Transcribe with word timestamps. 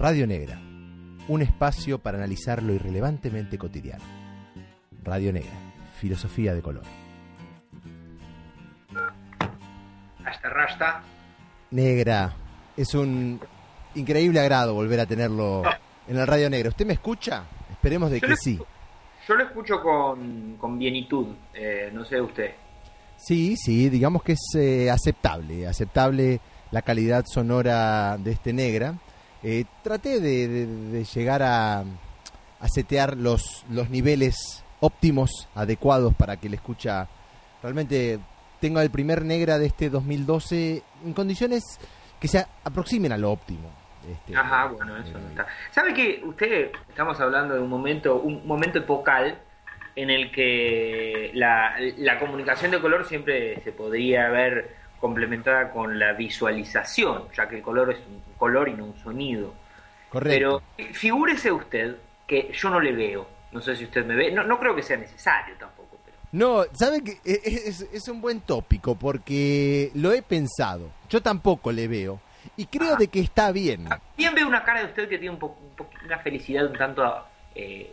Radio 0.00 0.26
Negra, 0.26 0.58
un 1.28 1.42
espacio 1.42 1.98
para 1.98 2.16
analizar 2.16 2.62
lo 2.62 2.72
irrelevantemente 2.72 3.58
cotidiano. 3.58 4.02
Radio 5.04 5.30
Negra, 5.30 5.52
filosofía 5.98 6.54
de 6.54 6.62
color. 6.62 6.84
Hasta 10.24 10.48
rasta. 10.48 11.02
Negra, 11.72 12.34
es 12.78 12.94
un 12.94 13.40
increíble 13.94 14.40
agrado 14.40 14.72
volver 14.72 15.00
a 15.00 15.06
tenerlo 15.06 15.64
en 16.08 16.16
el 16.16 16.26
Radio 16.26 16.48
Negra. 16.48 16.70
¿Usted 16.70 16.86
me 16.86 16.94
escucha? 16.94 17.44
Esperemos 17.70 18.10
de 18.10 18.20
Yo 18.20 18.26
que 18.26 18.30
lo 18.30 18.36
sí. 18.36 18.58
Yo 19.28 19.34
lo 19.34 19.44
escucho 19.44 19.82
con, 19.82 20.56
con 20.56 20.78
bienitud, 20.78 21.26
eh, 21.52 21.90
no 21.92 22.06
sé 22.06 22.22
usted. 22.22 22.52
Sí, 23.18 23.54
sí, 23.54 23.90
digamos 23.90 24.22
que 24.22 24.32
es 24.32 24.54
eh, 24.56 24.90
aceptable, 24.90 25.66
aceptable 25.66 26.40
la 26.70 26.80
calidad 26.80 27.26
sonora 27.26 28.16
de 28.16 28.32
este 28.32 28.54
negra. 28.54 28.94
Eh, 29.42 29.64
traté 29.82 30.20
de, 30.20 30.48
de- 30.48 30.66
de 30.66 31.04
llegar 31.04 31.42
a, 31.42 31.80
a 31.80 32.68
setear 32.68 33.16
los, 33.16 33.64
los 33.70 33.88
niveles 33.90 34.36
óptimos, 34.80 35.48
adecuados 35.54 36.14
para 36.14 36.36
que 36.38 36.48
le 36.48 36.56
escucha 36.56 37.08
realmente 37.62 38.18
tenga 38.60 38.82
el 38.82 38.90
primer 38.90 39.24
negra 39.24 39.58
de 39.58 39.66
este 39.66 39.88
2012 39.90 40.82
en 41.04 41.12
condiciones 41.14 41.62
que 42.18 42.28
se 42.28 42.44
aproximen 42.64 43.12
a 43.12 43.16
lo 43.18 43.30
óptimo. 43.32 43.70
Este, 44.10 44.36
Ajá, 44.36 44.66
bueno, 44.68 44.96
eso 44.98 45.16
eh, 45.18 45.20
no 45.22 45.28
está. 45.30 45.46
¿Sabe 45.70 45.92
que 45.94 46.22
usted, 46.24 46.70
estamos 46.88 47.18
hablando 47.20 47.54
de 47.54 47.60
un 47.60 47.68
momento, 47.68 48.16
un 48.20 48.46
momento 48.46 48.78
epocal 48.78 49.38
en 49.96 50.08
el 50.10 50.30
que 50.30 51.30
la, 51.34 51.74
la 51.98 52.18
comunicación 52.18 52.70
de 52.70 52.80
color 52.80 53.06
siempre 53.06 53.60
se 53.62 53.72
podría 53.72 54.28
ver 54.28 54.76
complementada 55.00 55.70
con 55.70 55.98
la 55.98 56.12
visualización, 56.12 57.24
ya 57.36 57.48
que 57.48 57.56
el 57.56 57.62
color 57.62 57.90
es 57.92 57.98
un 58.06 58.22
color 58.36 58.68
y 58.68 58.74
no 58.74 58.84
un 58.84 58.98
sonido. 58.98 59.54
Correcto. 60.10 60.62
Pero 60.76 60.92
figúrese 60.92 61.50
usted 61.52 61.96
que 62.26 62.50
yo 62.52 62.70
no 62.70 62.80
le 62.80 62.92
veo, 62.92 63.26
no 63.52 63.60
sé 63.60 63.74
si 63.76 63.84
usted 63.84 64.04
me 64.04 64.14
ve, 64.14 64.30
no, 64.30 64.44
no 64.44 64.58
creo 64.58 64.74
que 64.74 64.82
sea 64.82 64.96
necesario 64.96 65.54
tampoco, 65.58 65.98
pero... 66.04 66.16
No, 66.32 66.64
¿sabe 66.72 67.02
que 67.02 67.12
e- 67.24 67.40
es, 67.68 67.80
es 67.92 68.08
un 68.08 68.20
buen 68.20 68.40
tópico 68.40 68.94
porque 68.94 69.90
lo 69.94 70.12
he 70.12 70.22
pensado. 70.22 70.90
Yo 71.08 71.20
tampoco 71.22 71.72
le 71.72 71.88
veo 71.88 72.20
y 72.56 72.66
creo 72.66 72.96
de 72.96 73.08
que 73.08 73.20
está 73.20 73.50
bien. 73.52 73.88
Bien 74.16 74.34
veo 74.34 74.46
una 74.46 74.62
cara 74.64 74.80
de 74.80 74.86
usted 74.86 75.08
que 75.08 75.18
tiene 75.18 75.30
un 75.34 75.38
po- 75.40 75.58
un 75.60 75.76
po- 75.76 75.90
una 76.04 76.18
felicidad 76.18 76.66
un 76.66 76.76
tanto 76.78 77.02
eh, 77.54 77.92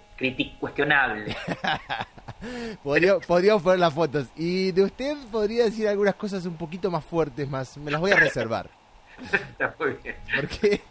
cuestionable. 0.60 1.36
Podría, 2.84 3.18
podríamos 3.20 3.64
poner 3.64 3.80
las 3.80 3.94
fotos 3.94 4.28
y 4.36 4.72
de 4.72 4.84
usted 4.84 5.18
podría 5.32 5.64
decir 5.66 5.88
algunas 5.88 6.14
cosas 6.14 6.46
un 6.46 6.56
poquito 6.56 6.92
más 6.92 7.04
fuertes, 7.04 7.50
más 7.50 7.76
me 7.78 7.90
las 7.90 8.00
voy 8.00 8.12
a 8.12 8.16
reservar 8.16 8.70
Está 9.34 9.74
muy 9.80 9.94
bien. 10.04 10.16
porque 10.40 10.82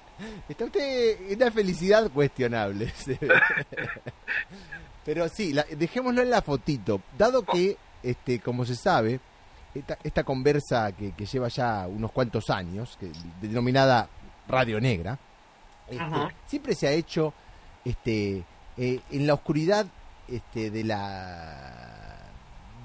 está 0.48 0.64
usted 0.64 1.30
en 1.30 1.36
una 1.40 1.50
felicidad 1.52 2.10
cuestionable. 2.10 2.92
Pero 5.04 5.28
sí, 5.28 5.52
la- 5.52 5.66
dejémoslo 5.70 6.22
en 6.22 6.30
la 6.30 6.42
fotito, 6.42 7.00
dado 7.16 7.44
que, 7.44 7.76
este, 8.02 8.40
como 8.40 8.64
se 8.64 8.74
sabe, 8.74 9.20
esta, 9.72 9.96
esta 10.02 10.24
conversa 10.24 10.90
que, 10.92 11.12
que 11.12 11.26
lleva 11.26 11.46
ya 11.48 11.86
unos 11.86 12.10
cuantos 12.10 12.50
años, 12.50 12.96
que, 12.98 13.12
denominada 13.40 14.08
Radio 14.48 14.80
Negra, 14.80 15.16
este, 15.88 16.34
siempre 16.46 16.74
se 16.74 16.88
ha 16.88 16.92
hecho 16.92 17.32
este, 17.84 18.42
eh, 18.76 19.00
en 19.10 19.26
la 19.26 19.34
oscuridad 19.34 19.86
este, 20.28 20.70
de 20.70 20.84
la 20.84 22.18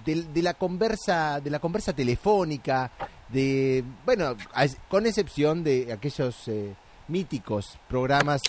de, 0.05 0.23
de 0.23 0.41
la 0.41 0.53
conversa 0.55 1.39
de 1.41 1.49
la 1.49 1.59
conversa 1.59 1.93
telefónica 1.93 2.91
de 3.29 3.83
bueno 4.05 4.35
a- 4.53 4.65
con 4.89 5.05
excepción 5.05 5.63
de 5.63 5.91
aquellos 5.93 6.47
eh, 6.47 6.73
míticos 7.07 7.77
programas 7.87 8.41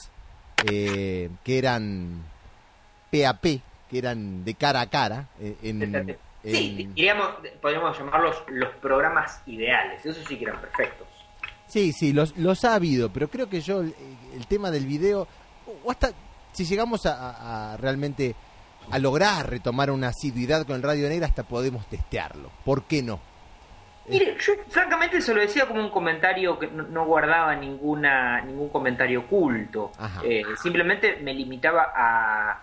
eh, 0.71 1.29
que 1.45 1.59
eran 1.59 2.23
PAP 3.11 3.45
que 3.91 3.99
eran 3.99 4.45
de 4.45 4.55
cara 4.55 4.81
a 4.83 4.89
cara 4.91 5.29
eh, 5.41 5.57
en, 5.63 6.17
Sí, 6.45 6.77
en- 6.81 6.95
diríamos, 6.95 7.29
podríamos 7.61 7.97
llamarlos 7.97 8.35
los 8.49 8.71
programas 8.77 9.41
ideales. 9.47 10.05
Eso 10.05 10.21
sí 10.27 10.37
que 10.37 10.45
eran 10.45 10.61
perfectos. 10.61 11.07
Sí, 11.69 11.93
sí, 11.93 12.13
los, 12.13 12.37
los 12.37 12.65
ha 12.65 12.75
habido, 12.75 13.11
pero 13.13 13.29
creo 13.29 13.49
que 13.49 13.61
yo 13.61 13.81
el, 13.83 13.95
el 14.35 14.47
tema 14.49 14.73
del 14.73 14.85
video, 14.87 15.29
o 15.85 15.91
hasta 15.93 16.11
si 16.53 16.65
llegamos 16.65 17.07
a, 17.07 17.13
a- 17.15 17.73
a 17.73 17.77
realmente 17.77 18.35
a 18.91 18.99
lograr 18.99 19.49
retomar 19.49 19.91
una 19.91 20.09
asiduidad 20.09 20.67
con 20.67 20.77
el 20.77 20.83
Radio 20.83 21.09
Negra, 21.09 21.27
hasta 21.27 21.43
podemos 21.45 21.87
testearlo. 21.87 22.51
¿Por 22.65 22.85
qué 22.85 23.03
no? 23.03 23.21
Mire, 24.09 24.37
yo 24.41 24.55
francamente 24.69 25.21
se 25.21 25.33
lo 25.33 25.41
decía 25.41 25.67
como 25.69 25.81
un 25.81 25.91
comentario 25.91 26.59
que 26.59 26.67
no, 26.67 26.83
no 26.83 27.05
guardaba 27.07 27.55
ninguna 27.55 28.41
ningún 28.41 28.69
comentario 28.71 29.21
oculto. 29.21 29.93
Eh, 30.25 30.43
simplemente 30.61 31.19
me 31.23 31.33
limitaba 31.33 31.93
a... 31.95 32.61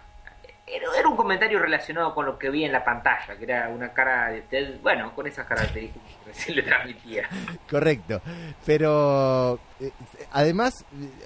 Era, 0.72 1.08
un 1.08 1.16
comentario 1.16 1.60
relacionado 1.60 2.14
con 2.14 2.26
lo 2.26 2.38
que 2.38 2.50
vi 2.50 2.64
en 2.64 2.72
la 2.72 2.84
pantalla, 2.84 3.36
que 3.38 3.44
era 3.44 3.70
una 3.70 3.92
cara 3.92 4.30
de 4.30 4.40
usted, 4.42 4.82
bueno, 4.82 5.14
con 5.16 5.26
esas 5.26 5.48
características 5.48 6.08
que 6.08 6.26
recién 6.28 6.56
le 6.58 6.64
transmitía. 6.64 7.30
Correcto. 7.70 8.22
Pero 8.66 9.60
eh, 9.80 9.92
además, 10.32 10.86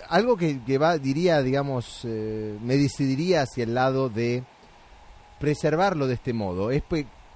algo 0.10 0.38
que, 0.38 0.78
va, 0.78 0.98
diría, 0.98 1.42
digamos, 1.42 2.06
eh, 2.06 2.58
me 2.62 2.78
decidiría 2.78 3.42
hacia 3.42 3.66
el 3.66 3.74
lado 3.74 4.10
de 4.10 4.44
preservarlo 5.40 6.08
de 6.08 6.14
este 6.14 6.34
modo. 6.34 6.72
Es 6.72 6.84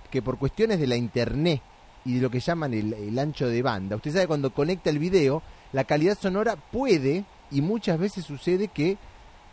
que 0.09 0.21
por 0.21 0.37
cuestiones 0.37 0.79
de 0.79 0.87
la 0.87 0.95
internet 0.95 1.61
y 2.05 2.15
de 2.15 2.21
lo 2.21 2.29
que 2.29 2.39
llaman 2.39 2.73
el, 2.73 2.93
el 2.93 3.19
ancho 3.19 3.49
de 3.49 3.61
banda, 3.61 3.97
usted 3.97 4.13
sabe 4.13 4.27
cuando 4.27 4.53
conecta 4.53 4.89
el 4.89 4.99
video, 4.99 5.43
la 5.73 5.83
calidad 5.83 6.17
sonora 6.17 6.55
puede, 6.55 7.25
y 7.51 7.61
muchas 7.61 7.99
veces 7.99 8.25
sucede 8.25 8.69
que 8.69 8.97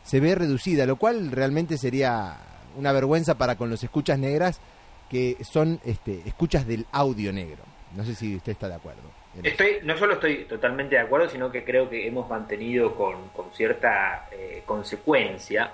se 0.05 0.21
ve 0.21 0.35
reducida, 0.35 0.87
lo 0.87 0.97
cual 0.97 1.33
realmente 1.33 1.77
sería 1.79 2.37
una 2.77 2.93
vergüenza 2.93 3.37
para 3.37 3.57
con 3.57 3.71
los 3.71 3.83
escuchas 3.83 4.19
negras 4.19 4.61
que 5.11 5.37
son 5.43 5.81
este, 5.85 6.23
escuchas 6.27 6.67
del 6.67 6.87
audio 6.93 7.33
negro. 7.33 7.63
No 7.97 8.05
sé 8.05 8.15
si 8.15 8.37
usted 8.37 8.53
está 8.53 8.69
de 8.69 8.75
acuerdo. 8.75 9.03
Estoy, 9.43 9.79
no 9.83 9.97
solo 9.97 10.15
estoy 10.15 10.45
totalmente 10.45 10.95
de 10.95 11.01
acuerdo, 11.01 11.29
sino 11.29 11.51
que 11.51 11.65
creo 11.65 11.91
que 11.91 12.07
hemos 12.07 12.29
mantenido 12.29 12.95
con, 12.95 13.29
con 13.31 13.53
cierta 13.53 14.29
eh, 14.31 14.63
consecuencia 14.65 15.73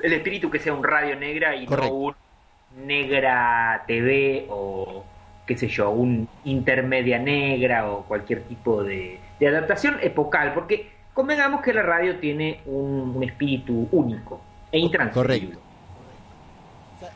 el 0.00 0.12
espíritu 0.12 0.50
que 0.50 0.58
sea 0.58 0.72
un 0.72 0.82
radio 0.82 1.16
negra 1.16 1.54
y 1.54 1.66
Correcto. 1.66 1.90
no 1.90 1.96
un 1.96 2.86
negra 2.86 3.84
TV 3.86 4.46
o 4.48 5.04
qué 5.46 5.56
sé 5.56 5.68
yo, 5.68 5.90
un 5.90 6.28
intermedia 6.44 7.18
negra 7.18 7.90
o 7.90 8.04
cualquier 8.04 8.42
tipo 8.44 8.82
de, 8.82 9.20
de 9.38 9.48
adaptación 9.48 9.98
epocal, 10.02 10.54
porque 10.54 10.90
convengamos 11.14 11.62
que 11.62 11.72
la 11.72 11.82
radio 11.82 12.18
tiene 12.18 12.60
un, 12.66 13.12
un 13.16 13.22
espíritu 13.24 13.88
único 13.92 14.40
e 14.70 14.78
intransferible. 14.78 15.54
Correcto. 15.54 15.64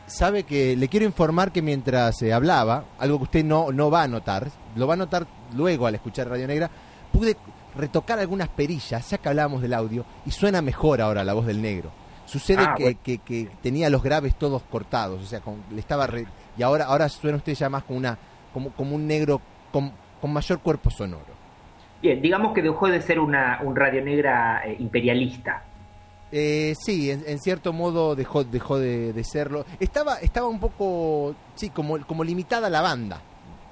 Sabe 0.07 0.43
que 0.43 0.75
le 0.75 0.87
quiero 0.87 1.05
informar 1.05 1.51
que 1.51 1.61
mientras 1.61 2.21
eh, 2.21 2.33
hablaba, 2.33 2.85
algo 2.99 3.17
que 3.17 3.23
usted 3.23 3.43
no, 3.45 3.71
no 3.71 3.89
va 3.89 4.03
a 4.03 4.07
notar, 4.07 4.47
lo 4.75 4.87
va 4.87 4.93
a 4.93 4.97
notar 4.97 5.25
luego 5.55 5.87
al 5.87 5.95
escuchar 5.95 6.27
Radio 6.29 6.47
Negra, 6.47 6.69
pude 7.11 7.35
retocar 7.75 8.19
algunas 8.19 8.49
perillas, 8.49 9.09
ya 9.09 9.17
que 9.17 9.29
hablábamos 9.29 9.61
del 9.61 9.73
audio, 9.73 10.05
y 10.25 10.31
suena 10.31 10.61
mejor 10.61 11.01
ahora 11.01 11.23
la 11.23 11.33
voz 11.33 11.45
del 11.45 11.61
negro. 11.61 11.91
Sucede 12.25 12.63
Ah, 12.67 12.73
que, 12.77 12.83
bueno. 12.83 12.99
que- 13.03 13.17
que 13.19 13.49
tenía 13.63 13.89
los 13.89 14.03
graves 14.03 14.35
todos 14.35 14.61
cortados, 14.63 15.21
o 15.23 15.25
sea, 15.25 15.39
con- 15.39 15.63
le 15.71 15.79
estaba 15.79 16.05
re- 16.05 16.27
y 16.57 16.61
ahora 16.61 16.85
ahora 16.85 17.09
suena 17.09 17.37
usted 17.37 17.53
ya 17.55 17.69
más 17.69 17.83
como 17.83 17.97
una 17.97 18.17
como, 18.53 18.71
como 18.71 18.95
un 18.95 19.05
negro 19.07 19.39
con, 19.71 19.91
con 20.19 20.33
mayor 20.33 20.59
cuerpo 20.59 20.89
sonoro. 20.89 21.38
Bien, 22.01 22.21
digamos 22.21 22.53
que 22.53 22.61
dejó 22.61 22.87
de 22.87 23.01
ser 23.01 23.19
una, 23.19 23.59
un 23.63 23.75
radio 23.75 24.01
negra 24.03 24.61
eh, 24.65 24.75
imperialista. 24.79 25.63
Eh, 26.31 26.73
sí, 26.79 27.09
en, 27.11 27.23
en 27.27 27.39
cierto 27.39 27.73
modo 27.73 28.15
dejó, 28.15 28.43
dejó 28.43 28.77
de, 28.79 29.13
de 29.13 29.23
serlo. 29.23 29.65
Estaba, 29.79 30.15
estaba 30.19 30.47
un 30.47 30.59
poco, 30.59 31.35
sí, 31.55 31.69
como, 31.71 31.99
como 32.05 32.23
limitada 32.23 32.69
la 32.69 32.81
banda. 32.81 33.19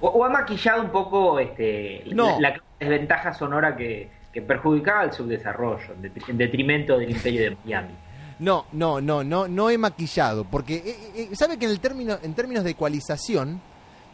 O, 0.02 0.08
o 0.10 0.24
ha 0.26 0.30
maquillado 0.30 0.82
un 0.84 0.90
poco 0.90 1.40
este, 1.40 2.04
No. 2.14 2.40
la, 2.40 2.50
la 2.52 2.62
desventaja 2.80 3.34
sonora 3.34 3.76
que, 3.76 4.10
que 4.34 4.42
perjudicaba 4.42 5.04
el 5.04 5.14
subdesarrollo, 5.14 5.94
en 5.94 6.02
detri- 6.04 6.30
en 6.30 6.38
detrimento 6.38 6.98
del 6.98 7.12
imperio 7.12 7.42
de 7.52 7.58
Miami. 7.64 7.94
No, 8.40 8.66
no, 8.72 9.02
no, 9.02 9.24
no, 9.24 9.48
no 9.48 9.72
he 9.72 9.80
maquillado, 9.80 10.44
porque 10.44 10.76
eh, 10.76 10.96
eh, 11.16 11.30
sabe 11.36 11.58
que 11.58 11.66
en 11.66 11.72
el 11.72 11.80
término, 11.80 12.20
en 12.22 12.36
términos 12.36 12.64
de 12.64 12.70
ecualización, 12.70 13.60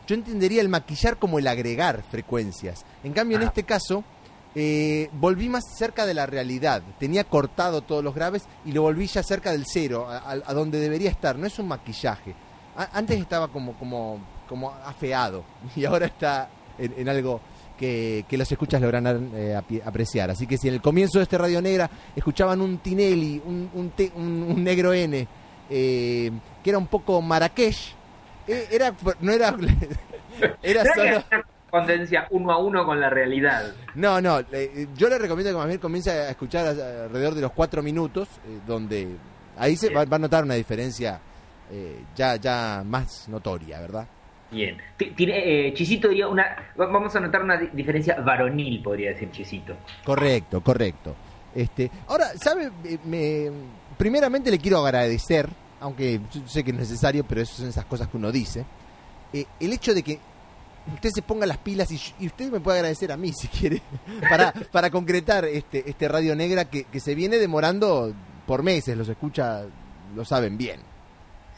yo 0.08 0.16
entendería 0.16 0.62
el 0.62 0.70
maquillar 0.70 1.18
como 1.18 1.40
el 1.40 1.48
agregar 1.48 2.04
frecuencias. 2.10 2.86
En 3.04 3.12
cambio, 3.12 3.36
en 3.36 3.44
este 3.44 3.64
caso, 3.64 4.06
eh, 4.56 5.10
volví 5.14 5.50
más 5.50 5.64
cerca 5.78 6.06
de 6.06 6.14
la 6.14 6.26
realidad. 6.26 6.82
Tenía 7.00 7.24
cortado 7.24 7.82
todos 7.82 8.04
los 8.04 8.14
graves 8.16 8.44
y 8.66 8.72
lo 8.72 8.82
volví 8.84 9.08
ya 9.08 9.24
cerca 9.24 9.52
del 9.52 9.66
cero, 9.66 10.08
a, 10.10 10.32
a- 10.46 10.54
donde 10.54 10.80
debería 10.80 11.10
estar. 11.10 11.38
No 11.38 11.48
es 11.48 11.58
un 11.60 11.68
maquillaje. 11.68 12.34
A- 12.76 12.90
antes 12.98 13.20
estaba 13.20 13.48
como, 13.48 13.74
como, 13.74 14.20
como 14.48 14.70
afeado 14.72 15.44
y 15.76 15.86
ahora 15.86 16.06
está 16.08 16.50
en, 16.78 16.94
en 16.98 17.10
algo 17.10 17.42
que, 17.78 18.26
que 18.28 18.38
los 18.38 18.52
escuchas 18.52 18.80
lograrán 18.82 19.32
eh, 19.36 19.60
apreciar. 19.84 20.30
Así 20.30 20.46
que 20.48 20.58
si 20.58 20.68
en 20.68 20.76
el 20.76 20.82
comienzo 20.82 21.18
de 21.20 21.24
este 21.24 21.38
Radio 21.38 21.62
Negra 21.62 21.90
escuchaban 22.16 22.62
un 22.62 22.78
Tinelli, 22.78 23.42
un, 23.46 23.70
un, 23.74 23.90
te- 23.92 24.12
un- 24.16 24.44
un 24.44 24.64
negro 24.64 24.94
N, 24.94 25.28
eh, 25.70 26.32
que 26.64 26.70
era 26.70 26.78
un 26.78 26.88
poco 26.88 27.22
Marrakech, 27.22 27.96
eh, 28.48 28.68
era, 28.72 28.94
no 29.22 29.32
era, 29.32 29.56
era 30.62 30.84
¿Será 30.84 30.94
solo... 30.96 31.44
correspondencia 31.74 32.28
uno 32.30 32.52
a 32.52 32.58
uno 32.60 32.86
con 32.86 33.00
la 33.00 33.10
realidad. 33.10 33.74
No, 33.96 34.22
no, 34.22 34.40
eh, 34.52 34.88
yo 34.96 35.10
le 35.10 35.18
recomiendo 35.18 35.52
que 35.52 35.58
más 35.58 35.68
bien 35.68 35.80
comience 35.80 36.12
a 36.12 36.30
escuchar 36.30 36.68
alrededor 36.68 37.34
de 37.34 37.42
los 37.42 37.52
cuatro 37.52 37.81
minutos, 37.81 38.30
eh, 38.48 38.60
donde 38.66 39.08
ahí 39.58 39.75
se 39.75 39.90
va, 39.90 40.02
a 40.02 40.20
notar 40.20 40.44
una 40.44 40.54
diferencia 40.54 41.20
eh, 41.72 42.04
ya, 42.16 42.36
ya 42.36 42.84
más 42.86 43.28
notoria, 43.28 43.80
¿verdad? 43.80 44.08
Bien. 44.52 44.78
Tiene, 45.16 45.74
Chisito 45.74 46.10
diría 46.10 46.28
una. 46.28 46.46
Vamos 46.78 47.16
a 47.16 47.20
notar 47.20 47.42
una 47.42 47.58
diferencia 47.58 48.22
varonil, 48.22 48.84
podría 48.84 49.10
decir 49.10 49.31
Chisito. 49.31 49.75
Correcto, 50.04 50.62
correcto. 50.62 51.16
Este, 51.56 51.90
ahora, 52.08 52.28
¿sabe? 52.36 52.70
Me, 53.06 53.50
primeramente 53.98 54.52
le 54.52 54.60
quiero 54.60 54.86
agradecer, 54.86 55.50
aunque 55.80 56.20
sé 56.46 56.64
que 56.64 56.70
es 56.70 56.78
necesario, 56.78 57.24
pero 57.24 57.42
eso 57.42 57.56
son 57.56 57.70
esas 57.70 57.86
cosas 57.86 58.08
que 58.10 58.18
uno 58.18 58.31
dice. 58.31 58.64
el 59.34 59.74
hecho 59.74 59.96
de 59.96 60.04
que 60.04 60.20
usted 60.94 61.10
se 61.14 61.22
ponga 61.22 61.46
las 61.46 61.58
pilas 61.58 61.92
y, 61.92 62.26
usted 62.26 62.52
me 62.52 62.60
puede 62.60 62.80
agradecer 62.80 63.12
a 63.12 63.18
mí 63.18 63.32
si 63.32 63.48
quiere 63.48 63.82
para, 64.30 64.52
para 64.72 64.90
concretar 64.90 65.46
este, 65.46 65.90
este 65.90 66.08
Radio 66.08 66.36
Negra 66.36 66.66
que, 66.66 66.86
que 66.86 67.00
se 67.00 67.16
viene 67.16 67.38
demorando 67.38 68.14
por 68.46 68.64
meses, 68.64 68.98
los 68.98 69.08
escucha, 69.08 69.64
lo 70.16 70.26
saben 70.26 70.58
bien. 70.58 70.82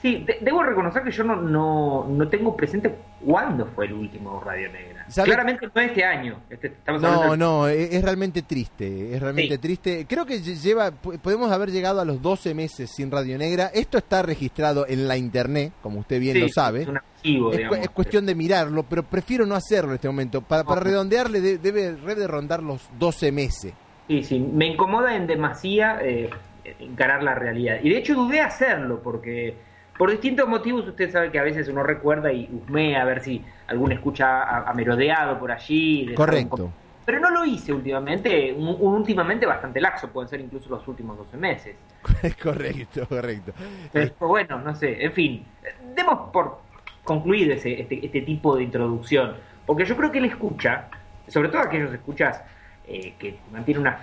Sí, 0.02 0.26
debo 0.42 0.62
reconocer 0.62 1.02
que 1.04 1.12
yo 1.12 1.24
no, 1.24 1.36
no, 1.38 2.06
no 2.08 2.28
tengo 2.30 2.56
presente 2.56 2.96
cuándo 3.26 3.66
fue 3.66 3.88
el 3.88 3.94
último 3.94 4.40
Radio 4.40 4.72
Negra. 4.72 4.95
Claramente 5.14 5.68
no 5.74 5.82
este 5.82 6.04
año. 6.04 6.40
Este, 6.50 6.74
no, 6.88 7.36
no, 7.36 7.68
es, 7.68 8.02
realmente 8.02 8.42
triste, 8.42 9.16
es 9.16 9.22
realmente 9.22 9.58
triste. 9.58 10.06
Creo 10.08 10.26
que 10.26 10.40
lleva, 10.40 10.92
podemos 10.92 11.52
haber 11.52 11.72
llegado 11.72 12.02
a 12.02 12.06
los 12.06 12.22
12 12.22 12.54
meses 12.54 12.92
sin 12.92 13.12
Radio 13.12 13.38
Negra. 13.38 13.70
Esto 13.74 13.98
está 13.98 14.22
registrado 14.22 14.88
en 14.88 15.08
la 15.08 15.18
internet, 15.18 15.74
como 15.82 16.00
usted 16.00 16.20
bien 16.20 16.40
lo 16.40 16.50
sabe. 16.50 16.88
Es, 17.24 17.90
cuestión 17.90 18.26
de 18.26 18.36
mirarlo, 18.36 18.84
pero 18.84 19.04
prefiero 19.04 19.46
no 19.46 19.56
hacerlo 19.56 19.92
en 19.92 19.96
este 19.96 20.08
momento. 20.08 20.42
Para, 20.42 20.64
para 20.64 20.82
redondearle 20.82 21.42
debe, 21.42 21.94
debe 21.94 22.28
rondar 22.28 22.64
los 22.64 22.90
12 22.98 23.32
meses. 23.32 23.74
Sí, 24.08 24.24
sí, 24.24 24.40
me 24.40 24.68
incomoda 24.68 25.16
en 25.16 25.26
demasía 25.26 26.00
eh, 26.02 26.30
encarar 26.80 27.24
la 27.24 27.36
realidad. 27.36 27.78
Y 27.82 27.90
de 27.90 27.98
hecho 27.98 28.16
dudé 28.16 28.42
hacerlo 28.42 29.02
porque 29.02 29.56
por 29.98 30.12
distintos 30.12 30.48
motivos 30.48 30.88
usted 30.88 31.12
sabe 31.12 31.32
que 31.32 31.40
a 31.40 31.44
veces 31.44 31.68
uno 31.70 31.84
recuerda 31.84 32.32
y 32.32 32.50
husmea 32.52 33.02
a 33.02 33.06
ver 33.06 33.22
si 33.22 33.44
algún 33.68 33.92
escucha 33.92 34.68
ha, 34.68 34.74
merodeado 34.74 35.40
por 35.40 35.52
allí. 35.52 36.14
Correcto. 36.16 36.72
Pero 37.06 37.20
no 37.20 37.30
lo 37.30 37.46
hice 37.46 37.72
últimamente, 37.72 38.52
un, 38.54 38.76
últimamente 38.80 39.46
bastante 39.46 39.80
laxo, 39.80 40.10
pueden 40.10 40.28
ser 40.28 40.42
incluso 40.42 40.70
los 40.70 40.88
últimos 40.88 41.18
12 41.18 41.38
meses. 41.38 41.76
correcto, 42.44 43.08
correcto. 43.08 43.54
Pero 43.94 44.12
bueno, 44.20 44.60
no 44.60 44.76
sé, 44.76 45.04
en 45.06 45.14
fin, 45.14 45.46
demos 45.96 46.32
por 46.32 46.60
concluir 47.04 47.52
ese, 47.52 47.80
este, 47.80 48.04
este 48.04 48.22
tipo 48.22 48.56
de 48.58 48.64
introducción, 48.64 49.36
porque 49.66 49.86
yo 49.86 49.96
creo 49.96 50.12
que 50.12 50.18
él 50.18 50.26
escucha, 50.26 50.90
sobre 51.28 51.50
todo 51.50 51.62
aquellos 51.62 51.94
escuchas 51.94 52.42
eh, 52.88 53.16
que 53.18 53.40
mantiene 53.52 53.82
una 53.82 54.00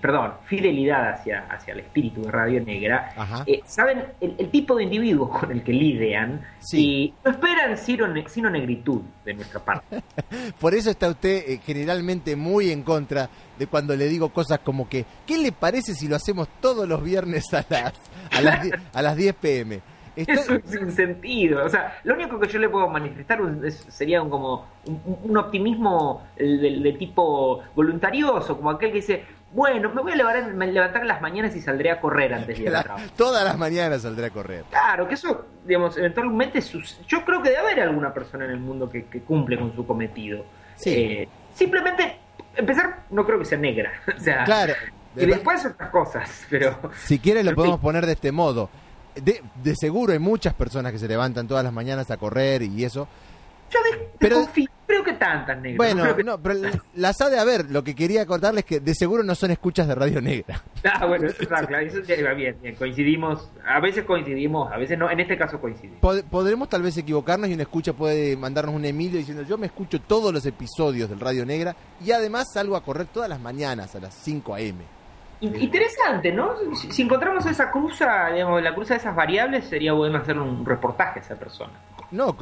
perdón, 0.00 0.32
fidelidad 0.46 1.10
hacia, 1.10 1.46
hacia 1.48 1.74
el 1.74 1.80
espíritu 1.80 2.22
de 2.22 2.30
Radio 2.30 2.60
Negra, 2.64 3.14
eh, 3.46 3.60
saben 3.64 4.04
el, 4.20 4.50
tipo 4.50 4.74
de 4.74 4.82
individuos 4.82 5.38
con 5.38 5.52
el 5.52 5.62
que 5.62 5.72
lidian 5.72 6.44
y 6.72 7.14
no 7.24 7.30
esperan 7.30 7.78
sino, 7.78 8.06
sino, 8.26 8.50
negritud 8.50 9.02
de 9.24 9.34
nuestra 9.34 9.60
parte. 9.60 10.02
Por 10.58 10.74
eso 10.74 10.90
está 10.90 11.08
usted 11.08 11.44
eh, 11.46 11.60
generalmente 11.64 12.34
muy 12.34 12.70
en 12.70 12.82
contra 12.82 13.30
de 13.56 13.66
cuando 13.68 13.94
le 13.94 14.08
digo 14.08 14.30
cosas 14.30 14.58
como 14.58 14.88
que, 14.88 15.04
¿qué 15.24 15.38
le 15.38 15.52
parece 15.52 15.94
si 15.94 16.08
lo 16.08 16.16
hacemos 16.16 16.48
todos 16.60 16.88
los 16.88 17.02
viernes 17.02 17.44
a 17.54 17.64
las, 17.68 17.92
a 18.32 18.40
las, 18.40 18.68
a 18.92 19.02
las 19.02 19.16
10 19.16 19.34
pm? 19.36 19.91
Es 20.16 20.46
sin 20.66 20.92
sentido. 20.92 21.64
O 21.64 21.68
sea, 21.68 21.98
lo 22.04 22.14
único 22.14 22.38
que 22.38 22.48
yo 22.48 22.58
le 22.58 22.68
puedo 22.68 22.88
manifestar 22.88 23.40
sería 23.88 24.22
un, 24.22 24.30
como 24.30 24.66
un, 24.84 25.36
optimismo 25.36 26.26
de, 26.36 26.96
tipo 26.98 27.62
voluntarioso, 27.74 28.56
como 28.56 28.70
aquel 28.70 28.90
que 28.90 28.96
dice, 28.96 29.24
bueno, 29.52 29.90
me 29.94 30.02
voy 30.02 30.12
a 30.12 30.16
levantar, 30.16 30.68
levantar 30.68 31.02
en 31.02 31.08
las 31.08 31.20
mañanas 31.20 31.56
y 31.56 31.60
saldré 31.60 31.90
a 31.90 32.00
correr 32.00 32.34
antes 32.34 32.58
de 32.58 32.64
ir 32.64 32.74
a 32.74 32.82
trabajo. 32.82 33.06
Todas 33.16 33.44
las 33.44 33.56
mañanas 33.58 34.02
saldré 34.02 34.26
a 34.26 34.30
correr. 34.30 34.64
Claro, 34.70 35.08
que 35.08 35.14
eso, 35.14 35.46
digamos, 35.64 35.96
eventualmente 35.96 36.60
yo 36.60 37.24
creo 37.24 37.42
que 37.42 37.50
debe 37.50 37.60
haber 37.60 37.80
alguna 37.80 38.12
persona 38.12 38.44
en 38.44 38.52
el 38.52 38.60
mundo 38.60 38.90
que, 38.90 39.04
cumple 39.26 39.58
con 39.58 39.74
su 39.74 39.86
cometido. 39.86 40.44
Eh, 40.84 41.28
simplemente, 41.54 42.18
empezar, 42.56 43.04
no 43.10 43.24
creo 43.24 43.38
que 43.38 43.44
sea 43.44 43.58
negra. 43.58 43.92
o 44.16 44.20
sea, 44.20 44.44
claro. 44.44 44.74
Y 45.14 45.26
después 45.26 45.64
otras 45.66 45.90
cosas, 45.90 46.46
pero... 46.48 46.78
Si 46.96 47.18
quiere 47.18 47.44
lo 47.44 47.54
podemos 47.54 47.80
poner 47.80 48.06
de 48.06 48.12
este 48.12 48.32
modo 48.32 48.70
de, 49.14 49.42
de, 49.62 49.76
seguro 49.76 50.12
hay 50.12 50.18
muchas 50.18 50.54
personas 50.54 50.92
que 50.92 50.98
se 50.98 51.08
levantan 51.08 51.46
todas 51.46 51.64
las 51.64 51.72
mañanas 51.72 52.10
a 52.10 52.16
correr 52.16 52.62
y 52.62 52.84
eso. 52.84 53.08
Yo 53.70 53.78
pero, 54.18 54.46
creo 54.86 55.02
que 55.02 55.14
tantas, 55.14 55.58
negras. 55.58 55.76
Bueno, 55.78 56.04
no, 56.22 56.38
pero 56.42 56.60
las 56.94 57.20
ha 57.22 57.30
de 57.30 57.38
haber. 57.38 57.70
Lo 57.70 57.82
que 57.82 57.94
quería 57.94 58.26
contarles 58.26 58.64
es 58.64 58.68
que 58.68 58.80
de 58.80 58.94
seguro 58.94 59.22
no 59.22 59.34
son 59.34 59.50
escuchas 59.50 59.88
de 59.88 59.94
Radio 59.94 60.20
Negra. 60.20 60.62
Ah, 60.84 61.06
bueno, 61.06 61.28
eso 61.28 61.42
está 61.42 61.64
claro. 61.64 61.86
Eso 61.86 62.00
va 62.24 62.34
bien, 62.34 62.56
bien. 62.60 62.74
Coincidimos. 62.74 63.48
A 63.64 63.78
veces 63.80 64.04
coincidimos, 64.04 64.70
a 64.72 64.76
veces 64.76 64.98
no. 64.98 65.08
En 65.10 65.20
este 65.20 65.38
caso 65.38 65.60
coincidimos. 65.60 66.00
podremos 66.28 66.68
tal 66.68 66.82
vez 66.82 66.96
equivocarnos 66.96 67.48
y 67.48 67.54
una 67.54 67.62
escucha 67.62 67.92
puede 67.92 68.36
mandarnos 68.36 68.74
un 68.74 68.84
Emilio 68.84 69.18
diciendo: 69.18 69.44
Yo 69.44 69.56
me 69.56 69.66
escucho 69.66 70.00
todos 70.00 70.34
los 70.34 70.44
episodios 70.44 71.08
del 71.08 71.20
Radio 71.20 71.46
Negra 71.46 71.76
y 72.04 72.10
además 72.10 72.48
salgo 72.52 72.76
a 72.76 72.84
correr 72.84 73.06
todas 73.06 73.28
las 73.28 73.40
mañanas 73.40 73.94
a 73.94 74.00
las 74.00 74.14
5 74.14 74.54
a.m. 74.56 75.01
Interesante, 75.42 76.30
¿no? 76.30 76.54
Si, 76.90 77.02
encontramos 77.02 77.44
esa 77.46 77.68
cruza, 77.70 78.30
digamos, 78.30 78.62
la 78.62 78.72
cruza 78.72 78.94
de 78.94 79.00
esas 79.00 79.16
variables, 79.16 79.64
sería 79.64 79.92
bueno 79.92 80.18
hacer 80.18 80.38
un 80.38 80.64
reportaje 80.64 81.18
a 81.18 81.22
esa 81.22 81.34
persona. 81.34 81.72
No, 82.12 82.36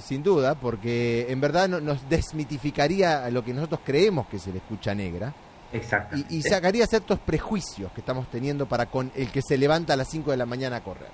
sin 0.00 0.22
duda, 0.22 0.54
porque 0.54 1.26
en 1.28 1.40
verdad 1.40 1.68
nos 1.68 2.08
desmitificaría 2.08 3.28
lo 3.30 3.44
que 3.44 3.52
nosotros 3.52 3.80
creemos 3.84 4.26
que 4.28 4.38
se 4.38 4.52
le 4.52 4.58
escucha 4.58 4.94
negra. 4.94 5.34
Exacto. 5.72 6.16
Y, 6.30 6.40
sacaría 6.40 6.86
ciertos 6.86 7.18
prejuicios 7.18 7.92
que 7.92 8.00
estamos 8.00 8.30
teniendo 8.30 8.64
para 8.66 8.86
con 8.86 9.10
el 9.14 9.30
que 9.30 9.42
se 9.42 9.58
levanta 9.58 9.92
a 9.92 9.96
las 9.96 10.08
5 10.08 10.30
de 10.30 10.36
la 10.36 10.46
mañana 10.46 10.76
a 10.76 10.80
correr. 10.80 11.10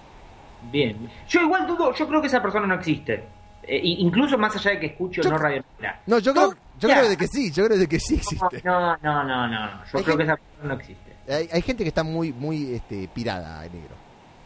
Bien. 0.70 1.10
Yo 1.26 1.40
igual 1.40 1.66
dudo, 1.66 1.92
yo 1.94 2.06
creo 2.06 2.20
que 2.20 2.28
esa 2.28 2.42
persona 2.42 2.66
no 2.66 2.74
existe. 2.74 3.24
Eh, 3.62 3.80
incluso 3.82 4.38
más 4.38 4.54
allá 4.54 4.72
de 4.72 4.80
que 4.80 4.86
escucho 4.86 5.22
no 5.22 5.38
radio 5.38 5.64
negra. 5.78 6.00
No, 6.06 6.18
yo 6.18 6.32
creo, 6.32 6.54
yo 6.80 6.88
creo 6.88 7.08
de 7.08 7.16
que 7.16 7.26
sí, 7.26 7.50
yo 7.52 7.66
creo 7.66 7.78
de 7.78 7.88
que 7.88 8.00
sí 8.00 8.16
existe. 8.16 8.62
No, 8.64 8.96
no, 8.96 9.24
no, 9.24 9.48
no, 9.48 9.84
yo 9.92 10.04
creo 10.04 10.16
que 10.16 10.22
esa 10.22 10.36
persona 10.36 10.74
no 10.74 10.80
existe. 10.80 11.10
Hay, 11.52 11.62
gente 11.62 11.84
que 11.84 11.88
está 11.88 12.02
muy, 12.02 12.32
muy 12.32 12.74
este, 12.74 13.08
pirada 13.08 13.62
negro. 13.62 13.94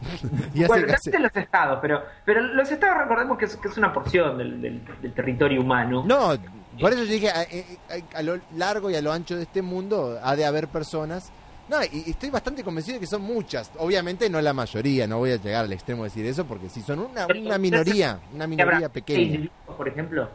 y 0.55 0.65
bueno, 0.65 0.93
hace... 0.93 1.19
los 1.19 1.35
estados, 1.35 1.79
pero, 1.81 2.03
pero 2.27 2.43
los 2.43 2.71
estados 2.71 2.99
recordemos 2.99 3.39
que 3.39 3.47
es, 3.47 3.57
que 3.57 3.69
es 3.69 3.77
una 3.79 3.93
porción 3.93 4.37
del, 4.37 4.61
del, 4.61 5.13
territorio 5.15 5.63
humano. 5.63 6.03
No, 6.05 6.37
por 6.81 6.93
eso 6.93 7.05
yo 7.05 7.13
dije, 7.13 7.31
a, 7.31 8.23
lo 8.23 8.41
largo 8.57 8.91
y 8.91 8.97
a 8.97 9.03
lo 9.03 9.13
ancho 9.13 9.37
de 9.37 9.45
este 9.45 9.63
mundo 9.63 10.19
ha 10.23 10.37
de 10.37 10.45
haber 10.45 10.69
personas. 10.69 11.31
No, 11.69 11.79
y 11.83 12.11
estoy 12.11 12.29
bastante 12.29 12.63
convencido 12.63 12.97
de 12.97 13.01
que 13.01 13.07
son 13.07 13.23
muchas. 13.23 13.71
Obviamente 13.79 14.29
no 14.29 14.39
la 14.43 14.53
mayoría, 14.53 15.07
no 15.07 15.19
voy 15.19 15.31
a 15.31 15.37
llegar 15.37 15.65
al 15.65 15.73
extremo 15.73 16.03
de 16.03 16.11
decir 16.11 16.27
eso, 16.27 16.45
porque 16.45 16.69
si 16.69 16.83
son 16.83 16.99
una, 16.99 17.27
una 17.27 17.57
minoría, 17.57 18.21
una 18.35 18.47
minoría 18.47 18.91
pequeña. 18.91 19.49
por 19.65 19.89
ejemplo? 19.89 20.29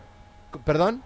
¿Perdón? 0.66 1.04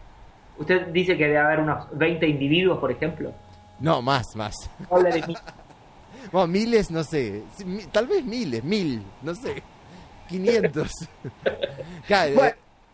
¿Usted 0.64 0.88
dice 0.94 1.18
que 1.18 1.26
debe 1.26 1.40
haber 1.40 1.60
unos 1.60 1.88
20 1.92 2.26
individuos, 2.26 2.80
por 2.80 2.90
ejemplo? 2.90 3.34
No, 3.82 4.02
más, 4.02 4.34
más. 4.34 4.56
bueno, 6.32 6.48
miles, 6.48 6.90
no 6.90 7.04
sé. 7.04 7.44
Tal 7.92 8.08
vez 8.08 8.24
miles, 8.24 8.64
mil, 8.64 9.04
no 9.22 9.36
sé. 9.36 9.62
500. 10.30 10.90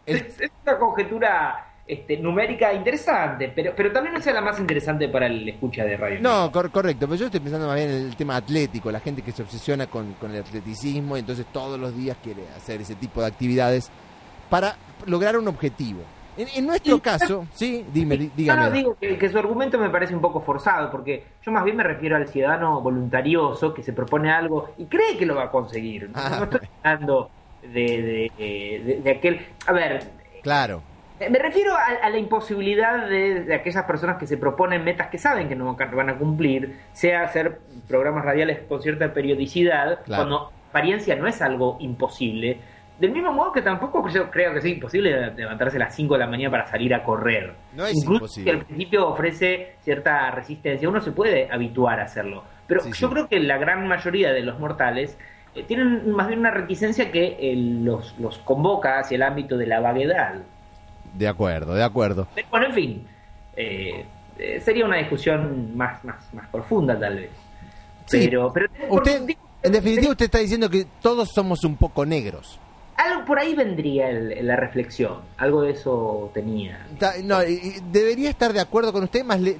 Eh, 0.05 0.33
es, 0.39 0.51
una 0.65 0.79
conjetura 0.79 1.73
este, 1.85 2.17
numérica 2.17 2.73
interesante, 2.73 3.51
pero, 3.53 3.73
pero 3.75 3.91
también 3.91 4.15
no 4.15 4.21
sea 4.21 4.33
la 4.33 4.41
más 4.41 4.59
interesante 4.59 5.07
para 5.07 5.27
el 5.27 5.47
escucha 5.47 5.83
de 5.83 5.97
radio. 5.97 6.19
No, 6.19 6.51
correcto, 6.51 7.05
pero 7.07 7.15
yo 7.15 7.25
estoy 7.25 7.39
pensando 7.39 7.67
más 7.67 7.75
bien 7.75 7.89
en 7.91 8.07
el 8.07 8.15
tema 8.15 8.38
atlético, 8.38 8.91
la 8.91 9.01
gente 9.01 9.21
que 9.21 9.31
se 9.31 9.43
obsesiona 9.43 9.85
con, 9.85 10.13
con 10.13 10.31
el 10.31 10.41
atleticismo 10.41 11.15
y 11.15 11.19
entonces 11.19 11.45
todos 11.51 11.79
los 11.79 11.95
días 11.95 12.17
quiere 12.23 12.41
hacer 12.57 12.81
ese 12.81 12.95
tipo 12.95 13.21
de 13.21 13.27
actividades 13.27 13.91
para 14.49 14.75
lograr 15.05 15.38
un 15.38 15.47
objetivo. 15.47 16.01
En, 16.39 16.65
nuestro 16.65 17.00
caso, 17.00 17.46
sí, 17.53 17.86
dime, 17.91 18.31
dígame. 18.36 18.62
No, 18.62 18.72
digo 18.72 18.98
que, 19.00 19.29
su 19.29 19.38
argumento 19.38 19.77
me 19.77 19.89
parece 19.89 20.15
un 20.15 20.22
poco 20.22 20.39
forzado, 20.41 20.89
porque 20.89 21.25
yo 21.43 21.51
más 21.51 21.65
bien 21.65 21.75
me 21.75 21.84
refiero 21.84 22.15
al 22.15 22.27
ciudadano 22.27 22.79
voluntarioso 22.79 23.74
que 23.74 23.84
se 23.84 23.91
propone 23.91 24.31
algo 24.31 24.74
y 24.77 24.86
cree 24.86 25.17
que 25.17 25.25
lo 25.25 25.36
va 25.36 25.46
a 25.46 25.51
conseguir. 25.51 26.10
No, 26.10 26.13
ah. 26.15 26.39
estoy 26.43 26.69
hablando 26.81 27.29
de, 27.62 28.31
de, 29.03 29.12
aquel. 29.12 29.46
A 29.67 29.74
ver. 29.74 30.03
Claro. 30.41 30.81
Me 31.19 31.38
refiero 31.38 31.74
a, 31.75 32.10
la 32.10 32.17
imposibilidad 32.17 33.10
de, 33.10 33.53
aquellas 33.53 33.84
personas 33.84 34.17
que 34.17 34.25
se 34.25 34.38
proponen 34.38 34.86
metas 34.86 35.10
que 35.10 35.17
saben 35.17 35.50
que 35.50 35.55
no 35.55 35.75
van 35.75 36.10
a 36.10 36.17
cumplir, 36.17 36.79
sea 36.93 37.24
hacer 37.24 37.60
programas 37.89 38.24
radiales 38.24 38.60
con 38.69 38.81
cierta 38.81 39.13
periodicidad, 39.13 40.00
cuando 40.05 40.53
apariencia 40.69 41.17
no 41.17 41.27
es 41.27 41.41
algo 41.41 41.75
imposible 41.81 42.62
del 43.00 43.12
mismo 43.12 43.32
modo 43.32 43.51
que 43.51 43.62
tampoco 43.62 44.08
yo 44.10 44.29
creo 44.29 44.53
que 44.53 44.62
sea 44.62 44.72
imposible 44.72 45.32
levantarse 45.32 45.77
a 45.77 45.79
las 45.79 45.96
5 45.96 46.15
de 46.15 46.20
la 46.20 46.27
mañana 46.27 46.51
para 46.51 46.68
salir 46.68 46.94
a 46.94 47.03
correr. 47.03 47.53
No 47.74 47.86
es 47.86 47.96
Incluso 47.96 48.13
imposible. 48.25 48.51
que 48.51 48.58
al 48.58 48.65
principio 48.65 49.08
ofrece 49.08 49.75
cierta 49.84 50.32
resistencia, 50.32 50.89
uno 50.89 51.00
se 51.00 51.12
puede 51.12 51.50
habituar 51.51 52.00
a 52.00 52.03
hacerlo. 52.03 52.44
Pero 52.68 52.82
yo 52.91 53.10
creo 53.10 53.27
que 53.27 53.39
la 53.39 53.58
gran 53.58 53.88
mayoría 53.88 54.32
de 54.32 54.41
los 54.41 54.60
mortales 54.60 55.18
eh, 55.56 55.63
tienen 55.63 56.12
más 56.12 56.27
bien 56.27 56.39
una 56.39 56.51
reticencia 56.51 57.12
que 57.12 57.38
eh, 57.39 57.56
los, 57.56 58.18
los 58.20 58.38
convoca 58.39 59.00
hacia 59.00 59.15
el 59.15 59.24
ámbito 59.24 59.58
de 59.58 59.65
la 59.65 59.79
vaguedad. 59.79 60.36
De 61.13 61.27
acuerdo, 61.27 61.74
de 61.74 61.84
acuerdo. 61.84 62.27
Bueno, 62.51 62.68
en 62.68 62.74
fin, 62.74 63.08
eh, 63.56 64.06
sería 64.62 64.86
una 64.86 64.98
discusión 64.98 65.75
más, 65.75 66.03
más, 66.03 66.34
más 66.34 66.48
profunda 66.50 67.00
tal 67.00 67.15
vez. 67.15 67.32
Sí, 68.06 68.27
pero, 68.29 68.51
pero 68.53 68.68
usted, 68.89 69.22
en 69.63 69.72
definitiva, 69.72 70.12
usted 70.12 70.25
está 70.25 70.39
diciendo 70.39 70.70
que 70.70 70.86
todos 71.01 71.29
somos 71.34 71.63
un 71.63 71.77
poco 71.77 72.06
negros. 72.06 72.60
Por 73.29 73.39
ahí 73.39 73.55
vendría 73.55 74.09
el- 74.09 74.45
la 74.45 74.57
reflexión. 74.57 75.21
Algo 75.38 75.62
de 75.62 75.71
eso 75.71 76.29
tenía. 76.33 76.86
No, 77.24 77.39
debería 77.91 78.29
estar 78.29 78.51
de 78.51 78.59
acuerdo 78.59 78.91
con 78.91 79.03
usted, 79.05 79.24
más 79.24 79.39
le, 79.39 79.55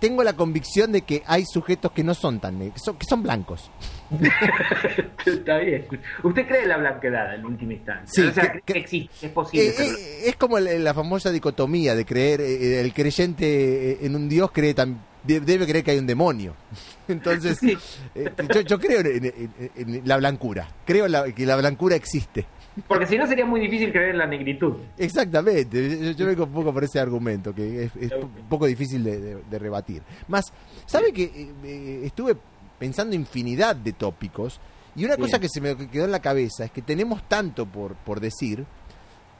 tengo 0.00 0.22
la 0.24 0.34
convicción 0.34 0.92
de 0.92 1.02
que 1.02 1.22
hay 1.26 1.44
sujetos 1.46 1.90
que 1.92 2.02
no 2.04 2.12
son 2.14 2.38
tan 2.40 2.58
negros, 2.58 2.74
que 2.74 2.80
son, 2.84 2.96
que 2.98 3.06
son 3.08 3.22
blancos. 3.22 3.70
Está 5.26 5.58
bien. 5.58 5.86
¿Usted 6.22 6.46
cree 6.46 6.62
en 6.62 6.68
la 6.68 6.76
blanquedad 6.76 7.34
en 7.34 7.44
última 7.44 7.72
instancia? 7.74 8.06
Sí, 8.06 8.28
o 8.28 8.32
sea, 8.32 8.52
que- 8.64 8.78
existe, 8.78 9.26
es 9.26 9.32
posible. 9.32 9.68
Eh, 9.68 9.74
eh, 9.78 10.22
es 10.26 10.36
como 10.36 10.58
el- 10.58 10.84
la 10.84 10.92
famosa 10.94 11.30
dicotomía 11.30 11.94
de 11.94 12.04
creer, 12.04 12.40
eh, 12.40 12.80
el 12.80 12.92
creyente 12.92 14.04
en 14.04 14.14
un 14.16 14.28
Dios 14.28 14.50
cree 14.52 14.74
de- 14.74 14.94
debe 15.26 15.66
creer 15.66 15.84
que 15.84 15.90
hay 15.92 15.98
un 15.98 16.06
demonio. 16.06 16.54
Entonces, 17.08 17.58
Sí. 17.58 17.76
eh, 18.14 18.30
yo, 18.54 18.60
yo 18.62 18.78
creo 18.78 19.00
en, 19.00 19.24
en- 19.26 19.52
en 19.76 20.02
la 20.08 20.16
blancura, 20.16 20.68
creo 20.84 21.06
la- 21.08 21.30
que 21.32 21.46
la 21.46 21.56
blancura 21.56 21.96
existe. 21.96 22.46
Porque 22.88 23.06
si 23.06 23.16
no 23.16 23.26
sería 23.26 23.46
muy 23.46 23.58
difícil 23.60 23.90
creer 23.90 24.10
en 24.10 24.18
la 24.18 24.26
negritud. 24.26 24.74
Exactamente, 24.98 25.98
yo, 25.98 26.10
yo 26.12 26.26
vengo 26.26 26.44
un 26.44 26.52
poco 26.52 26.72
por 26.74 26.84
ese 26.84 27.00
argumento, 27.00 27.54
que 27.54 27.84
es, 27.84 27.96
es 27.96 28.12
un 28.12 28.30
poco 28.48 28.66
difícil 28.66 29.02
de, 29.02 29.18
de- 29.20 29.42
de 29.48 29.58
rebatir. 29.58 30.02
Más, 30.28 30.52
¿sabe 30.84 31.12
que 31.12 31.22
eh, 31.24 31.52
eh, 31.64 32.00
estuve 32.04 32.36
pensando 32.78 33.14
infinidad 33.16 33.76
de 33.76 33.92
tópicos 33.94 34.60
y 34.94 35.04
una 35.06 35.16
Bien. 35.16 35.26
cosa 35.26 35.38
que 35.38 35.48
se 35.48 35.60
me 35.62 35.74
quedó 35.88 36.04
en 36.04 36.12
la 36.12 36.20
cabeza 36.20 36.64
es 36.66 36.70
que 36.70 36.82
tenemos 36.82 37.26
tanto 37.28 37.64
por, 37.66 37.94
por 37.94 38.20
decir 38.20 38.66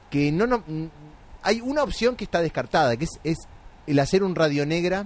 que 0.09 0.31
no, 0.31 0.47
no 0.47 0.63
hay 1.43 1.61
una 1.61 1.83
opción 1.83 2.15
que 2.15 2.23
está 2.23 2.41
descartada, 2.41 2.97
que 2.97 3.03
es, 3.05 3.19
es 3.23 3.37
el 3.85 3.99
hacer 3.99 4.23
un 4.23 4.33
radio 4.35 4.65
negra 4.65 5.05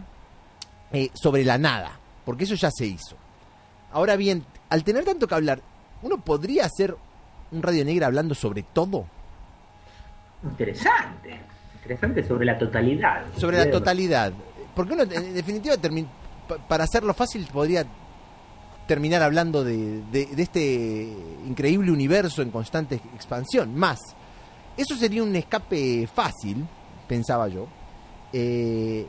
eh, 0.93 1.09
sobre 1.13 1.43
la 1.45 1.57
nada, 1.57 1.99
porque 2.25 2.43
eso 2.45 2.55
ya 2.55 2.69
se 2.71 2.85
hizo. 2.85 3.15
Ahora 3.91 4.15
bien, 4.15 4.45
al 4.69 4.83
tener 4.83 5.03
tanto 5.05 5.27
que 5.27 5.35
hablar, 5.35 5.61
¿uno 6.01 6.17
podría 6.17 6.65
hacer 6.65 6.95
un 7.51 7.61
radio 7.61 7.83
negra 7.85 8.07
hablando 8.07 8.33
sobre 8.35 8.63
todo? 8.63 9.05
Interesante. 10.43 11.39
Interesante 11.75 12.23
sobre 12.27 12.45
la 12.45 12.57
totalidad. 12.57 13.23
sobre 13.37 13.57
la 13.57 13.69
totalidad. 13.69 14.33
Porque 14.75 14.93
uno, 14.93 15.03
en 15.03 15.33
definitiva, 15.33 15.75
para 16.67 16.83
hacerlo 16.85 17.13
fácil, 17.13 17.47
podría 17.51 17.85
terminar 18.87 19.21
hablando 19.21 19.63
de, 19.63 20.01
de- 20.11 20.25
de 20.27 20.43
este 20.43 21.03
increíble 21.47 21.91
universo 21.91 22.41
en 22.41 22.51
constante 22.51 22.95
expansión. 23.15 23.75
Más, 23.75 23.99
eso 24.77 24.95
sería 24.95 25.23
un 25.23 25.35
escape 25.35 26.07
fácil, 26.13 26.65
pensaba 27.07 27.47
yo. 27.47 27.67
Eh, 28.33 29.05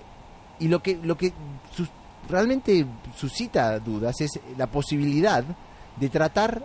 y 0.62 0.69
lo 0.69 0.83
que, 0.83 0.99
lo 1.02 1.16
que 1.16 1.33
sus- 1.75 1.90
realmente 2.28 2.87
suscita 3.16 3.78
dudas 3.81 4.21
es 4.21 4.38
la 4.57 4.66
posibilidad 4.66 5.45
de 5.97 6.09
tratar 6.09 6.64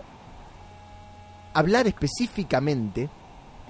hablar 1.53 1.87
específicamente, 1.87 3.09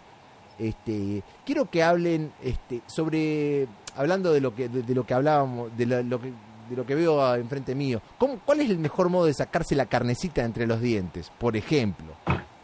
Este, 0.59 1.23
quiero 1.45 1.69
que 1.69 1.81
hablen 1.81 2.31
este, 2.43 2.81
sobre 2.85 3.67
hablando 3.95 4.31
de 4.33 4.41
lo 4.41 4.53
que 4.53 4.67
de, 4.69 4.93
lo 4.93 5.05
que 5.05 5.13
hablábamos, 5.13 5.75
de 5.77 5.85
lo, 5.85 6.03
lo 6.03 6.19
que 6.21 6.33
de 6.69 6.75
lo 6.75 6.85
que 6.85 6.93
veo 6.95 7.35
enfrente 7.35 7.73
mío. 7.73 8.01
¿Cómo, 8.19 8.39
¿Cuál 8.45 8.59
es 8.61 8.69
el 8.69 8.77
mejor 8.77 9.09
modo 9.09 9.25
de 9.25 9.33
sacarse 9.33 9.73
la 9.75 9.87
carnecita 9.87 10.43
entre 10.43 10.67
los 10.67 10.79
dientes? 10.81 11.31
Por 11.39 11.55
ejemplo. 11.57 12.07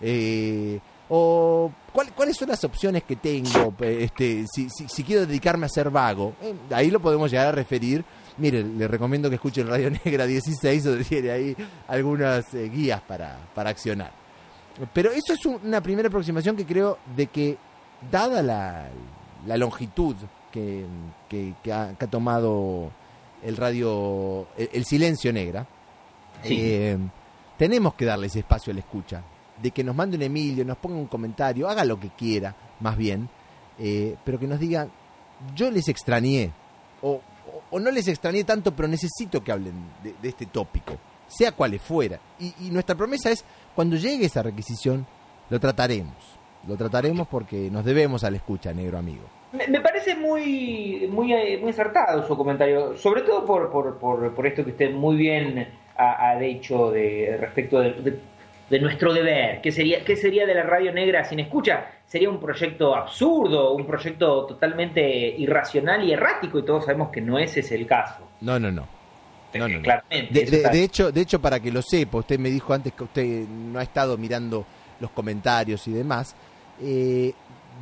Eh, 0.02 0.80
o 1.10 1.72
¿cuál- 1.94 2.12
cuáles 2.14 2.36
son 2.36 2.50
las 2.50 2.64
opciones 2.64 3.04
que 3.04 3.16
tengo 3.16 3.74
este 3.80 4.46
si, 4.52 4.70
si, 4.70 4.88
si 4.90 5.04
quiero 5.04 5.26
dedicarme 5.26 5.68
a 5.68 5.70
ser 5.70 5.90
vago 5.90 6.34
Eh, 6.42 6.54
ahí 6.72 6.90
lo 6.92 7.00
podemos 7.00 7.30
llegar 7.32 7.48
a 7.48 7.52
referir 7.52 8.04
mire 8.38 8.64
le 8.64 8.88
recomiendo 8.88 9.30
que 9.30 9.36
escuche 9.36 9.62
el 9.62 9.68
Radio 9.68 9.90
Negra 10.04 10.26
16 10.26 10.84
donde 10.84 11.04
tiene 11.06 11.30
ahí 11.32 11.56
algunas 11.88 12.54
eh, 12.56 12.70
guías 12.70 13.02
para, 13.02 13.38
para 13.54 13.70
accionar 13.70 14.12
pero 14.94 15.12
eso 15.12 15.34
es 15.34 15.46
un- 15.46 15.60
una 15.64 15.80
primera 15.82 16.08
aproximación 16.10 16.56
que 16.56 16.66
creo 16.66 16.98
de 17.16 17.28
que 17.28 17.58
dada 18.12 18.42
la, 18.42 18.88
la 19.46 19.58
longitud 19.58 20.16
que, 20.52 20.86
que- 21.30 21.54
que 21.64 21.74
ha, 21.74 21.94
que 21.98 22.06
ha 22.06 22.10
tomado 22.10 22.92
el 23.44 23.58
radio 23.58 24.48
el, 24.58 24.70
el 24.74 24.86
silencio 24.86 25.32
negra 25.34 25.68
Sí. 26.44 26.58
eh, 26.60 26.98
tenemos 27.58 27.94
que 27.96 28.06
darle 28.06 28.28
ese 28.28 28.40
espacio 28.40 28.72
a 28.72 28.74
la 28.74 28.82
escucha. 28.82 29.24
De 29.62 29.72
que 29.72 29.84
nos 29.86 29.96
mande 29.96 30.18
un 30.18 30.24
Emilio, 30.24 30.66
nos 30.66 30.78
ponga 30.78 30.98
un 30.98 31.08
comentario, 31.08 31.70
haga 31.70 31.86
lo 31.86 31.98
que 31.98 32.10
quiera, 32.10 32.54
más 32.82 32.98
bien, 32.98 33.30
eh, 33.80 34.18
pero 34.26 34.38
que 34.38 34.46
nos 34.48 34.60
diga, 34.60 34.88
yo 35.56 35.72
les 35.72 35.88
extrañé, 35.88 36.52
o, 37.02 37.12
o- 37.12 37.22
o 37.72 37.80
no 37.80 37.90
les 37.90 38.08
extrañé 38.10 38.44
tanto, 38.44 38.76
pero 38.76 38.90
necesito 38.90 39.42
que 39.42 39.54
hablen 39.54 39.74
de, 40.04 40.14
de 40.22 40.28
este 40.30 40.46
tópico, 40.48 40.98
sea 41.28 41.54
cual 41.54 41.80
fuera. 41.80 42.20
Y, 42.38 42.54
y 42.60 42.70
nuestra 42.70 42.96
promesa 42.96 43.32
es, 43.32 43.46
cuando 43.74 43.96
llegue 43.96 44.26
esa 44.26 44.44
requisición, 44.44 45.08
lo 45.50 45.58
trataremos. 45.60 46.16
Lo 46.68 46.76
trataremos 46.76 47.28
porque 47.28 47.70
nos 47.72 47.86
debemos 47.86 48.24
a 48.24 48.32
la 48.32 48.38
escucha, 48.38 48.74
negro 48.74 48.98
amigo. 48.98 49.24
Me, 49.52 49.68
me 49.68 49.80
parece 49.82 50.16
muy, 50.16 51.08
muy, 51.12 51.32
eh, 51.34 51.58
muy 51.62 51.70
acertado 51.70 52.26
su 52.28 52.36
comentario, 52.36 52.98
sobre 52.98 53.22
todo 53.22 53.46
por, 53.46 53.72
por, 53.72 53.98
por, 54.00 54.34
por 54.34 54.48
esto 54.48 54.64
que 54.64 54.72
usted 54.72 54.92
muy 54.92 55.16
bien 55.16 55.68
ha, 55.98 56.30
ha 56.32 56.40
dicho 56.40 56.92
de, 56.92 57.38
respecto 57.40 57.80
de, 57.80 57.94
de- 57.94 58.20
de 58.70 58.80
nuestro 58.80 59.14
deber. 59.14 59.62
¿Qué 59.62 59.72
sería, 59.72 60.04
¿Qué 60.04 60.16
sería 60.16 60.48
de 60.48 60.56
la 60.56 60.64
radio 60.64 60.92
negra 60.92 61.24
sin 61.24 61.40
escucha? 61.40 61.86
Sería 62.08 62.32
un 62.32 62.40
proyecto 62.40 62.96
absurdo, 62.96 63.74
un 63.74 63.86
proyecto 63.86 64.46
totalmente 64.48 65.02
irracional 65.38 66.04
y 66.04 66.14
errático, 66.14 66.58
y 66.58 66.64
todos 66.66 66.86
sabemos 66.86 67.10
que 67.12 67.22
no 67.22 67.38
ese 67.38 67.60
es 67.60 67.72
el 67.72 67.86
caso. 67.86 68.28
No, 68.42 68.60
no, 68.60 68.72
no. 68.72 68.88
No, 69.54 69.68
no, 69.68 69.80
no. 69.80 70.02
De, 70.10 70.28
de- 70.32 70.42
está- 70.58 70.70
de 70.72 70.84
hecho, 70.84 71.12
de 71.12 71.22
hecho, 71.22 71.40
para 71.40 71.60
que 71.60 71.72
lo 71.72 71.82
sepa, 71.84 72.18
usted 72.18 72.40
me 72.40 72.50
dijo 72.50 72.74
antes 72.74 72.92
que 72.94 73.04
usted 73.04 73.48
no 73.48 73.78
ha 73.80 73.84
estado 73.84 74.18
mirando 74.18 74.66
los 75.00 75.12
comentarios 75.12 75.88
y 75.88 75.92
demás. 75.94 76.36
Eh, 76.82 77.34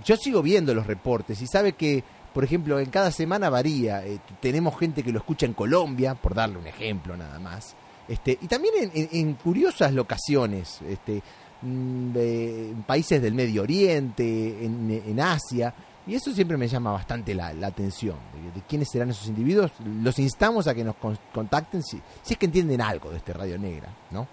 yo 0.03 0.15
sigo 0.17 0.41
viendo 0.41 0.73
los 0.73 0.85
reportes 0.87 1.41
y 1.41 1.47
sabe 1.47 1.73
que, 1.73 2.03
por 2.33 2.43
ejemplo, 2.43 2.79
en 2.79 2.89
cada 2.89 3.11
semana 3.11 3.49
varía. 3.49 4.05
eh, 4.05 4.19
tenemos 4.41 4.77
gente 4.79 5.03
que 5.03 5.11
lo 5.11 5.19
escucha 5.19 5.45
en 5.45 5.53
Colombia, 5.53 6.15
por 6.15 6.33
darle 6.33 6.57
un 6.57 6.67
ejemplo 6.67 7.15
nada 7.15 7.39
más. 7.39 7.75
Este, 8.07 8.37
y 8.41 8.47
también 8.47 8.73
en, 8.93 9.09
en- 9.11 9.33
curiosas 9.35 9.93
locaciones, 9.93 10.81
este, 10.89 11.21
mm, 11.61 12.11
de- 12.11 12.69
en 12.71 12.83
países 12.83 13.21
del 13.21 13.33
Medio 13.33 13.61
Oriente, 13.63 14.65
en, 14.65 15.19
Asia. 15.19 15.73
Y 16.05 16.15
eso 16.15 16.33
siempre 16.33 16.57
me 16.57 16.67
llama 16.67 16.91
bastante 16.91 17.33
la, 17.33 17.53
la 17.53 17.67
atención, 17.67 18.17
de, 18.53 18.61
quiénes 18.67 18.89
serán 18.91 19.11
esos 19.11 19.27
individuos. 19.27 19.71
Los 20.01 20.19
instamos 20.19 20.67
a 20.67 20.73
que 20.75 20.83
nos 20.83 20.95
con- 20.97 21.17
contacten 21.33 21.81
si, 21.81 22.01
si 22.21 22.33
es 22.33 22.37
que 22.37 22.47
entienden 22.47 22.81
algo 22.81 23.09
de 23.09 23.17
este 23.17 23.31
Radio 23.31 23.57
Negra, 23.57 23.87
¿no? 24.11 24.27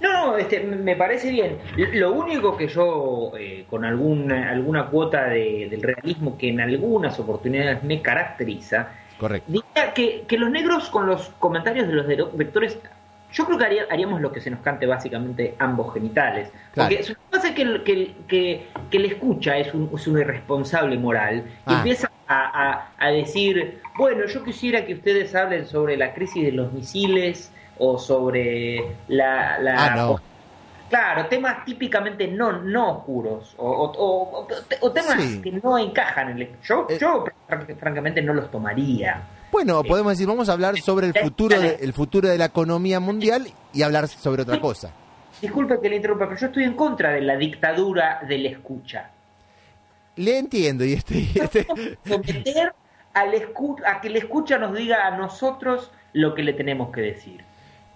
No, 0.00 0.36
este, 0.36 0.60
me 0.60 0.96
parece 0.96 1.30
bien. 1.30 1.58
Lo 1.92 2.12
único 2.12 2.56
que 2.56 2.68
yo, 2.68 3.32
eh, 3.38 3.66
con 3.68 3.84
alguna, 3.84 4.50
alguna 4.50 4.86
cuota 4.86 5.28
de, 5.28 5.68
del 5.70 5.82
realismo 5.82 6.36
que 6.36 6.48
en 6.48 6.60
algunas 6.60 7.18
oportunidades 7.18 7.82
me 7.82 8.00
caracteriza, 8.02 8.88
Correcto. 9.18 9.50
diría 9.50 9.92
que, 9.94 10.24
que 10.26 10.38
los 10.38 10.50
negros 10.50 10.88
con 10.90 11.06
los 11.06 11.28
comentarios 11.38 11.86
de 11.88 11.94
los 11.94 12.36
vectores 12.36 12.78
yo 13.32 13.46
creo 13.46 13.58
que 13.58 13.80
haríamos 13.90 14.20
lo 14.20 14.30
que 14.30 14.40
se 14.40 14.50
nos 14.50 14.60
cante 14.60 14.86
básicamente 14.86 15.54
ambos 15.58 15.94
genitales. 15.94 16.50
Porque 16.74 16.96
eso 16.96 17.14
pasa 17.30 17.54
que, 17.54 17.82
que, 17.82 18.14
que, 18.28 18.66
que 18.90 18.98
le 18.98 19.08
escucha 19.08 19.56
es 19.56 19.72
un, 19.72 19.90
es 19.94 20.06
un 20.06 20.20
irresponsable 20.20 20.98
moral 20.98 21.44
y 21.46 21.72
ah. 21.72 21.76
empieza 21.78 22.10
a, 22.28 22.90
a, 22.98 23.10
decir, 23.10 23.80
bueno, 23.96 24.26
yo 24.26 24.44
quisiera 24.44 24.84
que 24.84 24.94
ustedes 24.94 25.34
hablen 25.34 25.66
sobre 25.66 25.96
la 25.96 26.14
crisis 26.14 26.44
de 26.44 26.52
los 26.52 26.72
misiles 26.72 27.50
o 27.84 27.98
sobre 27.98 28.96
la... 29.08 29.56
Ah, 29.76 29.94
no. 29.96 30.20
Claro, 30.88 31.26
temas 31.26 31.64
típicamente 31.64 32.28
no, 32.28 32.52
no 32.52 32.98
oscuros 32.98 33.54
o, 33.56 34.46
o, 34.80 34.92
temas 34.92 35.16
que 35.42 35.50
no 35.50 35.78
encajan 35.78 36.30
en 36.30 36.38
el... 36.38 36.48
Yo, 36.62 36.86
eh. 36.88 36.98
yo 37.00 37.24
francamente 37.78 38.22
no 38.22 38.34
los 38.34 38.50
tomaría. 38.50 39.22
Bueno, 39.50 39.82
podemos 39.82 40.12
decir, 40.12 40.28
vamos 40.28 40.48
a 40.48 40.52
hablar 40.52 40.78
sobre 40.78 41.08
el 41.08 41.14
futuro, 41.14 41.58
de, 41.58 41.78
el 41.80 41.92
futuro 41.92 42.28
de 42.28 42.38
la 42.38 42.46
economía 42.46 43.00
mundial 43.00 43.48
y 43.72 43.82
hablar 43.82 44.06
sobre 44.06 44.42
otra 44.42 44.60
cosa. 44.60 44.92
Disculpe 45.40 45.80
que 45.80 45.88
le 45.88 45.96
interrumpa, 45.96 46.26
pero 46.28 46.38
yo 46.38 46.46
estoy 46.46 46.64
en 46.64 46.74
contra 46.74 47.10
de 47.10 47.22
la 47.22 47.36
dictadura 47.36 48.20
de 48.28 48.38
la 48.38 48.48
escucha. 48.50 49.10
Le 50.16 50.38
entiendo 50.38 50.84
y 50.84 50.92
estoy... 50.92 51.24
Someter 52.06 52.74
al 53.14 53.34
a 53.86 54.00
que 54.00 54.10
la 54.10 54.18
escucha 54.18 54.58
nos 54.58 54.76
diga 54.76 55.06
a 55.06 55.16
nosotros 55.16 55.90
lo 56.12 56.34
que 56.34 56.42
le 56.42 56.52
tenemos 56.52 56.92
que 56.92 57.00
decir. 57.00 57.51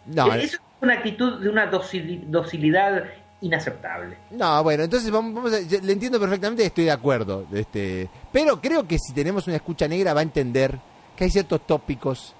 No, 0.06 0.32
Eso 0.34 0.56
es 0.56 0.60
una 0.80 0.94
actitud 0.94 1.40
de 1.40 1.48
una 1.48 1.66
docilidad 1.66 3.04
inaceptable. 3.40 4.16
No, 4.30 4.62
bueno, 4.62 4.84
entonces 4.84 5.10
vamos, 5.10 5.50
le 5.50 5.92
entiendo 5.92 6.18
perfectamente 6.18 6.62
y 6.62 6.66
estoy 6.66 6.84
de 6.84 6.90
acuerdo. 6.90 7.46
Este, 7.52 8.08
pero 8.32 8.60
creo 8.60 8.86
que 8.86 8.98
si 8.98 9.12
tenemos 9.12 9.46
una 9.46 9.56
escucha 9.56 9.88
negra 9.88 10.14
va 10.14 10.20
a 10.20 10.24
entender 10.24 10.78
que 11.16 11.24
hay 11.24 11.30
ciertos 11.30 11.66
tópicos 11.66 12.34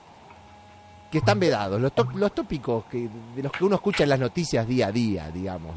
que 1.11 1.19
están 1.19 1.39
vedados, 1.39 1.81
los, 1.81 1.93
los 2.15 2.35
tópicos 2.35 2.85
que, 2.87 3.09
de 3.35 3.43
los 3.43 3.53
que 3.53 3.65
uno 3.65 3.77
escucha 3.77 4.03
en 4.03 4.11
las 4.11 4.19
noticias 4.19 4.67
día 4.67 4.89
a 4.89 4.93
día, 4.93 5.31
digamos, 5.31 5.77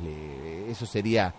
eso 0.67 0.86
sería... 0.86 1.34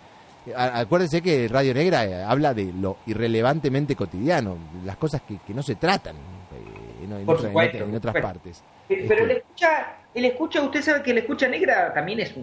Acuérdense 0.55 1.21
que 1.21 1.47
Radio 1.47 1.71
Negra 1.71 2.03
eh, 2.03 2.23
habla 2.23 2.51
de 2.51 2.73
lo 2.73 2.97
irrelevantemente 3.05 3.95
cotidiano, 3.95 4.57
las 4.83 4.97
cosas 4.97 5.21
que, 5.21 5.53
no 5.53 5.61
se 5.61 5.75
tratan 5.75 6.15
eh, 6.15 7.03
en, 7.03 7.11
en, 7.11 7.95
otras 7.95 8.15
partes. 8.19 8.63
Pero 9.07 9.25
el 9.25 9.31
escucha, 9.31 9.95
el 10.13 10.25
escucha, 10.25 10.61
usted 10.61 10.81
sabe 10.81 11.03
que 11.03 11.11
el 11.11 11.19
escucha 11.19 11.47
negra 11.47 11.93
también 11.93 12.19
es, 12.19 12.33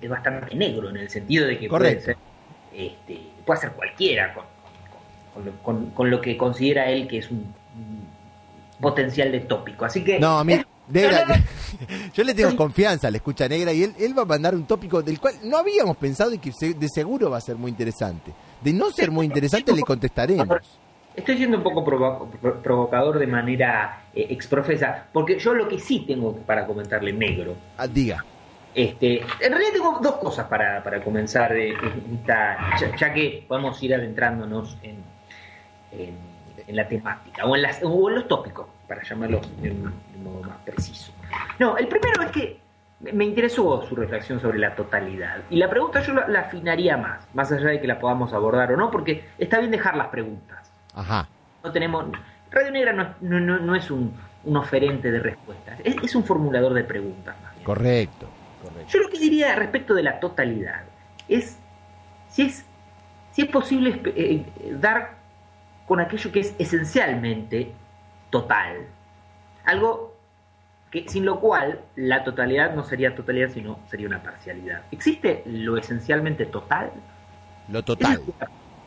es 0.00 0.08
bastante 0.08 0.54
negro 0.54 0.90
en 0.90 0.96
el 0.96 1.08
sentido 1.08 1.46
de 1.46 1.58
que 1.58 1.68
puede 1.68 2.00
ser, 2.00 2.16
este, 2.72 3.20
puede 3.44 3.60
ser 3.60 3.72
cualquiera 3.72 4.34
con, 5.64 5.90
con, 5.90 6.10
lo 6.10 6.20
que 6.20 6.36
considera 6.36 6.90
él 6.90 7.06
que 7.06 7.18
es 7.18 7.30
un 7.30 7.52
potencial 8.80 9.32
de 9.32 9.40
tópico. 9.40 9.84
Así 9.84 10.04
que. 10.04 10.18
No, 10.18 10.38
a 10.38 10.44
mí. 10.44 10.60
yo 12.14 12.22
le 12.22 12.32
tengo 12.32 12.54
confianza 12.54 13.08
a 13.08 13.10
la 13.10 13.16
escucha 13.16 13.48
negra 13.48 13.72
y 13.72 13.82
él, 13.82 13.94
él 13.98 14.16
va 14.16 14.22
a 14.22 14.26
mandar 14.26 14.54
un 14.54 14.66
tópico 14.66 15.02
del 15.02 15.18
cual 15.18 15.34
no 15.42 15.56
habíamos 15.58 15.96
pensado 15.96 16.32
y 16.32 16.38
que 16.38 16.52
de 16.52 16.88
seguro 16.88 17.28
va 17.28 17.38
a 17.38 17.40
ser 17.40 17.56
muy 17.56 17.72
interesante. 17.72 18.32
De 18.62 18.72
no 18.72 18.92
ser 18.92 19.10
muy 19.10 19.26
interesante, 19.26 19.72
le 19.72 19.82
contestaremos. 19.82 20.78
Estoy 21.16 21.38
siendo 21.38 21.56
un 21.56 21.62
poco 21.62 21.84
provocador 22.62 23.18
de 23.18 23.26
manera 23.26 24.02
eh, 24.14 24.26
exprofesa, 24.30 25.06
porque 25.12 25.38
yo 25.38 25.54
lo 25.54 25.66
que 25.66 25.78
sí 25.78 26.04
tengo 26.06 26.36
para 26.36 26.66
comentarle 26.66 27.12
negro. 27.12 27.54
Ah, 27.78 27.86
diga. 27.86 28.24
Este, 28.74 29.22
en 29.40 29.52
realidad 29.52 29.72
tengo 29.72 29.98
dos 30.02 30.16
cosas 30.16 30.46
para, 30.46 30.84
para 30.84 31.02
comenzar, 31.02 31.56
eh, 31.56 31.74
ya, 32.26 33.14
que 33.14 33.44
podemos 33.48 33.82
ir 33.82 33.94
adentrándonos 33.94 34.76
en 34.82 34.96
en 36.66 36.76
la 36.76 36.88
temática 36.88 37.44
o 37.44 37.54
en, 37.54 37.62
las, 37.62 37.80
o 37.82 38.08
en 38.08 38.16
los 38.16 38.28
tópicos, 38.28 38.66
para 38.88 39.02
llamarlo 39.02 39.40
de 39.60 39.70
un, 39.70 39.92
modo 40.22 40.42
más 40.42 40.58
preciso. 40.64 41.12
No, 41.58 41.76
el 41.76 41.88
primero 41.88 42.22
es 42.22 42.30
que 42.30 42.60
me 43.12 43.24
interesó 43.24 43.82
su 43.86 43.94
reflexión 43.94 44.40
sobre 44.40 44.58
la 44.58 44.74
totalidad. 44.74 45.38
Y 45.50 45.56
la 45.56 45.68
pregunta 45.68 46.00
yo 46.00 46.14
la, 46.14 46.40
afinaría 46.40 46.96
más, 46.96 47.26
más 47.34 47.52
allá 47.52 47.68
de 47.68 47.80
que 47.80 47.86
la 47.86 47.98
podamos 47.98 48.32
abordar 48.32 48.72
o 48.72 48.76
no, 48.76 48.90
porque 48.90 49.24
está 49.38 49.58
bien 49.58 49.70
dejar 49.70 49.96
las 49.96 50.08
preguntas. 50.08 50.65
Ajá. 50.96 51.28
No 51.62 51.70
tenemos. 51.70 52.06
Radio 52.50 52.72
Negra 52.72 52.92
no, 52.92 53.14
no, 53.20 53.58
no 53.58 53.74
es 53.76 53.90
un, 53.90 54.12
un, 54.44 54.56
oferente 54.56 55.10
de 55.10 55.20
respuestas, 55.20 55.78
es, 55.84 56.14
un 56.14 56.24
formulador 56.24 56.72
de 56.74 56.84
preguntas. 56.84 57.36
Correcto, 57.62 58.28
correcto. 58.62 58.92
Yo 58.92 59.00
lo 59.00 59.08
que 59.08 59.18
diría 59.18 59.54
respecto 59.56 59.94
de 59.94 60.02
la 60.02 60.18
totalidad 60.18 60.84
es 61.28 61.58
si 62.28 62.42
es, 62.42 62.64
si 63.32 63.42
es 63.42 63.48
posible 63.48 64.00
eh, 64.04 64.44
dar 64.80 65.16
con 65.86 66.00
aquello 66.00 66.32
que 66.32 66.40
es 66.40 66.54
esencialmente 66.58 67.72
total. 68.30 68.86
Algo 69.64 70.14
que, 70.90 71.08
sin 71.08 71.24
lo 71.24 71.40
cual 71.40 71.80
la 71.96 72.24
totalidad 72.24 72.74
no 72.74 72.84
sería 72.84 73.14
totalidad, 73.14 73.50
sino 73.50 73.80
sería 73.90 74.06
una 74.06 74.22
parcialidad. 74.22 74.82
¿Existe 74.90 75.42
lo 75.46 75.76
esencialmente 75.76 76.46
total? 76.46 76.92
Lo 77.68 77.82
total. 77.82 78.22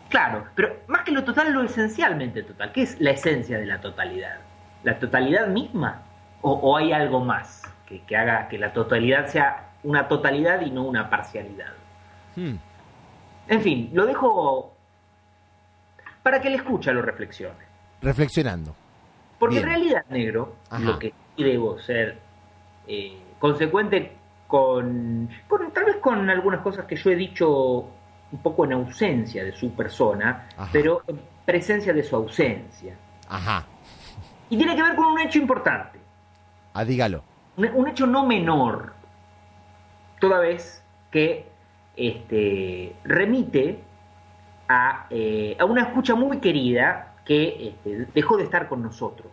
Claro, 0.09 0.45
pero 0.55 0.77
más 0.87 1.03
que 1.03 1.11
lo 1.11 1.23
total, 1.23 1.51
lo 1.53 1.63
esencialmente 1.63 2.43
total. 2.43 2.71
¿Qué 2.71 2.83
es 2.83 2.99
la 2.99 3.11
esencia 3.11 3.57
de 3.57 3.65
la 3.65 3.79
totalidad? 3.81 4.37
¿La 4.83 4.99
totalidad 4.99 5.47
misma? 5.47 6.03
¿O, 6.41 6.77
hay 6.77 6.93
algo 6.93 7.19
más 7.19 7.63
que, 7.85 8.15
haga 8.15 8.47
que 8.47 8.57
la 8.57 8.71
totalidad 8.71 9.27
sea 9.27 9.71
una 9.83 10.07
totalidad 10.07 10.61
y 10.61 10.71
no 10.71 10.83
una 10.83 11.09
parcialidad? 11.09 11.73
Hmm. 12.35 12.55
En 13.47 13.61
fin, 13.61 13.89
lo 13.93 14.05
dejo 14.05 14.73
para 16.23 16.41
que 16.41 16.49
le 16.49 16.57
escucha 16.57 16.91
lo 16.91 17.01
reflexione. 17.01 17.65
Reflexionando. 18.01 18.75
Porque 19.39 19.59
en 19.59 19.65
realidad, 19.65 20.05
negro, 20.09 20.55
lo 20.79 20.99
que 20.99 21.13
debo 21.37 21.79
ser 21.79 22.19
eh, 22.87 23.17
consecuente 23.39 24.17
con, 24.47 25.29
tal 25.73 25.85
vez 25.85 25.97
con 25.97 26.29
algunas 26.29 26.61
cosas 26.61 26.85
que 26.85 26.95
yo 26.95 27.09
he 27.11 27.15
dicho 27.15 27.87
un 28.31 28.39
poco 28.39 28.65
en 28.65 28.73
ausencia 28.73 29.43
de 29.43 29.51
su 29.51 29.71
persona, 29.71 30.47
pero 30.71 31.01
en 31.07 31.19
presencia 31.45 31.93
de 31.93 32.03
su 32.03 32.15
ausencia. 32.15 32.95
Ajá. 33.27 33.65
Y 34.49 34.57
tiene 34.57 34.75
que 34.75 34.83
ver 34.83 34.95
con 34.95 35.05
un 35.05 35.19
hecho 35.19 35.39
importante. 35.39 35.99
Ah, 36.73 36.85
dígalo. 36.85 37.23
Un, 37.57 37.87
hecho 37.87 38.07
no 38.07 38.25
menor, 38.25 38.93
toda 40.19 40.39
vez 40.39 40.83
que 41.11 41.47
este, 41.97 42.95
remite 43.03 43.79
eh, 45.09 45.57
a, 45.59 45.65
una 45.65 45.81
escucha 45.81 46.15
muy 46.15 46.39
querida 46.39 47.15
que 47.25 47.69
este, 47.69 48.07
dejó 48.13 48.37
de 48.37 48.43
estar 48.43 48.69
con 48.69 48.81
nosotros 48.81 49.27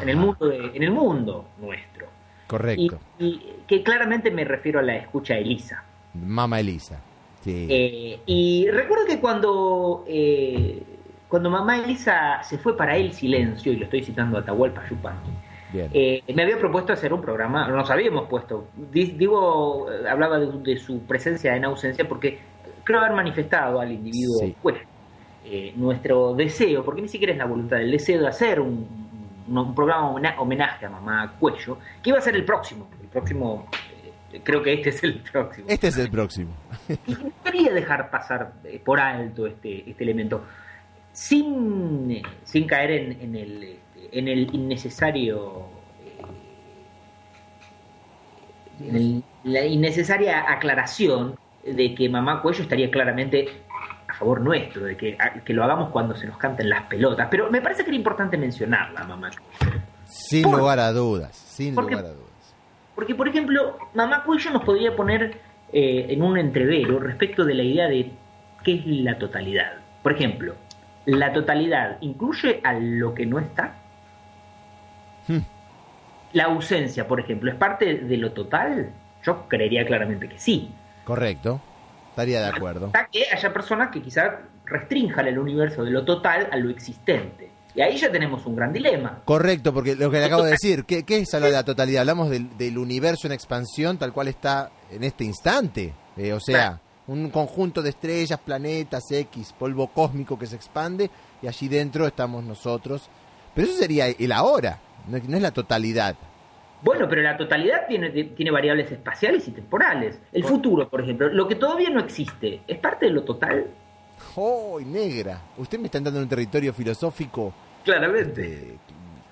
en 0.00 0.08
el 0.08 0.16
mundo 0.16 0.52
en 0.52 0.82
el 0.82 0.90
mundo 0.90 1.48
nuestro. 1.58 2.06
Correcto. 2.46 2.98
Y, 3.18 3.40
que 3.68 3.82
claramente 3.84 4.30
me 4.32 4.44
refiero 4.44 4.80
a 4.80 4.82
la 4.82 4.96
escucha 4.96 5.36
Elisa. 5.36 5.84
Mamá 6.14 6.58
Elisa. 6.58 7.00
Eh, 7.46 8.20
y 8.26 8.68
recuerdo 8.70 9.06
que 9.06 9.18
cuando 9.18 10.04
eh, 10.06 10.82
cuando 11.28 11.48
mamá 11.48 11.78
Elisa 11.78 12.42
se 12.42 12.58
fue 12.58 12.76
para 12.76 12.96
el 12.96 13.12
silencio, 13.12 13.72
y 13.72 13.76
lo 13.76 13.84
estoy 13.84 14.02
citando 14.02 14.38
a 14.38 14.44
Tahualpa 14.44 14.82
Yupanqui, 14.88 15.30
me 16.34 16.42
había 16.42 16.58
propuesto 16.58 16.92
hacer 16.92 17.12
un 17.14 17.22
programa, 17.22 17.68
nos 17.68 17.90
habíamos 17.90 18.28
puesto, 18.28 18.66
digo, 18.92 19.86
hablaba 20.08 20.38
de, 20.40 20.76
su 20.76 21.00
presencia 21.02 21.56
en 21.56 21.64
ausencia 21.64 22.06
porque 22.08 22.40
creo 22.84 23.00
haber 23.00 23.12
manifestado 23.12 23.80
al 23.80 23.92
individuo 23.92 24.40
pues, 24.60 24.76
eh, 25.44 25.72
nuestro 25.74 26.34
deseo, 26.34 26.84
porque 26.84 27.02
ni 27.02 27.08
siquiera 27.08 27.32
es 27.32 27.38
la 27.38 27.46
voluntad, 27.46 27.80
el 27.80 27.90
deseo 27.90 28.20
de 28.20 28.28
hacer 28.28 28.60
un, 28.60 29.08
programa 29.74 30.10
homenaje 30.38 30.86
a 30.86 30.90
mamá 30.90 31.34
Cuello, 31.40 31.78
que 32.02 32.10
iba 32.10 32.18
a 32.18 32.22
ser 32.22 32.36
el 32.36 32.44
próximo, 32.44 32.88
el 33.02 33.08
próximo, 33.08 33.66
eh, 33.72 33.89
creo 34.38 34.62
que 34.62 34.74
este 34.74 34.90
es 34.90 35.02
el 35.02 35.20
próximo. 35.20 35.66
Este 35.68 35.88
es 35.88 35.98
el 35.98 36.10
próximo. 36.10 36.54
y 37.06 37.12
no 37.12 37.32
quería 37.44 37.72
dejar 37.72 38.10
pasar 38.10 38.52
eh, 38.64 38.80
por 38.84 39.00
alto 39.00 39.46
este, 39.46 39.90
este 39.90 40.04
elemento, 40.04 40.44
sin, 41.12 42.22
sin 42.44 42.66
caer 42.66 42.90
en, 42.90 43.34
el, 43.34 43.62
este, 43.62 44.18
en 44.18 44.28
el 44.28 44.54
innecesario... 44.54 45.68
en 48.80 49.22
la 49.44 49.64
innecesaria 49.64 50.50
aclaración 50.50 51.38
de 51.64 51.94
que 51.94 52.08
Mamá 52.08 52.40
Cuello 52.40 52.62
estaría 52.62 52.90
claramente 52.90 53.48
a 54.08 54.14
favor 54.14 54.40
nuestro, 54.40 54.84
de 54.84 54.96
que, 54.96 55.18
que 55.44 55.52
lo 55.52 55.64
hagamos 55.64 55.90
cuando 55.90 56.16
se 56.16 56.26
nos 56.26 56.38
canten 56.38 56.68
las 56.68 56.84
pelotas. 56.84 57.28
Pero 57.30 57.50
me 57.50 57.60
parece 57.60 57.84
que 57.84 57.90
era 57.90 57.96
importante 57.96 58.36
mencionarla, 58.36 59.04
Mamá 59.04 59.30
Cuello. 59.30 59.80
Sin 60.04 60.42
lugar 60.50 60.78
a 60.78 60.92
dudas, 60.92 61.36
sin 61.36 61.74
lugar 61.74 62.04
a 62.04 62.08
dudas. 62.08 62.29
Porque, 63.00 63.14
por 63.14 63.28
ejemplo, 63.28 63.78
Mamá 63.94 64.24
Cuello 64.24 64.50
nos 64.50 64.62
podría 64.62 64.94
poner 64.94 65.40
eh, 65.72 66.04
en 66.10 66.20
un 66.20 66.36
entrevero 66.36 66.98
respecto 66.98 67.46
de 67.46 67.54
la 67.54 67.62
idea 67.62 67.88
de 67.88 68.10
qué 68.62 68.74
es 68.74 68.86
la 68.86 69.16
totalidad. 69.16 69.72
Por 70.02 70.12
ejemplo, 70.12 70.54
¿la 71.06 71.32
totalidad 71.32 71.96
incluye 72.02 72.60
a 72.62 72.74
lo 72.74 73.14
que 73.14 73.24
no 73.24 73.38
está? 73.38 73.72
Hmm. 75.28 75.38
La 76.34 76.44
ausencia, 76.44 77.08
por 77.08 77.20
ejemplo, 77.20 77.50
¿es 77.50 77.56
parte 77.56 78.00
de 78.00 78.16
lo 78.18 78.32
total? 78.32 78.90
Yo 79.24 79.48
creería 79.48 79.86
claramente 79.86 80.28
que 80.28 80.38
sí. 80.38 80.70
Correcto, 81.04 81.58
estaría 82.10 82.42
de 82.42 82.48
acuerdo. 82.48 82.88
Hasta 82.88 83.06
que 83.06 83.24
haya 83.32 83.50
personas 83.50 83.88
que 83.88 84.02
quizás 84.02 84.32
restrinjan 84.66 85.26
el 85.26 85.38
universo 85.38 85.84
de 85.84 85.90
lo 85.90 86.04
total 86.04 86.50
a 86.52 86.58
lo 86.58 86.68
existente. 86.68 87.48
Y 87.74 87.80
ahí 87.80 87.96
ya 87.96 88.10
tenemos 88.10 88.44
un 88.46 88.56
gran 88.56 88.72
dilema. 88.72 89.22
Correcto, 89.24 89.72
porque 89.72 89.94
lo 89.94 90.10
que 90.10 90.18
le 90.18 90.24
acabo 90.24 90.42
de 90.42 90.52
decir, 90.52 90.84
¿qué, 90.84 91.04
qué 91.04 91.18
es 91.18 91.30
de 91.30 91.50
la 91.50 91.64
totalidad? 91.64 92.00
Hablamos 92.00 92.30
del, 92.30 92.56
del 92.56 92.78
universo 92.78 93.26
en 93.26 93.32
expansión 93.32 93.98
tal 93.98 94.12
cual 94.12 94.28
está 94.28 94.70
en 94.90 95.04
este 95.04 95.24
instante. 95.24 95.92
Eh, 96.16 96.32
o 96.32 96.40
sea, 96.40 96.80
un 97.06 97.30
conjunto 97.30 97.82
de 97.82 97.90
estrellas, 97.90 98.38
planetas, 98.44 99.10
X, 99.10 99.54
polvo 99.58 99.88
cósmico 99.88 100.38
que 100.38 100.46
se 100.46 100.56
expande 100.56 101.10
y 101.42 101.46
allí 101.46 101.68
dentro 101.68 102.06
estamos 102.06 102.44
nosotros. 102.44 103.08
Pero 103.54 103.68
eso 103.68 103.76
sería 103.78 104.08
el 104.08 104.32
ahora, 104.32 104.78
no, 105.08 105.18
no 105.18 105.36
es 105.36 105.42
la 105.42 105.50
totalidad. 105.50 106.16
Bueno, 106.82 107.06
pero 107.08 107.22
la 107.22 107.36
totalidad 107.36 107.86
tiene, 107.86 108.10
tiene 108.10 108.50
variables 108.50 108.90
espaciales 108.90 109.46
y 109.48 109.50
temporales. 109.50 110.18
El 110.32 110.44
futuro, 110.44 110.88
por 110.88 111.02
ejemplo, 111.02 111.28
lo 111.28 111.46
que 111.46 111.54
todavía 111.54 111.90
no 111.90 112.00
existe, 112.00 112.62
¿es 112.66 112.78
parte 112.78 113.06
de 113.06 113.12
lo 113.12 113.22
total? 113.24 113.66
¡Oh, 114.36 114.78
negra! 114.80 115.40
Usted 115.56 115.78
me 115.78 115.86
está 115.86 115.98
entrando 115.98 116.18
en 116.20 116.24
un 116.24 116.28
territorio 116.28 116.72
filosófico. 116.72 117.52
Claramente. 117.84 118.44
eh, 118.44 118.78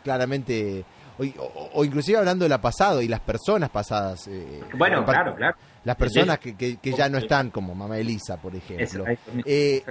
claramente. 0.03 0.85
O, 1.19 1.25
o- 1.43 1.71
o 1.75 1.85
inclusive 1.85 2.17
hablando 2.19 2.45
de 2.45 2.49
la 2.49 2.61
pasado 2.61 3.03
y 3.03 3.09
las 3.09 3.21
personas 3.21 3.71
pasadas. 3.71 4.27
eh, 4.29 4.63
Bueno, 4.77 5.05
claro, 5.05 5.35
claro. 5.35 5.57
Las 5.85 5.97
personas 5.97 6.39
que, 6.39 6.57
que- 6.57 6.77
que 6.77 6.93
ya 6.93 7.09
no 7.09 7.19
están, 7.19 7.51
como 7.51 7.75
Mamá 7.75 7.99
Elisa, 7.99 8.37
por 8.37 8.55
ejemplo. 8.55 9.05
Eh, 9.45 9.83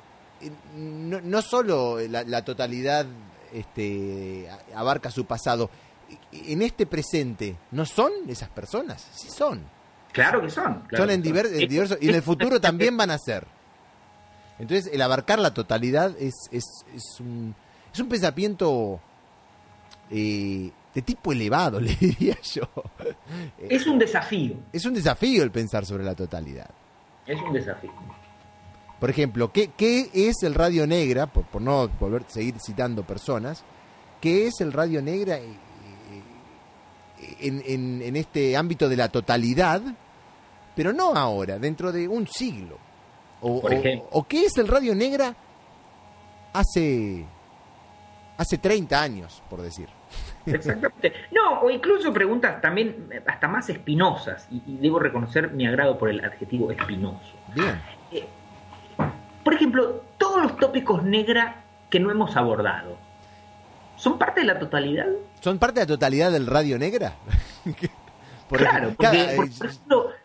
no, 0.75 1.19
no 1.21 1.41
solo 1.41 1.99
la, 2.07 2.23
la 2.23 2.43
totalidad 2.45 3.05
este, 3.53 4.47
abarca 4.75 5.09
su 5.11 5.25
pasado, 5.25 5.69
en 6.31 6.61
este 6.61 6.85
presente, 6.85 7.55
¿no 7.71 7.85
son 7.85 8.11
esas 8.27 8.49
personas? 8.49 9.05
Sí 9.13 9.29
son. 9.29 9.61
Claro 10.13 10.41
que 10.41 10.49
son. 10.49 10.81
claro 10.87 11.03
son 11.05 11.09
en, 11.11 11.23
diver- 11.23 11.51
en 11.61 11.67
diversos, 11.67 11.97
y 12.01 12.09
en 12.09 12.15
el 12.15 12.21
futuro 12.21 12.59
también 12.61 12.95
van 12.95 13.11
a 13.11 13.17
ser. 13.17 13.45
Entonces, 14.59 14.89
el 14.93 15.01
abarcar 15.01 15.39
la 15.39 15.53
totalidad 15.53 16.15
es, 16.19 16.33
es, 16.51 16.63
es, 16.95 17.19
un, 17.19 17.53
es 17.93 17.99
un 17.99 18.09
pensamiento 18.09 18.99
eh, 20.09 20.71
de 20.93 21.01
tipo 21.01 21.31
elevado, 21.31 21.79
le 21.81 21.93
diría 21.95 22.37
yo. 22.41 22.63
Es 23.69 23.85
un 23.87 23.99
desafío. 23.99 24.55
Es 24.73 24.85
un 24.85 24.93
desafío 24.93 25.43
el 25.43 25.51
pensar 25.51 25.85
sobre 25.85 26.03
la 26.03 26.15
totalidad. 26.15 26.69
Es 27.25 27.39
un 27.41 27.53
desafío. 27.53 27.91
Por 28.99 29.09
ejemplo, 29.11 29.51
¿qué, 29.51 29.69
qué 29.77 30.09
es 30.13 30.41
el 30.41 30.55
radio 30.55 30.87
negra? 30.87 31.27
Por, 31.27 31.45
por 31.45 31.61
no 31.61 31.87
volver 31.99 32.23
seguir 32.27 32.55
citando 32.59 33.03
personas, 33.03 33.63
¿qué 34.19 34.47
es 34.47 34.59
el 34.61 34.73
radio 34.73 35.01
negra 35.03 35.37
eh, 35.37 35.45
eh, 37.21 37.35
en, 37.41 37.61
en- 37.65 38.01
en 38.01 38.15
este 38.15 38.57
ámbito 38.57 38.89
de 38.89 38.97
la 38.97 39.09
totalidad? 39.09 39.81
Pero 40.75 40.93
no 40.93 41.15
ahora, 41.15 41.59
dentro 41.59 41.91
de 41.91 42.07
un 42.07 42.27
siglo. 42.27 42.77
O, 43.41 43.61
Por 43.61 43.71
o- 43.71 43.75
ejemplo. 43.75 44.09
o 44.11 44.23
qué 44.27 44.45
es 44.45 44.57
el 44.57 44.67
radio 44.67 44.95
negra 44.95 45.35
hace, 46.53 47.25
hace 48.37 48.57
30 48.57 49.01
años, 49.01 49.41
por 49.49 49.61
decir. 49.61 49.89
Exactamente. 50.45 51.13
No, 51.31 51.61
o 51.61 51.69
incluso 51.69 52.11
preguntas 52.13 52.61
también 52.61 53.09
eh, 53.11 53.21
hasta 53.27 53.47
más 53.47 53.69
espinosas, 53.69 54.47
y, 54.49 54.61
y 54.65 54.77
debo 54.77 54.99
reconocer 54.99 55.51
mi 55.51 55.67
agrado 55.67 55.97
por 55.97 56.09
el 56.09 56.23
adjetivo 56.23 56.71
espinoso. 56.71 57.33
Bien. 57.53 57.79
Por 59.43 59.53
ejemplo, 59.53 60.01
todos 60.17 60.41
los 60.43 60.57
tópicos 60.57 61.03
negra 61.03 61.63
que 61.89 61.99
no 61.99 62.11
hemos 62.11 62.35
abordado, 62.35 62.97
¿son 63.95 64.17
parte 64.17 64.41
de 64.41 64.47
la 64.47 64.59
totalidad? 64.59 65.07
¿Son 65.39 65.57
parte 65.57 65.79
de 65.79 65.85
la 65.85 65.87
totalidad 65.87 66.31
del 66.31 66.47
radio 66.47 66.77
negra? 66.77 67.13
Por 68.49 68.59
claro, 68.59 68.87
ejemplo, 68.89 68.95
porque, 69.09 69.25
cada- 69.25 69.35
por 69.35 69.45
ejemplo, 69.45 70.09
em, 70.09 70.16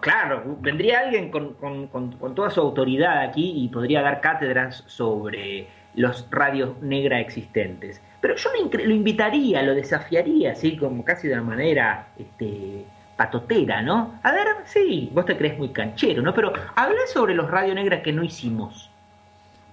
claro, 0.00 0.56
vendría 0.60 1.00
alguien 1.00 1.30
con, 1.30 1.54
con- 1.54 1.86
con- 1.88 2.12
con 2.12 2.34
toda 2.34 2.50
su 2.50 2.60
autoridad 2.60 3.20
aquí 3.22 3.52
y 3.56 3.68
podría 3.68 4.02
dar 4.02 4.20
cátedras 4.20 4.84
sobre 4.86 5.68
los 5.94 6.26
radios 6.30 6.80
negra 6.82 7.20
existentes. 7.20 8.00
Pero 8.20 8.36
yo 8.36 8.50
lo, 8.52 8.84
lo 8.84 8.94
invitaría, 8.94 9.62
lo 9.62 9.74
desafiaría, 9.74 10.52
así 10.52 10.76
como 10.76 11.04
casi 11.04 11.28
de 11.28 11.34
una 11.34 11.42
manera 11.42 12.08
este, 12.18 12.84
patotera, 13.16 13.80
¿no? 13.82 14.18
A 14.22 14.32
ver, 14.32 14.46
sí, 14.64 15.10
vos 15.12 15.24
te 15.26 15.36
crees 15.36 15.56
muy 15.58 15.68
canchero, 15.68 16.22
¿no? 16.22 16.34
Pero 16.34 16.52
hablé 16.74 17.06
sobre 17.12 17.34
los 17.34 17.50
radios 17.50 17.74
negras 17.76 18.02
que 18.02 18.12
no 18.12 18.24
hicimos. 18.24 18.90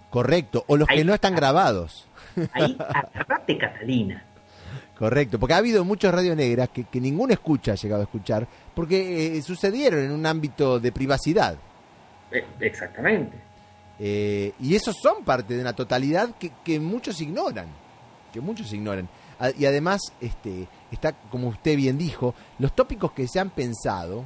Correcto, 0.09 0.63
o 0.67 0.75
los 0.77 0.87
que 0.87 1.05
no 1.05 1.13
están 1.13 1.35
grabados. 1.35 2.07
Ahí 2.53 2.75
agarrate, 3.13 3.57
Catalina. 3.57 4.23
Correcto, 5.01 5.39
porque 5.39 5.55
ha 5.55 5.57
habido 5.57 5.83
muchos 5.83 6.13
radio 6.13 6.35
negras 6.35 6.69
que, 6.69 6.83
que 6.83 7.01
ningún 7.01 7.31
escucha 7.31 7.71
ha 7.71 7.75
llegado 7.75 8.01
a 8.01 8.03
escuchar, 8.03 8.47
porque 8.75 9.35
eh, 9.35 9.41
sucedieron 9.41 10.01
en 10.03 10.11
un 10.11 10.23
ámbito 10.27 10.79
de 10.79 10.91
privacidad. 10.91 11.55
Eh, 12.31 12.45
Exactamente. 12.59 13.35
Eh, 13.97 14.53
y 14.59 14.75
esos 14.75 14.95
son 15.01 15.23
parte 15.23 15.55
de 15.55 15.61
una 15.61 15.73
totalidad 15.73 16.29
que, 16.37 16.51
que 16.63 16.79
muchos 16.79 17.19
ignoran, 17.19 17.65
que 18.31 18.41
muchos 18.41 18.71
ignoran. 18.73 19.09
Y 19.57 19.65
además, 19.65 20.01
este, 20.21 20.67
está, 20.91 21.13
como 21.13 21.47
usted 21.47 21.75
bien 21.75 21.97
dijo, 21.97 22.35
los 22.59 22.75
tópicos 22.75 23.11
que 23.11 23.27
se 23.27 23.39
han 23.39 23.49
pensado, 23.49 24.23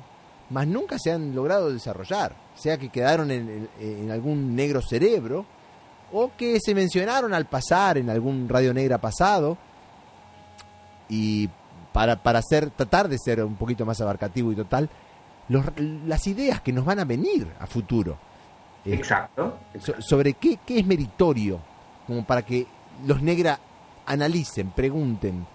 más 0.50 0.68
nunca 0.68 1.00
se 1.00 1.10
han 1.14 1.34
logrado 1.34 1.72
desarrollar, 1.72 2.36
sea 2.54 2.78
que 2.78 2.90
quedaron 2.90 3.32
en, 3.32 3.70
en- 3.80 4.04
en 4.04 4.12
algún 4.12 4.58
negro 4.58 4.82
cerebro, 4.82 5.46
o 6.12 6.32
que 6.38 6.60
se 6.60 6.76
mencionaron 6.76 7.34
al 7.34 7.46
pasar 7.46 7.98
en 7.98 8.10
algún 8.10 8.50
radio 8.50 8.74
negra 8.74 8.98
pasado, 8.98 9.58
y 11.10 11.50
para, 11.94 12.16
para 12.18 12.40
hacer, 12.40 12.70
tratar 12.72 13.08
de 13.08 13.18
ser 13.18 13.44
un 13.44 13.56
poquito 13.56 13.86
más 13.86 14.00
abarcativo 14.02 14.52
y 14.52 14.56
total, 14.56 14.90
los- 15.50 15.66
las 16.06 16.26
ideas 16.28 16.62
que 16.62 16.74
nos 16.74 16.84
van 16.86 17.00
a 17.00 17.06
venir 17.06 17.48
a 17.60 17.68
futuro. 17.68 18.18
Eh, 18.86 18.94
Exacto. 18.94 19.58
so- 19.80 20.02
sobre 20.02 20.34
qué, 20.34 20.60
qué 20.66 20.80
es 20.80 20.86
meritorio, 20.86 21.60
como 22.06 22.24
para 22.26 22.42
que 22.44 22.66
los 23.06 23.22
negras 23.22 23.60
analicen, 24.06 24.70
pregunten, 24.72 25.46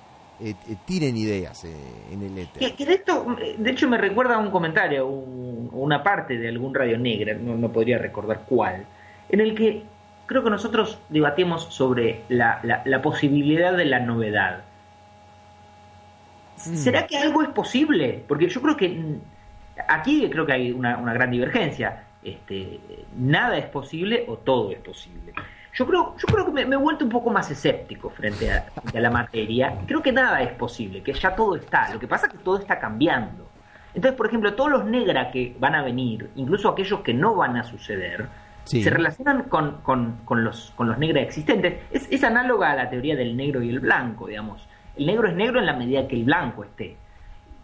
eh, 0.40 0.54
eh, 0.68 0.76
tiren 0.86 1.16
ideas 1.16 1.64
eh, 1.64 1.76
en 2.12 2.22
el 2.22 2.38
éter. 2.38 2.74
Que, 2.74 2.84
de 2.86 2.94
esto, 2.94 3.26
de 3.58 3.70
hecho, 3.70 3.88
me 3.88 3.98
recuerda 3.98 4.36
a 4.36 4.38
un 4.38 4.50
comentario, 4.50 5.06
un- 5.06 5.68
una 5.72 6.02
parte 6.02 6.38
de 6.38 6.48
algún 6.48 6.74
radio 6.74 6.98
negra, 6.98 7.34
no, 7.34 7.54
no 7.56 7.70
podría 7.70 7.98
recordar 7.98 8.44
cuál, 8.48 8.86
en 9.28 9.40
el 9.40 9.54
que 9.54 9.84
creo 10.26 10.42
que 10.42 10.50
nosotros 10.50 10.98
debatimos 11.10 11.64
sobre 11.70 12.22
la, 12.28 12.60
la- 12.62 12.82
la 12.84 13.02
posibilidad 13.02 13.76
de 13.76 13.84
la 13.84 14.00
novedad. 14.00 14.64
Mm. 16.66 16.74
¿Será 16.76 17.06
que 17.06 17.16
algo 17.18 17.42
es 17.42 17.48
posible? 17.50 18.24
Porque 18.28 18.48
yo 18.48 18.60
creo 18.60 18.76
que 18.76 19.02
aquí 19.88 20.28
creo 20.30 20.46
que 20.46 20.52
hay 20.52 20.72
una, 20.72 20.96
una 20.98 21.12
gran 21.12 21.30
divergencia. 21.30 22.04
Este, 22.22 22.78
nada 23.16 23.56
es 23.56 23.66
posible 23.66 24.24
o 24.28 24.36
todo 24.36 24.70
es 24.72 24.78
posible. 24.78 25.32
Yo 25.72 25.86
creo, 25.86 26.16
yo 26.18 26.26
creo 26.26 26.44
que 26.46 26.52
me, 26.52 26.66
me 26.66 26.74
he 26.74 26.78
vuelto 26.78 27.04
un 27.04 27.10
poco 27.10 27.30
más 27.30 27.50
escéptico 27.50 28.10
frente 28.10 28.52
a, 28.52 28.62
frente 28.62 28.98
a 28.98 29.00
la 29.00 29.10
materia. 29.10 29.74
Creo 29.86 30.02
que 30.02 30.12
nada 30.12 30.42
es 30.42 30.52
posible, 30.52 31.02
que 31.02 31.12
ya 31.12 31.34
todo 31.34 31.56
está. 31.56 31.92
Lo 31.94 32.00
que 32.00 32.06
pasa 32.08 32.26
es 32.26 32.32
que 32.32 32.38
todo 32.38 32.58
está 32.58 32.78
cambiando. 32.78 33.48
Entonces, 33.94 34.16
por 34.16 34.26
ejemplo, 34.26 34.54
todos 34.54 34.70
los 34.70 34.84
negras 34.84 35.28
que 35.32 35.56
van 35.58 35.74
a 35.74 35.82
venir, 35.82 36.28
incluso 36.36 36.68
aquellos 36.68 37.00
que 37.00 37.14
no 37.14 37.34
van 37.36 37.56
a 37.56 37.62
suceder, 37.64 38.26
Sí. 38.64 38.82
se 38.84 38.90
relacionan 38.90 39.44
con, 39.44 39.78
con- 39.80 40.18
con 40.24 40.44
los, 40.44 40.72
con 40.76 40.86
los 40.88 40.98
negros 40.98 41.22
existentes. 41.24 41.80
Es, 41.90 42.06
es 42.10 42.22
análoga 42.22 42.70
a 42.70 42.76
la 42.76 42.90
teoría 42.90 43.16
del 43.16 43.36
negro 43.36 43.62
y 43.62 43.70
el 43.70 43.80
blanco, 43.80 44.28
digamos. 44.28 44.68
El 44.96 45.06
negro 45.06 45.28
es 45.28 45.34
negro 45.34 45.60
en 45.60 45.66
la 45.66 45.72
medida 45.74 46.06
que 46.08 46.16
el 46.16 46.24
blanco 46.24 46.64
esté. 46.64 46.96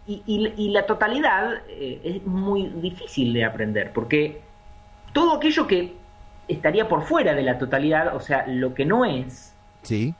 Y, 0.07 0.23
y- 0.25 0.53
y 0.57 0.69
la 0.69 0.85
totalidad 0.85 1.61
eh, 1.67 1.99
es 2.03 2.25
muy 2.25 2.67
difícil 2.67 3.33
de 3.33 3.43
aprender, 3.43 3.91
porque 3.91 4.41
todo 5.13 5.35
aquello 5.35 5.67
que 5.67 5.95
estaría 6.47 6.87
por 6.87 7.01
fuera 7.03 7.33
de 7.33 7.43
la 7.43 7.57
totalidad, 7.57 8.15
o 8.15 8.19
sea, 8.21 8.45
lo 8.47 8.73
que 8.73 8.85
no 8.85 9.03
es, 9.05 9.53
Sí, 9.81 10.13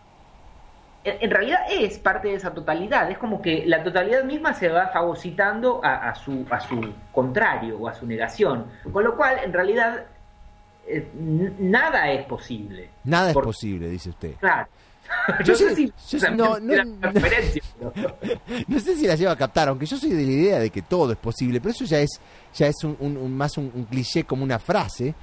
en, 1.05 1.15
en 1.21 1.31
realidad 1.31 1.59
es 1.69 1.97
parte 1.99 2.27
de 2.27 2.33
esa 2.35 2.53
totalidad. 2.53 3.09
Es 3.09 3.17
como 3.17 3.41
que 3.41 3.65
la 3.65 3.81
totalidad 3.83 4.23
misma 4.25 4.53
se 4.53 4.67
va 4.67 4.87
fagocitando 4.89 5.79
a, 5.83 6.09
a 6.09 6.15
su, 6.15 6.45
a 6.49 6.59
su 6.59 6.93
contrario 7.13 7.77
o 7.79 7.87
a 7.87 7.93
su 7.93 8.05
negación. 8.05 8.65
Con 8.91 9.03
lo 9.05 9.15
cual, 9.15 9.37
en 9.43 9.53
realidad, 9.53 10.03
eh, 10.85 11.07
nada 11.59 12.11
es 12.11 12.25
posible. 12.25 12.89
nada 13.05 13.29
es 13.29 13.33
posible, 13.35 13.87
dice 13.89 14.09
usted. 14.09 14.35
Claro. 14.39 14.67
Yo 15.43 15.53
no 18.67 18.79
sé 18.79 18.95
si 18.95 19.07
la 19.07 19.15
lleva 19.15 19.33
a 19.33 19.35
captar, 19.35 19.67
aunque 19.69 19.85
yo 19.85 19.97
soy 19.97 20.09
de 20.11 20.23
la 20.25 20.31
idea 20.31 20.59
de 20.59 20.69
que 20.69 20.81
todo 20.81 21.11
es 21.11 21.17
posible, 21.17 21.59
pero 21.59 21.71
eso 21.71 21.85
ya 21.85 21.99
es 21.99 22.09
ya 22.55 22.67
es 22.67 22.83
un, 22.83 22.95
un- 22.99 23.17
un- 23.17 23.35
más 23.37 23.57
un, 23.57 23.71
un 23.73 23.85
cliché 23.85 24.23
como 24.23 24.43
una 24.43 24.59
frase, 24.59 25.13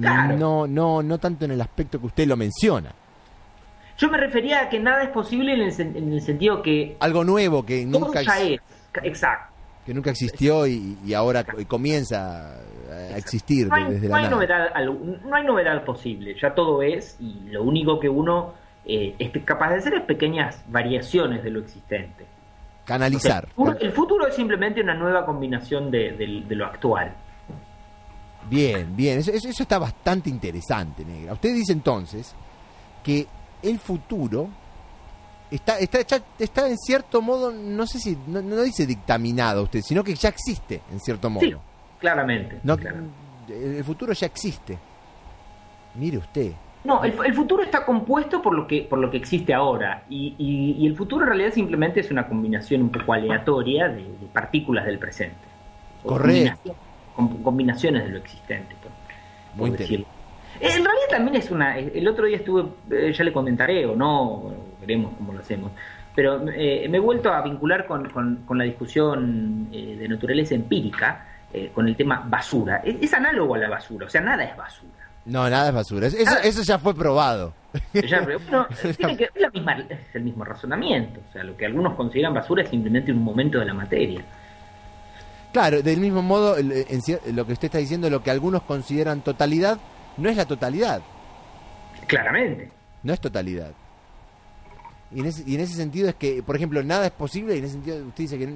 Claro. 0.00 0.36
no 0.38 0.66
no 0.66 1.02
no 1.02 1.18
tanto 1.18 1.44
en 1.44 1.50
el 1.52 1.60
aspecto 1.60 2.00
que 2.00 2.06
usted 2.06 2.26
lo 2.26 2.36
menciona. 2.36 2.92
Yo 3.98 4.10
me 4.10 4.18
refería 4.18 4.62
a 4.62 4.68
que 4.68 4.80
nada 4.80 5.04
es 5.04 5.10
posible 5.10 5.54
en 5.54 5.60
el, 5.60 5.72
sen- 5.72 5.96
en 5.96 6.12
el 6.12 6.20
sentido 6.22 6.62
que 6.62 6.96
Algo 7.00 7.22
nuevo 7.22 7.64
que 7.64 7.84
nunca 7.86 8.22
ya 8.22 8.40
es. 8.40 8.60
Exacto. 9.02 9.52
que 9.86 9.94
nunca 9.94 10.10
existió 10.10 10.66
y, 10.66 10.96
y 11.04 11.14
ahora 11.14 11.44
co- 11.44 11.58
comienza 11.68 12.56
a 12.90 13.16
existir 13.16 13.68
No 13.68 13.74
hay, 13.74 13.84
desde 13.84 14.08
no 14.08 14.14
la 14.14 14.16
hay 14.16 14.22
nada. 14.24 14.34
novedad, 14.36 14.74
no 15.24 15.36
hay 15.36 15.44
novedad 15.44 15.84
posible, 15.84 16.34
ya 16.40 16.54
todo 16.54 16.82
es 16.82 17.16
y 17.20 17.40
lo 17.50 17.62
único 17.62 18.00
que 18.00 18.08
uno 18.08 18.54
eh, 18.86 19.14
es 19.18 19.44
capaz 19.44 19.70
de 19.70 19.76
hacer 19.76 19.94
es 19.94 20.02
pequeñas 20.02 20.62
variaciones 20.68 21.42
de 21.42 21.50
lo 21.50 21.60
existente. 21.60 22.26
canalizar. 22.84 23.48
el, 23.80 23.92
futuro, 23.92 24.26
es 24.26 24.34
simplemente 24.34 24.82
una 24.82 24.94
nueva 24.94 25.24
combinación 25.24 25.90
de, 25.90 26.44
lo 26.50 26.66
actual. 26.66 27.14
Bien, 28.48 28.94
bien, 28.94 29.20
eso, 29.20 29.32
eso, 29.32 29.62
está 29.62 29.78
bastante 29.78 30.28
interesante, 30.28 31.02
negra. 31.04 31.32
Usted 31.32 31.54
dice 31.54 31.72
entonces 31.72 32.34
que 33.02 33.26
el 33.62 33.78
futuro 33.78 34.50
está, 35.50 35.78
está, 35.78 36.22
está 36.38 36.68
en 36.68 36.76
cierto 36.76 37.22
modo, 37.22 37.50
no 37.52 37.86
sé 37.86 37.98
si, 37.98 38.18
no, 38.26 38.42
dice 38.62 38.86
dictaminado 38.86 39.62
usted, 39.62 39.80
sino 39.80 40.04
que 40.04 40.14
ya 40.14 40.28
existe 40.28 40.82
en 40.92 41.00
cierto 41.00 41.30
modo. 41.30 41.46
Sí, 41.46 41.54
claramente. 41.98 42.60
El 43.48 43.84
futuro 43.84 44.12
ya 44.12 44.26
existe. 44.26 44.78
Mire 45.94 46.18
usted. 46.18 46.52
No, 46.84 47.02
el, 47.02 47.32
futuro 47.32 47.62
está 47.62 47.86
compuesto 47.86 48.42
por 48.42 48.54
lo 48.54 48.66
que, 48.66 48.82
por 48.82 48.98
lo 48.98 49.10
que 49.10 49.16
existe 49.16 49.54
ahora. 49.54 50.02
Y, 50.10 50.34
y, 50.36 50.86
el 50.86 50.94
futuro 50.94 51.22
en 51.24 51.28
realidad 51.28 51.52
simplemente 51.52 52.00
es 52.00 52.10
una 52.10 52.28
combinación 52.28 52.82
un 52.82 52.90
poco 52.90 53.14
aleatoria 53.14 53.88
de, 53.88 54.04
partículas 54.34 54.84
del 54.84 54.98
presente. 54.98 55.36
Correcto. 56.02 56.76
combinaciones 57.42 58.04
de 58.04 58.10
lo 58.10 58.18
existente, 58.18 58.76
por, 59.56 59.70
decirlo. 59.70 60.06
En 60.60 60.84
realidad 60.84 61.08
también 61.08 61.36
es 61.36 61.50
una... 61.50 61.78
El 61.78 62.06
otro 62.06 62.26
día 62.26 62.36
estuve, 62.36 62.64
eh, 62.90 63.14
ya 63.14 63.24
le 63.24 63.32
comentaré 63.32 63.86
o 63.86 63.96
no, 63.96 64.52
veremos 64.78 65.14
cómo 65.16 65.32
lo 65.32 65.40
hacemos, 65.40 65.72
pero 66.14 66.46
eh, 66.50 66.86
me 66.90 66.98
he 66.98 67.00
vuelto 67.00 67.32
a 67.32 67.40
vincular 67.40 67.86
con, 67.86 68.10
con, 68.10 68.58
la 68.58 68.64
discusión 68.64 69.68
eh, 69.72 69.96
de 69.98 70.06
naturaleza 70.06 70.54
empírica, 70.54 71.28
con 71.72 71.86
el 71.86 71.94
tema 71.94 72.20
basura. 72.26 72.82
es 72.84 73.14
análogo 73.14 73.54
a 73.54 73.58
la 73.58 73.68
basura, 73.68 74.06
o 74.06 74.10
sea, 74.10 74.20
nada 74.20 74.42
es 74.42 74.56
basura. 74.56 74.93
No, 75.26 75.48
nada 75.48 75.68
es 75.68 75.74
basura. 75.74 76.06
Eso, 76.06 76.18
ah. 76.26 76.40
eso 76.44 76.62
ya 76.62 76.78
fue 76.78 76.94
probado. 76.94 77.54
Ya, 77.92 78.24
tiene 78.96 79.16
que, 79.16 79.24
es, 79.24 79.30
la 79.40 79.50
misma, 79.50 79.78
es 79.88 80.14
el 80.14 80.22
mismo 80.22 80.44
razonamiento. 80.44 81.20
O 81.28 81.32
sea, 81.32 81.42
lo 81.44 81.56
que 81.56 81.66
algunos 81.66 81.94
consideran 81.94 82.34
basura 82.34 82.62
es 82.62 82.70
simplemente 82.70 83.10
un 83.10 83.22
momento 83.22 83.58
de 83.58 83.64
la 83.64 83.74
materia. 83.74 84.24
Claro, 85.52 85.82
del 85.82 86.00
mismo 86.00 86.20
modo, 86.20 86.56
lo 86.60 87.46
que 87.46 87.52
usted 87.52 87.66
está 87.66 87.78
diciendo, 87.78 88.10
lo 88.10 88.22
que 88.22 88.30
algunos 88.30 88.62
consideran 88.62 89.22
totalidad, 89.22 89.78
no 90.16 90.28
es 90.28 90.36
la 90.36 90.46
totalidad. 90.46 91.00
Claramente. 92.06 92.70
No 93.02 93.12
es 93.12 93.20
totalidad. 93.20 93.72
Y 95.12 95.20
en, 95.20 95.26
ese, 95.26 95.44
y 95.46 95.54
en 95.54 95.60
ese 95.60 95.74
sentido 95.74 96.08
es 96.08 96.16
que, 96.16 96.42
por 96.42 96.56
ejemplo, 96.56 96.82
nada 96.82 97.06
es 97.06 97.12
posible, 97.12 97.54
y 97.54 97.58
en 97.58 97.64
ese 97.64 97.74
sentido 97.74 97.98
usted 97.98 98.24
dice 98.24 98.38
que 98.38 98.52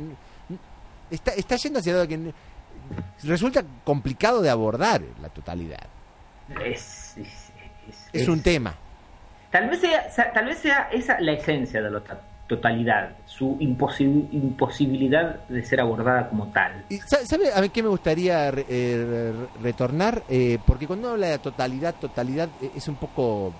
está, 1.10 1.30
está 1.32 1.56
yendo 1.56 1.78
hacia 1.78 1.92
lado 1.92 2.08
que 2.08 2.32
resulta 3.22 3.62
complicado 3.84 4.42
de 4.42 4.50
abordar 4.50 5.02
la 5.22 5.28
totalidad. 5.28 5.86
Es, 6.64 7.16
es, 8.12 8.28
un 8.28 8.42
tema. 8.42 8.74
Tal 9.50 9.68
vez 9.68 9.80
sea, 9.80 10.32
tal 10.32 10.46
vez 10.46 10.58
sea 10.58 10.88
esa 10.92 11.20
la 11.20 11.32
esencia 11.32 11.82
de 11.82 11.90
la 11.90 12.02
totalidad, 12.46 13.10
su 13.26 13.56
imposibilidad 13.60 15.46
de 15.48 15.64
ser 15.64 15.80
abordada 15.80 16.28
como 16.28 16.48
tal. 16.48 16.84
¿Sabe 17.06 17.52
a 17.52 17.68
qué 17.68 17.82
me 17.82 17.90
gustaría 17.90 18.48
eh, 18.48 19.32
retornar? 19.62 20.22
Eh, 20.28 20.58
porque 20.66 20.86
cuando 20.86 21.10
habla 21.10 21.28
de 21.28 21.38
totalidad, 21.38 21.94
totalidad 21.94 22.48
eh, 22.62 22.70
es 22.74 22.88
un 22.88 22.96
poco 22.96 23.52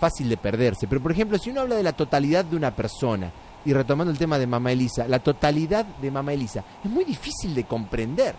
fácil 0.00 0.28
de 0.28 0.36
perderse. 0.36 0.86
Pero 0.86 1.02
por 1.02 1.12
ejemplo, 1.12 1.38
si 1.38 1.50
uno 1.50 1.60
habla 1.60 1.76
de 1.76 1.82
la 1.82 1.92
totalidad 1.92 2.44
de 2.44 2.56
una 2.56 2.74
persona, 2.74 3.30
y 3.64 3.72
retomando 3.72 4.10
el 4.10 4.18
tema 4.18 4.38
de 4.38 4.46
Mamá 4.46 4.72
Elisa, 4.72 5.08
la 5.08 5.20
totalidad 5.20 5.84
de 5.84 6.10
Mamá 6.10 6.32
Elisa 6.32 6.62
es 6.84 6.90
muy 6.90 7.04
difícil 7.04 7.54
de 7.54 7.64
comprender. 7.64 8.34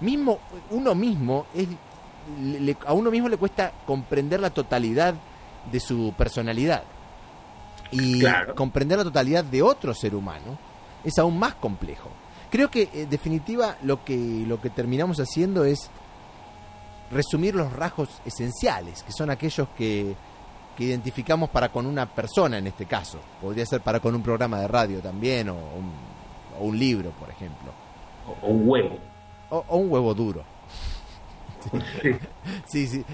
Mismo 0.00 0.38
uno 0.70 0.94
mismo 0.94 1.46
es 1.54 1.66
a 2.86 2.92
uno 2.92 3.10
mismo 3.10 3.28
le 3.28 3.36
cuesta 3.36 3.72
comprender 3.86 4.40
la 4.40 4.50
totalidad 4.50 5.14
de 5.70 5.80
su 5.80 6.14
personalidad. 6.16 6.82
Y 7.90 8.22
comprender 8.54 8.98
la 8.98 9.04
totalidad 9.04 9.44
de 9.44 9.62
otro 9.62 9.94
ser 9.94 10.14
humano 10.14 10.58
es 11.04 11.18
aún 11.18 11.38
más 11.38 11.54
complejo. 11.54 12.10
Creo 12.50 12.70
que 12.70 12.88
en 12.92 13.10
definitiva 13.10 13.76
lo 13.82 14.04
que, 14.04 14.44
lo 14.46 14.60
que 14.60 14.70
terminamos 14.70 15.18
haciendo 15.20 15.64
es 15.64 15.90
resumir 17.10 17.54
los 17.54 17.72
rasgos 17.72 18.08
esenciales, 18.24 19.02
que 19.02 19.12
son 19.12 19.30
aquellos 19.30 19.68
que, 19.76 20.14
que 20.76 20.84
identificamos 20.84 21.48
para 21.50 21.70
con 21.70 21.86
una 21.86 22.06
persona 22.06 22.58
en 22.58 22.66
este 22.66 22.86
caso. 22.86 23.18
Podría 23.40 23.64
ser 23.64 23.80
para 23.80 24.00
con 24.00 24.14
un 24.14 24.22
programa 24.22 24.60
de 24.60 24.68
radio 24.68 25.00
también, 25.00 25.48
o 25.48 25.56
un, 26.60 26.78
libro, 26.78 27.10
por 27.10 27.30
ejemplo. 27.30 27.72
O, 28.42 28.48
un 28.48 28.68
huevo. 28.68 28.98
o 29.50 29.76
un 29.76 29.90
huevo 29.90 30.14
duro. 30.14 30.57
Sí, 32.66 32.86
sí, 32.86 33.04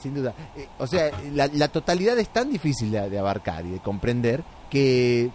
sin 0.00 0.14
duda. 0.14 0.34
Eh, 0.56 0.68
o 0.78 0.86
sea, 0.86 1.10
la, 1.32 1.68
totalidad 1.68 2.18
es 2.18 2.28
tan 2.28 2.50
difícil 2.50 2.90
de, 2.90 3.18
abarcar 3.18 3.64
y 3.64 3.70
de 3.70 3.78
comprender 3.78 4.42
que 4.70 5.30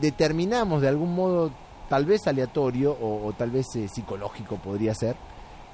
determinamos 0.00 0.80
de 0.80 0.88
algún 0.88 1.14
modo, 1.14 1.50
tal 1.88 2.06
vez 2.06 2.26
aleatorio 2.26 2.96
o, 3.00 3.32
tal 3.36 3.50
vez 3.50 3.66
eh, 3.76 3.88
psicológico 3.88 4.56
podría 4.56 4.94
ser, 4.94 5.16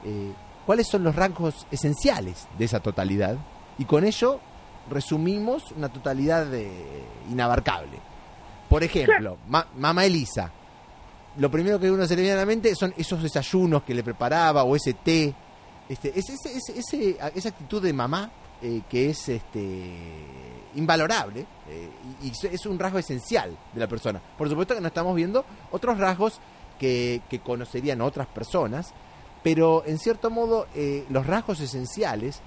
eh, 0.04 0.32
cuáles 0.66 0.88
son 0.88 1.04
los 1.04 1.14
rasgos 1.14 1.66
esenciales 1.70 2.48
de 2.58 2.64
esa 2.64 2.80
totalidad 2.80 3.36
y 3.78 3.84
con 3.84 4.04
ello 4.04 4.40
resumimos 4.90 5.70
una 5.72 5.88
totalidad 5.88 6.46
inabarcable. 7.30 7.98
Por 8.68 8.82
ejemplo, 8.82 9.38
Mamá 9.76 10.04
Elisa. 10.04 10.50
Lo 11.36 11.50
primero 11.50 11.78
que 11.78 11.90
uno 11.90 12.06
se 12.06 12.16
le 12.16 12.22
viene 12.22 12.36
a 12.36 12.40
la 12.40 12.46
mente 12.46 12.74
son 12.74 12.92
esos 12.96 13.22
desayunos 13.22 13.84
que 13.84 13.94
le 13.94 14.02
preparaba 14.02 14.64
o 14.64 14.74
ese 14.76 14.94
té 14.94 15.34
este, 15.92 16.18
es, 16.18 16.26
ese, 16.30 17.18
esa 17.34 17.48
actitud 17.50 17.82
de 17.82 17.92
mamá 17.92 18.30
eh, 18.62 18.80
que 18.88 19.10
es 19.10 19.28
este, 19.28 19.90
invalorable 20.74 21.44
eh, 21.68 21.90
y, 22.22 22.32
es 22.46 22.64
un 22.64 22.78
rasgo 22.78 22.98
esencial 22.98 23.54
de 23.74 23.80
la 23.80 23.86
persona. 23.86 24.18
Por 24.38 24.48
supuesto 24.48 24.74
que 24.74 24.80
no 24.80 24.88
estamos 24.88 25.14
viendo 25.14 25.44
otros 25.70 25.98
rasgos 25.98 26.40
que, 26.78 27.20
conocerían 27.44 28.00
otras 28.00 28.26
personas, 28.26 28.94
pero 29.42 29.82
en 29.84 29.98
cierto 29.98 30.30
modo 30.30 30.66
eh, 30.74 31.04
los 31.10 31.26
rasgos 31.26 31.60
esenciales 31.60 32.40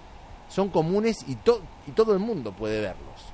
son 0.49 0.69
comunes 0.69 1.17
y, 1.27 1.33
y 1.33 1.91
todo 1.91 2.13
el 2.13 2.19
mundo 2.19 2.51
puede 2.51 2.81
verlos, 2.81 3.25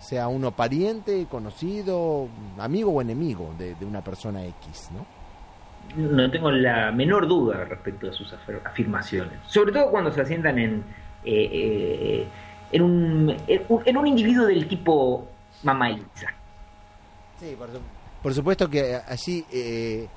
sea 0.00 0.28
uno 0.28 0.54
pariente, 0.54 1.26
conocido, 1.28 2.28
amigo 2.58 2.92
o 2.92 3.00
enemigo 3.00 3.52
de, 3.58 3.74
de 3.74 3.84
una 3.84 4.04
persona 4.04 4.44
X, 4.44 4.90
¿no? 4.92 5.15
No 5.96 6.30
tengo 6.30 6.50
la 6.50 6.90
menor 6.92 7.26
duda 7.26 7.64
respecto 7.64 8.08
a 8.08 8.12
sus 8.12 8.32
afirmaciones. 8.64 9.38
Sobre 9.46 9.72
todo 9.72 9.90
cuando 9.90 10.10
se 10.12 10.20
asientan 10.20 10.58
en, 10.58 10.84
eh, 11.24 11.50
eh, 11.52 12.28
en, 12.72 12.82
un, 12.82 13.36
en 13.48 13.96
un 13.96 14.06
individuo 14.06 14.46
del 14.46 14.66
tipo 14.68 15.26
Mamá 15.62 15.90
Elisa. 15.90 16.32
Sí, 17.38 17.56
por, 18.22 18.34
supuesto 18.34 18.68
que 18.68 18.96
allí 19.06 19.44
eh, 19.52 20.08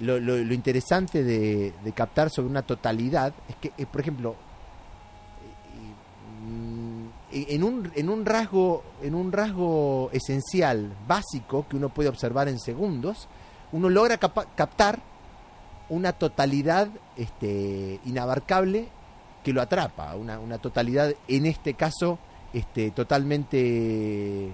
lo, 0.00 0.18
lo, 0.18 0.54
interesante 0.54 1.22
de, 1.22 1.72
captar 1.94 2.30
sobre 2.30 2.48
una 2.48 2.62
totalidad 2.62 3.32
es 3.48 3.56
que, 3.56 3.86
por 3.86 4.00
ejemplo, 4.00 4.36
en 7.32 7.64
un, 7.64 7.90
en 7.94 8.08
un 8.10 8.26
rasgo 8.26 8.82
en 9.02 9.14
un 9.14 9.32
rasgo 9.32 10.10
esencial 10.12 10.92
básico 11.06 11.66
que 11.68 11.76
uno 11.76 11.88
puede 11.88 12.10
observar 12.10 12.48
en 12.48 12.58
segundos 12.58 13.28
uno 13.72 13.88
logra 13.88 14.18
captar 14.18 15.00
una 15.88 16.12
totalidad 16.12 16.88
este, 17.16 18.00
inabarcable 18.04 18.88
que 19.42 19.52
lo 19.52 19.60
atrapa, 19.60 20.14
una, 20.14 20.38
una 20.38 20.58
totalidad 20.58 21.12
en 21.26 21.46
este 21.46 21.74
caso 21.74 22.18
este, 22.52 22.90
totalmente 22.90 24.52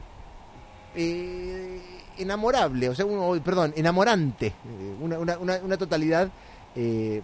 eh, 0.94 1.80
enamorable, 2.16 2.88
o 2.88 2.94
sea, 2.94 3.04
uno, 3.04 3.40
perdón, 3.42 3.74
enamorante, 3.76 4.46
eh, 4.46 4.96
una, 5.00 5.18
una, 5.18 5.38
una, 5.38 5.76
totalidad 5.76 6.30
eh, 6.74 7.22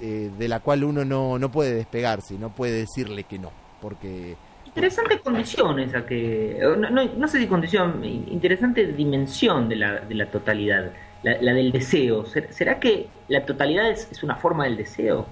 de 0.00 0.48
la 0.48 0.60
cual 0.60 0.82
uno 0.82 1.04
no, 1.04 1.38
no 1.38 1.50
puede 1.50 1.74
despegarse, 1.74 2.34
no 2.38 2.50
puede 2.50 2.72
decirle 2.72 3.24
que 3.24 3.38
no, 3.38 3.50
porque... 3.80 4.36
Interesante 4.74 5.20
condición 5.20 5.78
esa 5.80 6.06
que, 6.06 6.58
no, 6.78 6.90
no, 6.90 7.28
sé 7.28 7.38
si 7.38 7.46
condición, 7.46 8.02
interesante 8.02 8.86
dimensión 8.86 9.68
de 9.68 9.76
la, 9.76 10.00
de 10.00 10.14
la 10.14 10.30
totalidad 10.30 10.92
la, 11.22 11.52
del 11.52 11.72
deseo. 11.72 12.24
¿Será 12.24 12.80
que 12.80 13.08
la 13.28 13.44
totalidad 13.44 13.90
es, 13.90 14.22
una 14.22 14.36
forma 14.36 14.64
del 14.64 14.76
deseo? 14.76 15.26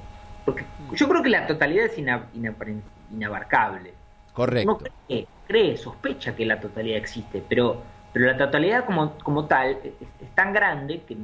Porque 0.44 0.64
yo 0.94 1.08
creo 1.08 1.22
que 1.22 1.30
la 1.30 1.46
totalidad 1.46 1.86
es 1.86 1.98
inabarcable. 1.98 3.94
Correcto. 4.32 4.78
Uno 4.78 5.26
cree, 5.46 5.76
sospecha 5.76 6.34
que 6.36 6.46
la 6.46 6.60
totalidad 6.60 6.98
existe, 6.98 7.42
pero, 7.46 7.82
pero 8.12 8.26
la 8.26 8.36
totalidad 8.36 8.84
como, 8.84 9.18
como 9.18 9.46
tal 9.46 9.78
es, 9.82 10.30
tan 10.34 10.52
grande 10.52 11.02
que, 11.02 11.16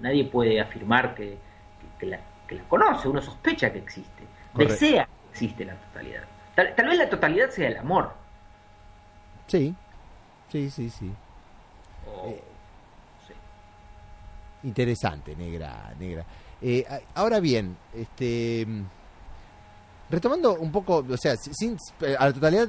nadie 0.00 0.24
puede 0.24 0.60
afirmar 0.60 1.14
que, 1.14 1.38
la, 2.02 2.20
conoce, 2.68 3.08
uno 3.08 3.22
sospecha 3.22 3.72
que 3.72 3.78
existe, 3.78 4.24
desea 4.54 5.06
que 5.06 5.30
existe 5.30 5.64
la 5.64 5.74
totalidad. 5.74 6.22
Tal, 6.56 6.88
vez 6.88 6.98
la 6.98 7.08
totalidad 7.08 7.50
sea 7.50 7.68
el 7.68 7.76
amor. 7.76 8.12
Sí, 9.46 9.74
sí, 10.50 10.70
sí, 10.70 10.90
sí. 10.90 11.12
Eh, 12.26 12.42
Interesante, 14.64 15.36
negra, 15.36 15.94
negra. 15.98 16.24
Eh, 16.60 16.84
ahora 17.14 17.38
bien, 17.38 17.76
este, 17.94 18.66
retomando 20.10 20.54
un 20.54 20.72
poco, 20.72 21.04
o 21.08 21.16
sea, 21.16 21.36
sin, 21.36 21.76
a 22.18 22.26
la 22.26 22.32
totalidad 22.32 22.68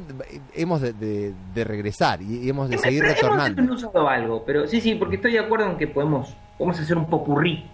hemos 0.54 0.82
de, 0.82 1.34
regresar 1.56 2.22
y, 2.22 2.48
hemos 2.50 2.70
de 2.70 2.78
seguir 2.78 3.04
retornando. 3.04 3.62
Hemos 3.62 3.84
usado 3.84 4.08
algo, 4.08 4.44
pero 4.46 4.68
sí, 4.68 4.80
sí, 4.80 4.94
porque 4.94 5.16
estoy 5.16 5.34
de 5.34 5.40
acuerdo 5.40 5.72
en 5.72 5.78
que 5.78 5.88
podemos, 5.88 6.36
podemos 6.58 6.80
hacer 6.80 6.98
un 6.98 7.10
popurrí. 7.10 7.66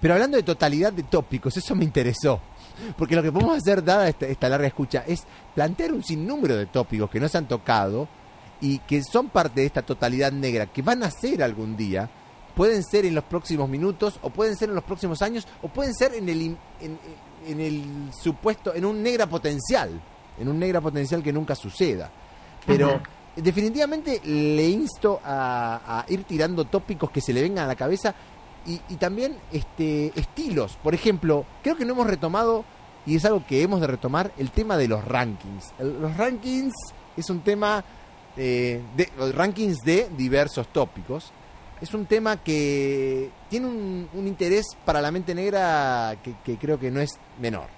Pero 0.00 0.14
hablando 0.14 0.36
de 0.36 0.42
totalidad 0.42 0.92
de 0.92 1.04
tópicos, 1.04 1.56
eso 1.56 1.76
me 1.76 1.84
interesó. 1.84 2.40
Porque 2.96 3.16
lo 3.16 3.22
que 3.22 3.32
podemos 3.32 3.56
hacer, 3.56 3.82
dada 3.82 4.08
esta, 4.08 4.48
larga 4.48 4.66
escucha, 4.66 5.04
es 5.06 5.24
plantear 5.54 5.92
un 5.92 6.02
sinnúmero 6.02 6.56
de 6.56 6.66
tópicos 6.66 7.10
que 7.10 7.20
no 7.20 7.28
se 7.28 7.38
han 7.38 7.48
tocado 7.48 8.08
y 8.60 8.78
que 8.80 9.02
son 9.02 9.28
parte 9.28 9.60
de 9.60 9.66
esta 9.66 9.82
totalidad 9.82 10.32
negra, 10.32 10.66
que 10.66 10.82
van 10.82 11.02
a 11.02 11.10
ser 11.10 11.42
algún 11.42 11.76
día, 11.76 12.10
pueden 12.54 12.82
ser 12.82 13.06
en 13.06 13.14
los 13.14 13.24
próximos 13.24 13.68
minutos, 13.68 14.18
o 14.22 14.30
pueden 14.30 14.56
ser 14.56 14.68
en 14.68 14.74
los 14.74 14.84
próximos 14.84 15.22
años, 15.22 15.46
o 15.62 15.68
pueden 15.68 15.94
ser 15.94 16.14
en 16.14 16.28
el, 16.28 16.56
en, 16.80 17.60
el 17.60 18.10
supuesto, 18.20 18.74
en 18.74 18.84
un 18.84 19.00
negra 19.00 19.28
potencial, 19.28 20.00
en 20.38 20.48
un 20.48 20.58
negra 20.58 20.80
potencial 20.80 21.22
que 21.22 21.32
nunca 21.32 21.54
suceda. 21.54 22.10
Pero 22.66 23.00
definitivamente 23.36 24.20
le 24.24 24.68
insto 24.68 25.20
a, 25.24 26.04
ir 26.08 26.24
tirando 26.24 26.64
tópicos 26.64 27.10
que 27.10 27.20
se 27.20 27.32
le 27.32 27.42
vengan 27.42 27.64
a 27.64 27.68
la 27.68 27.76
cabeza 27.76 28.14
y, 28.68 28.80
y, 28.88 28.96
también 28.96 29.36
este, 29.52 30.12
estilos. 30.14 30.78
Por 30.82 30.94
ejemplo, 30.94 31.46
creo 31.62 31.76
que 31.76 31.84
no 31.84 31.94
hemos 31.94 32.06
retomado, 32.06 32.64
y 33.06 33.16
es 33.16 33.24
algo 33.24 33.44
que 33.46 33.62
hemos 33.62 33.80
de 33.80 33.86
retomar, 33.88 34.32
el 34.38 34.50
tema 34.50 34.76
de 34.76 34.86
los 34.86 35.04
rankings. 35.04 35.72
los 35.78 36.16
rankings 36.16 36.74
es 37.16 37.30
un 37.30 37.40
tema, 37.40 37.82
eh, 38.36 38.80
de, 38.96 39.08
los 39.18 39.34
rankings 39.34 39.78
de 39.80 40.08
diversos 40.16 40.68
tópicos 40.68 41.32
es 41.80 41.94
un 41.94 42.06
tema 42.06 42.36
que 42.42 43.30
tiene 43.48 43.66
un, 43.66 44.08
interés 44.26 44.66
para 44.84 45.00
la 45.00 45.10
mente 45.10 45.34
negra 45.34 46.16
que, 46.22 46.56
creo 46.56 46.78
que 46.78 46.90
no 46.90 47.00
es 47.00 47.10
menor. 47.40 47.77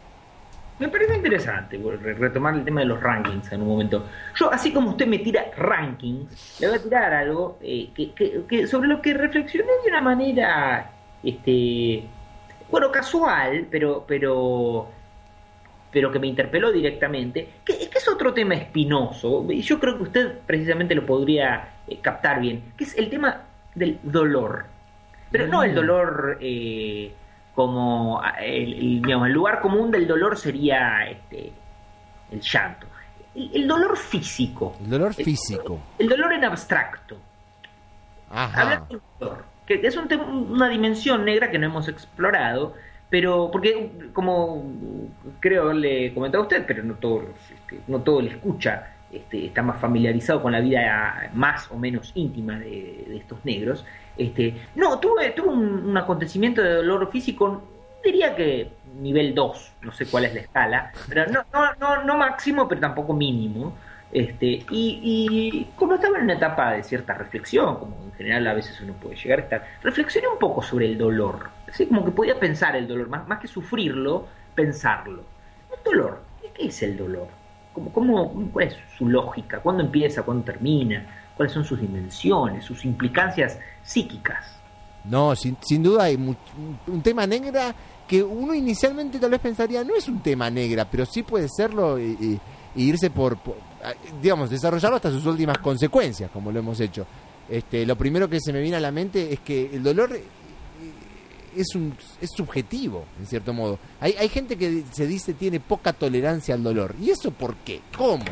Me 0.80 0.88
parece 0.88 1.14
interesante 1.14 1.78
retomar 2.18 2.54
el 2.54 2.64
tema 2.64 2.80
de 2.80 2.86
los 2.86 3.02
rankings 3.02 3.52
en 3.52 3.60
un 3.60 3.68
momento. 3.68 4.06
Yo, 4.34 4.50
así 4.50 4.72
como 4.72 4.90
usted 4.90 5.06
me 5.06 5.18
tira 5.18 5.50
rankings, 5.54 6.58
le 6.58 6.68
voy 6.68 6.78
a 6.78 6.82
tirar 6.82 7.12
algo 7.12 7.58
eh, 7.60 7.90
que, 7.94 8.66
sobre 8.66 8.88
lo 8.88 9.02
que 9.02 9.12
reflexioné 9.12 9.70
de 9.84 9.90
una 9.90 10.00
manera, 10.00 10.90
este, 11.22 12.04
bueno, 12.70 12.90
casual, 12.90 13.66
pero, 13.70 14.06
pero, 14.08 14.88
pero 15.92 16.10
que 16.10 16.18
me 16.18 16.28
interpeló 16.28 16.72
directamente, 16.72 17.46
que, 17.62 17.90
que 17.90 17.98
es 17.98 18.08
otro 18.08 18.32
tema 18.32 18.54
espinoso, 18.54 19.44
y 19.50 19.60
yo 19.60 19.78
creo 19.78 19.98
que 19.98 20.04
usted 20.04 20.38
precisamente 20.46 20.94
lo 20.94 21.04
podría 21.04 21.74
eh, 21.86 21.98
captar 22.00 22.40
bien, 22.40 22.72
que 22.78 22.84
es 22.84 22.96
el 22.96 23.10
tema 23.10 23.42
del 23.74 23.98
dolor. 24.02 24.64
Pero 25.30 25.46
no 25.46 25.62
el 25.62 25.72
mm. 25.72 25.74
dolor 25.74 26.38
eh, 26.40 27.12
como 27.60 28.22
el, 28.40 29.02
digamos, 29.02 29.26
el 29.26 29.34
lugar 29.34 29.60
común 29.60 29.90
del 29.90 30.08
dolor 30.08 30.38
sería 30.38 31.06
este, 31.10 31.52
el 32.32 32.40
llanto. 32.40 32.86
El, 33.34 33.68
dolor 33.68 33.98
físico. 33.98 34.74
El 34.82 34.88
dolor 34.88 35.12
físico. 35.12 35.78
El, 35.98 36.08
dolor 36.08 36.32
en 36.32 36.44
abstracto. 36.44 37.18
Ajá. 38.30 38.86
del 38.88 39.00
dolor, 39.18 39.44
que 39.66 39.86
es 39.86 39.94
una 39.94 40.70
dimensión 40.70 41.22
negra 41.26 41.50
que 41.50 41.58
no 41.58 41.66
hemos 41.66 41.86
explorado, 41.88 42.74
pero 43.10 43.50
porque 43.52 44.10
como 44.14 44.64
creo 45.38 45.74
le 45.74 46.14
comentaba 46.14 46.42
a 46.42 46.46
usted, 46.46 46.64
pero 46.66 46.82
no 46.82 46.94
todo, 46.94 47.24
este, 47.52 47.80
no 47.88 48.00
todo 48.00 48.22
le 48.22 48.30
escucha 48.30 48.94
este, 49.12 49.46
está 49.46 49.62
más 49.62 49.80
familiarizado 49.80 50.40
con 50.40 50.52
la 50.52 50.60
vida 50.60 51.30
más 51.34 51.70
o 51.70 51.76
menos 51.76 52.12
íntima 52.14 52.58
de, 52.58 53.16
estos 53.16 53.44
negros. 53.44 53.84
Este, 54.16 54.68
no, 54.74 54.98
tuve, 54.98 55.34
un, 55.44 55.96
acontecimiento 55.96 56.62
de 56.62 56.74
dolor 56.74 57.10
físico, 57.10 57.62
diría 58.04 58.34
que 58.34 58.70
nivel 59.00 59.34
2, 59.34 59.72
no 59.82 59.92
sé 59.92 60.06
cuál 60.06 60.26
es 60.26 60.34
la 60.34 60.40
escala, 60.40 60.92
pero 61.08 61.26
no, 61.26 61.44
no, 61.78 62.04
no, 62.04 62.16
máximo, 62.16 62.68
pero 62.68 62.80
tampoco 62.80 63.12
mínimo. 63.12 63.74
Este, 64.12 64.64
y, 64.70 65.68
como 65.76 65.94
estaba 65.94 66.18
en 66.18 66.24
una 66.24 66.34
etapa 66.34 66.72
de 66.72 66.82
cierta 66.82 67.14
reflexión, 67.14 67.76
como 67.76 67.96
en 68.04 68.12
general 68.12 68.46
a 68.48 68.54
veces 68.54 68.80
uno 68.80 68.92
puede 68.94 69.16
llegar 69.16 69.38
a 69.38 69.42
estar, 69.42 69.66
reflexioné 69.82 70.26
un 70.28 70.38
poco 70.38 70.62
sobre 70.62 70.86
el 70.86 70.98
dolor. 70.98 71.50
Así 71.68 71.86
como 71.86 72.04
que 72.04 72.10
podía 72.10 72.38
pensar 72.38 72.74
el 72.74 72.88
dolor, 72.88 73.08
más, 73.08 73.28
más 73.28 73.38
que 73.38 73.46
sufrirlo, 73.46 74.26
pensarlo. 74.54 75.22
El 75.76 75.82
dolor, 75.84 76.22
¿qué 76.54 76.66
es 76.66 76.82
el 76.82 76.96
dolor? 76.96 77.28
¿Cómo, 77.72 78.50
¿Cuál 78.52 78.66
es 78.66 78.76
su 78.98 79.08
lógica? 79.08 79.60
¿Cuándo 79.60 79.84
empieza? 79.84 80.22
¿Cuándo 80.22 80.44
termina? 80.44 81.06
¿Cuáles 81.36 81.52
son 81.52 81.64
sus 81.64 81.80
dimensiones? 81.80 82.64
¿Sus 82.64 82.84
implicancias 82.84 83.58
psíquicas? 83.84 84.44
No, 85.04 85.34
sin, 85.34 85.82
duda 85.82 86.04
hay 86.04 86.16
un 86.16 87.02
tema 87.02 87.26
negra 87.26 87.74
que 88.10 88.24
uno 88.24 88.52
inicialmente 88.52 89.20
tal 89.20 89.30
vez 89.30 89.38
pensaría 89.38 89.84
no 89.84 89.94
es 89.94 90.08
un 90.08 90.20
tema 90.20 90.50
negra, 90.50 90.84
pero 90.84 91.06
sí 91.06 91.22
puede 91.22 91.46
serlo 91.48 91.96
y, 91.96 92.40
irse 92.74 93.08
por, 93.08 93.38
digamos, 94.20 94.50
desarrollarlo 94.50 94.96
hasta 94.96 95.12
sus 95.12 95.24
últimas 95.26 95.58
consecuencias, 95.58 96.28
como 96.32 96.50
lo 96.50 96.58
hemos 96.58 96.80
hecho. 96.80 97.06
Este, 97.48 97.86
lo 97.86 97.94
primero 97.96 98.28
que 98.28 98.40
se 98.40 98.52
me 98.52 98.60
viene 98.60 98.78
a 98.78 98.80
la 98.80 98.90
mente 98.90 99.32
es 99.32 99.38
que 99.38 99.70
el 99.72 99.84
dolor 99.84 100.10
es, 101.56 101.74
un, 101.76 101.94
es 102.20 102.30
subjetivo, 102.36 103.04
en 103.20 103.26
cierto 103.28 103.52
modo. 103.52 103.78
Hay, 104.00 104.16
hay 104.18 104.28
gente 104.28 104.56
que 104.56 104.82
se 104.90 105.06
dice 105.06 105.34
tiene 105.34 105.60
poca 105.60 105.92
tolerancia 105.92 106.56
al 106.56 106.64
dolor. 106.64 106.96
¿Y 107.00 107.10
eso 107.10 107.30
por 107.30 107.58
qué? 107.58 107.80
¿Cómo? 107.96 108.24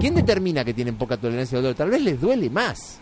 ¿Quién 0.00 0.14
determina 0.14 0.66
que 0.66 0.74
tienen 0.74 0.96
poca 0.96 1.16
tolerancia 1.16 1.56
al 1.56 1.62
dolor? 1.62 1.76
Tal 1.78 1.88
vez 1.88 2.02
les 2.02 2.20
duele 2.20 2.50
más. 2.50 2.98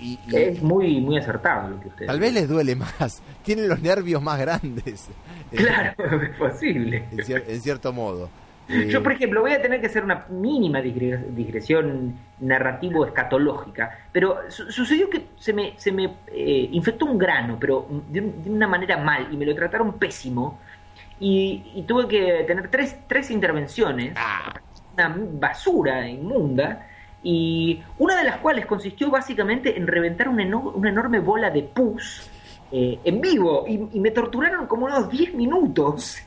Y, 0.00 0.18
es 0.32 0.62
muy, 0.62 1.00
muy 1.00 1.18
acertado 1.18 1.68
lo 1.68 1.80
que 1.80 1.88
ustedes 1.88 2.06
Tal 2.06 2.20
vez 2.20 2.32
les 2.32 2.48
duele 2.48 2.74
más. 2.76 3.22
Tienen 3.42 3.68
los 3.68 3.80
nervios 3.80 4.22
más 4.22 4.38
grandes. 4.38 5.08
Claro, 5.50 5.94
es 6.22 6.36
posible. 6.36 7.08
en 7.10 7.60
cierto 7.60 7.92
modo. 7.92 8.30
Yo, 8.68 9.02
por 9.02 9.12
ejemplo, 9.12 9.40
voy 9.40 9.52
a 9.52 9.60
tener 9.60 9.80
que 9.80 9.88
hacer 9.88 10.04
una 10.04 10.26
mínima 10.28 10.80
digresión 10.80 12.14
narrativo-escatológica, 12.38 13.98
pero 14.12 14.38
sucedió 14.48 15.10
que 15.10 15.26
se 15.36 15.52
me, 15.52 15.74
se 15.76 15.90
me 15.90 16.04
eh, 16.28 16.68
infectó 16.70 17.06
un 17.06 17.18
grano, 17.18 17.56
pero 17.58 17.86
de, 18.08 18.20
una 18.46 18.68
manera 18.68 18.96
mal, 18.96 19.26
y 19.32 19.36
me 19.36 19.44
lo 19.44 19.56
trataron 19.56 19.98
pésimo, 19.98 20.60
y, 21.18 21.84
tuve 21.86 22.06
que 22.06 22.44
tener 22.46 22.70
tres, 22.70 22.96
tres 23.08 23.30
intervenciones, 23.32 24.14
ah. 24.16 24.54
una 24.94 25.16
basura 25.32 26.08
inmunda, 26.08 26.86
y 27.22 27.82
una 27.98 28.16
de 28.16 28.24
las 28.24 28.38
cuales 28.38 28.66
consistió 28.66 29.10
básicamente 29.10 29.76
en 29.76 29.86
reventar 29.86 30.28
una, 30.28 30.42
enorme 30.42 31.20
bola 31.20 31.50
de 31.50 31.62
pus 31.62 32.30
eh, 32.72 32.98
en 33.04 33.20
vivo, 33.20 33.64
y, 33.68 33.88
y 33.92 34.00
me 34.00 34.10
torturaron 34.10 34.66
como 34.66 34.86
unos 34.86 35.10
10 35.10 35.34
minutos. 35.34 36.22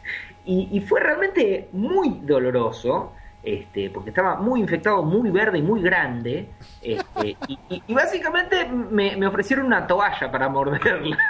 Y, 0.46 0.82
fue 0.82 1.00
realmente 1.00 1.70
muy 1.72 2.20
doloroso, 2.22 3.14
este, 3.44 3.90
porque 3.90 4.12
estaba 4.12 4.38
muy 4.38 4.62
infectado, 4.62 5.04
muy 5.04 5.30
verde 5.30 5.58
y 5.58 5.62
muy 5.62 5.82
grande. 5.82 6.48
Este, 6.82 7.36
y, 7.88 7.94
básicamente 7.94 8.66
me, 8.70 9.26
ofrecieron 9.28 9.66
una 9.66 9.86
toalla 9.86 10.32
para 10.32 10.50
morderla. 10.50 11.18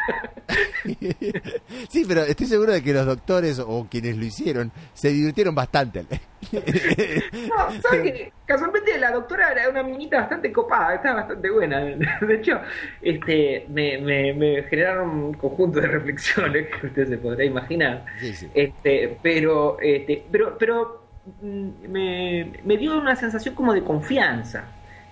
Sí, 1.90 2.04
pero 2.06 2.24
estoy 2.24 2.46
seguro 2.46 2.74
de 2.74 2.84
que 2.84 2.92
los 2.92 3.06
doctores 3.06 3.58
o 3.58 3.88
quienes 3.90 4.18
lo 4.18 4.26
hicieron 4.26 4.72
se 4.94 5.10
divirtieron 5.10 5.56
bastante. 5.56 6.06
No, 6.52 7.82
¿sabes 7.82 8.34
Casualmente 8.46 9.00
la 9.00 9.12
doctora 9.12 9.54
era 9.54 9.70
una 9.70 9.82
minita 9.82 10.20
bastante 10.20 10.52
copada, 10.52 10.96
estaba 10.96 11.22
bastante 11.22 11.50
buena. 11.50 11.80
De 11.80 12.36
hecho, 12.36 12.60
este, 13.02 13.66
me, 13.70 13.98
me, 13.98 14.64
generaron 14.64 15.10
un 15.10 15.34
conjunto 15.34 15.80
de 15.80 15.88
reflexiones 15.88 16.68
que 16.68 16.88
usted 16.88 17.08
se 17.08 17.18
podrá 17.18 17.46
imaginar. 17.46 18.06
Este, 18.54 19.18
pero, 19.24 19.80
este, 19.80 20.26
pero, 20.30 20.58
pero 20.58 21.03
me, 21.42 22.54
me 22.64 22.78
dio 22.78 22.98
una 22.98 23.16
sensación 23.16 23.56
como 23.56 23.74
de 23.74 23.84
confianza. 23.84 24.66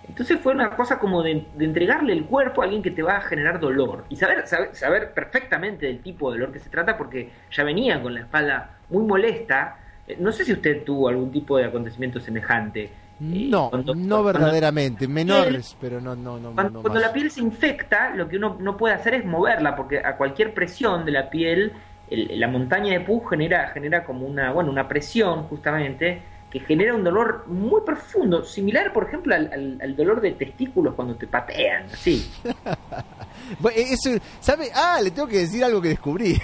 Entonces 0.08 0.40
fue 0.42 0.54
una 0.54 0.76
cosa 0.76 1.00
como 1.00 1.24
de, 1.24 1.46
entregarle 1.60 2.14
el 2.14 2.26
cuerpo 2.26 2.62
a 2.62 2.66
alguien 2.66 2.82
que 2.82 2.92
te 2.92 3.02
va 3.02 3.18
a 3.18 3.22
generar 3.22 3.60
dolor. 3.60 4.06
Y 4.10 4.16
saber, 4.16 4.48
saber, 4.48 4.76
saber 4.76 5.14
perfectamente 5.14 5.86
del 5.86 6.00
tipo 6.00 6.32
de 6.32 6.40
dolor 6.40 6.54
que 6.54 6.60
se 6.60 6.70
trata 6.70 6.98
porque 6.98 7.32
ya 7.52 7.64
venía 7.64 8.02
con 8.02 8.14
la 8.14 8.22
espalda 8.22 8.78
muy 8.90 9.06
molesta. 9.06 9.78
Eh, 10.08 10.18
no 10.20 10.32
sé 10.32 10.44
si 10.44 10.54
usted 10.54 10.84
tuvo 10.84 11.08
algún 11.08 11.32
tipo 11.32 11.58
de 11.58 11.66
acontecimiento 11.66 12.20
semejante. 12.20 12.84
Eh, 12.84 13.48
no, 13.50 13.70
no 13.96 14.24
verdaderamente, 14.24 15.08
menores, 15.08 15.78
pero 15.80 16.02
no, 16.02 16.16
no, 16.16 16.40
no. 16.40 16.54
Cuando, 16.54 17.00
la 17.00 17.14
piel 17.14 17.30
se 17.30 17.40
infecta, 17.40 18.16
lo 18.16 18.28
que 18.28 18.38
uno 18.38 18.58
no 18.60 18.76
puede 18.76 18.96
hacer 18.96 19.14
es 19.14 19.24
moverla, 19.24 19.76
porque 19.76 20.00
a 20.00 20.18
cualquier 20.18 20.56
presión 20.56 21.06
de 21.06 21.12
la 21.12 21.30
piel, 21.30 21.72
la 22.12 22.48
montaña 22.48 22.92
de 22.92 23.00
pus 23.02 23.24
genera, 23.30 23.70
genera 23.70 24.04
como 24.04 24.26
una, 24.26 24.52
bueno, 24.52 24.70
una 24.70 24.88
presión 24.88 25.44
justamente 25.44 26.22
que 26.52 26.60
genera 26.60 26.94
un 26.94 27.04
dolor 27.04 27.46
muy 27.48 27.82
profundo, 27.86 28.44
similar, 28.44 28.92
por 28.92 29.08
ejemplo, 29.08 29.34
al, 29.34 29.96
dolor 29.96 30.20
de 30.20 30.32
testículos 30.32 30.94
cuando 30.96 31.16
te 31.16 31.26
patean, 31.26 31.86
así. 31.86 32.30
Eso, 33.76 34.12
¿sabe? 34.42 34.70
Ah, 34.76 35.00
le 35.02 35.12
tengo 35.12 35.30
que 35.30 35.40
decir 35.40 35.64
algo 35.64 35.82
que 35.82 35.90
descubrí, 35.90 36.38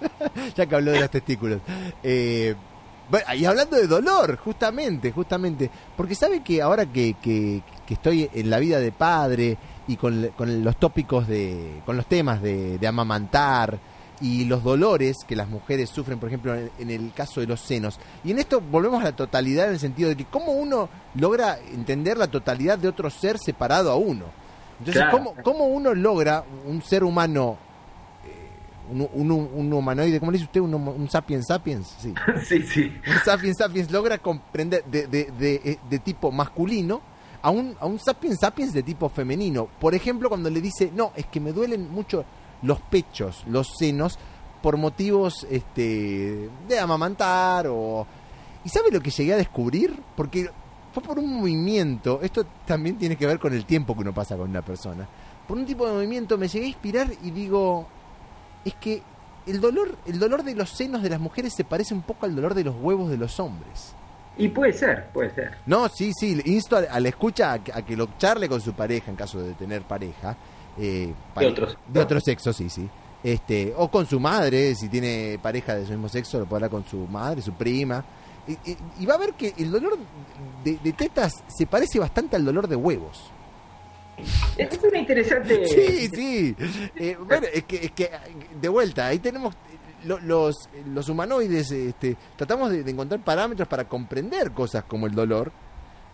ya 0.56 0.66
que 0.66 0.74
habló 0.74 0.90
de 0.90 1.00
los 1.00 1.10
testículos. 1.10 1.60
Eh, 2.02 2.54
y 3.36 3.44
hablando 3.44 3.76
de 3.76 3.86
dolor, 3.86 4.36
justamente, 4.38 5.12
justamente, 5.12 5.70
porque 5.96 6.16
sabe 6.16 6.42
que 6.42 6.60
ahora 6.60 6.86
que, 6.86 7.14
que, 7.22 7.62
estoy 7.88 8.28
en 8.34 8.50
la 8.50 8.58
vida 8.58 8.80
de 8.80 8.90
padre 8.90 9.56
y 9.86 9.96
con, 9.96 10.30
con, 10.36 10.64
los 10.64 10.76
tópicos 10.78 11.28
de, 11.28 11.80
con 11.86 11.96
los 11.96 12.06
temas 12.06 12.42
de 12.42 12.84
amamantar, 12.88 13.78
y 14.20 14.44
los 14.44 14.62
dolores 14.62 15.16
que 15.26 15.34
las 15.36 15.48
mujeres 15.48 15.90
sufren, 15.90 16.18
por 16.18 16.28
ejemplo, 16.28 16.54
en, 16.54 16.70
en 16.78 16.90
el 16.90 17.12
caso 17.12 17.40
de 17.40 17.46
los 17.46 17.60
senos. 17.60 17.98
Y 18.24 18.30
en 18.30 18.38
esto 18.38 18.60
volvemos 18.60 19.00
a 19.00 19.04
la 19.04 19.16
totalidad 19.16 19.66
en 19.66 19.72
el 19.74 19.80
sentido 19.80 20.08
de 20.08 20.16
que 20.16 20.24
cómo 20.24 20.52
uno 20.52 20.88
logra 21.16 21.58
entender 21.72 22.16
la 22.16 22.28
totalidad 22.28 22.78
de 22.78 22.88
otro 22.88 23.10
ser 23.10 23.38
separado 23.38 23.90
a 23.90 23.96
uno. 23.96 24.26
Entonces, 24.78 25.02
Claro. 25.02 25.18
¿cómo, 25.18 25.34
cómo 25.42 25.64
uno 25.66 25.94
logra 25.94 26.44
un 26.66 26.82
ser 26.82 27.04
humano, 27.04 27.56
eh, 28.24 28.90
un, 28.92 29.30
un- 29.30 29.50
un 29.54 29.72
humanoide, 29.72 30.18
¿cómo 30.20 30.30
le 30.32 30.38
dice 30.38 30.46
usted? 30.46 30.60
Un, 30.60 30.74
un 30.74 31.10
sapiens 31.10 31.46
sapiens, 31.46 31.94
sí. 32.00 32.14
sí, 32.46 32.62
sí. 32.62 32.92
Un 33.06 33.18
sapiens 33.24 33.56
sapiens 33.58 33.90
logra 33.90 34.18
comprender 34.18 34.84
de, 34.84 35.06
de, 35.06 35.30
de, 35.38 35.54
eh, 35.64 35.78
de 35.88 35.98
tipo 35.98 36.30
masculino 36.32 37.00
a 37.42 37.50
un, 37.50 37.76
a 37.80 37.86
un 37.86 37.98
sapiens 37.98 38.38
sapiens 38.40 38.72
de 38.72 38.82
tipo 38.82 39.08
femenino. 39.08 39.68
Por 39.80 39.94
ejemplo, 39.94 40.28
cuando 40.28 40.48
le 40.50 40.60
dice, 40.60 40.90
no, 40.94 41.12
es 41.14 41.26
que 41.26 41.40
me 41.40 41.52
duelen 41.52 41.90
mucho 41.90 42.24
los 42.64 42.80
pechos, 42.80 43.44
los 43.46 43.68
senos, 43.78 44.18
por 44.62 44.76
motivos 44.76 45.46
este, 45.50 46.48
de 46.66 46.78
amamantar 46.78 47.66
o... 47.68 48.06
¿Y 48.64 48.70
sabe 48.70 48.90
lo 48.90 49.00
que 49.00 49.10
llegué 49.10 49.34
a 49.34 49.36
descubrir? 49.36 49.94
Porque 50.16 50.50
fue 50.92 51.02
por 51.02 51.18
un 51.18 51.40
movimiento, 51.40 52.20
esto 52.22 52.46
también 52.64 52.96
tiene 52.96 53.16
que 53.16 53.26
ver 53.26 53.38
con 53.38 53.52
el 53.52 53.66
tiempo 53.66 53.94
que 53.94 54.00
uno 54.00 54.14
pasa 54.14 54.36
con 54.36 54.48
una 54.48 54.62
persona. 54.62 55.06
Por 55.46 55.58
un 55.58 55.66
tipo 55.66 55.86
de 55.86 55.92
movimiento 55.92 56.38
me 56.38 56.48
llegué 56.48 56.64
a 56.64 56.68
inspirar 56.68 57.08
y 57.22 57.30
digo, 57.30 57.86
es 58.64 58.74
que 58.76 59.02
el 59.46 59.60
dolor, 59.60 59.98
el 60.06 60.18
dolor 60.18 60.42
de 60.42 60.54
los 60.54 60.70
senos 60.70 61.02
de 61.02 61.10
las 61.10 61.20
mujeres 61.20 61.52
se 61.54 61.64
parece 61.64 61.92
un 61.92 62.00
poco 62.00 62.24
al 62.24 62.34
dolor 62.34 62.54
de 62.54 62.64
los 62.64 62.74
huevos 62.80 63.10
de 63.10 63.18
los 63.18 63.38
hombres. 63.38 63.94
Y 64.38 64.48
puede 64.48 64.72
ser, 64.72 65.08
puede 65.12 65.34
ser. 65.34 65.58
No, 65.66 65.88
sí, 65.90 66.12
sí, 66.18 66.36
le 66.36 66.50
insto 66.50 66.76
a, 66.76 66.80
a 66.80 67.00
la 67.00 67.08
escucha 67.08 67.52
a, 67.52 67.54
a 67.54 67.82
que 67.82 67.96
lo 67.96 68.16
charle 68.16 68.48
con 68.48 68.62
su 68.62 68.72
pareja 68.72 69.10
en 69.10 69.16
caso 69.16 69.42
de 69.42 69.52
tener 69.52 69.82
pareja. 69.82 70.36
Eh, 70.78 71.12
pare- 71.34 71.48
otro 71.48 71.66
sexo. 71.68 71.82
De 71.92 72.00
otro 72.00 72.20
sexo, 72.20 72.52
sí, 72.52 72.68
sí. 72.70 72.88
Este, 73.22 73.72
o 73.76 73.90
con 73.90 74.06
su 74.06 74.20
madre, 74.20 74.74
si 74.74 74.88
tiene 74.88 75.38
pareja 75.42 75.74
de 75.76 75.84
su 75.86 75.92
mismo 75.92 76.08
sexo, 76.08 76.38
lo 76.38 76.44
puede 76.46 76.58
hablar 76.58 76.70
con 76.70 76.84
su 76.86 76.98
madre, 77.06 77.40
su 77.42 77.52
prima. 77.54 78.04
Y, 78.46 78.52
y- 78.70 78.76
y 79.00 79.06
va 79.06 79.14
a 79.14 79.18
ver 79.18 79.32
que 79.32 79.54
el 79.56 79.70
dolor 79.70 79.96
de, 80.62 80.78
de 80.82 80.92
tetas 80.92 81.32
se 81.48 81.66
parece 81.66 81.98
bastante 81.98 82.36
al 82.36 82.44
dolor 82.44 82.68
de 82.68 82.76
huevos. 82.76 83.30
Es 84.56 84.78
una 84.82 84.98
interesante. 84.98 85.64
Sí, 85.68 86.08
sí. 86.14 86.56
Eh, 86.96 87.16
bueno, 87.26 87.46
es 87.52 87.64
que, 87.64 87.76
es 87.86 87.90
que, 87.92 88.10
de 88.60 88.68
vuelta, 88.68 89.06
ahí 89.06 89.18
tenemos 89.18 89.54
lo- 90.04 90.20
los, 90.20 90.68
los 90.86 91.08
humanoides, 91.08 91.70
este, 91.70 92.16
tratamos 92.36 92.70
de, 92.70 92.82
de 92.84 92.90
encontrar 92.90 93.20
parámetros 93.24 93.66
para 93.66 93.88
comprender 93.88 94.52
cosas 94.52 94.84
como 94.84 95.06
el 95.06 95.14
dolor. 95.14 95.50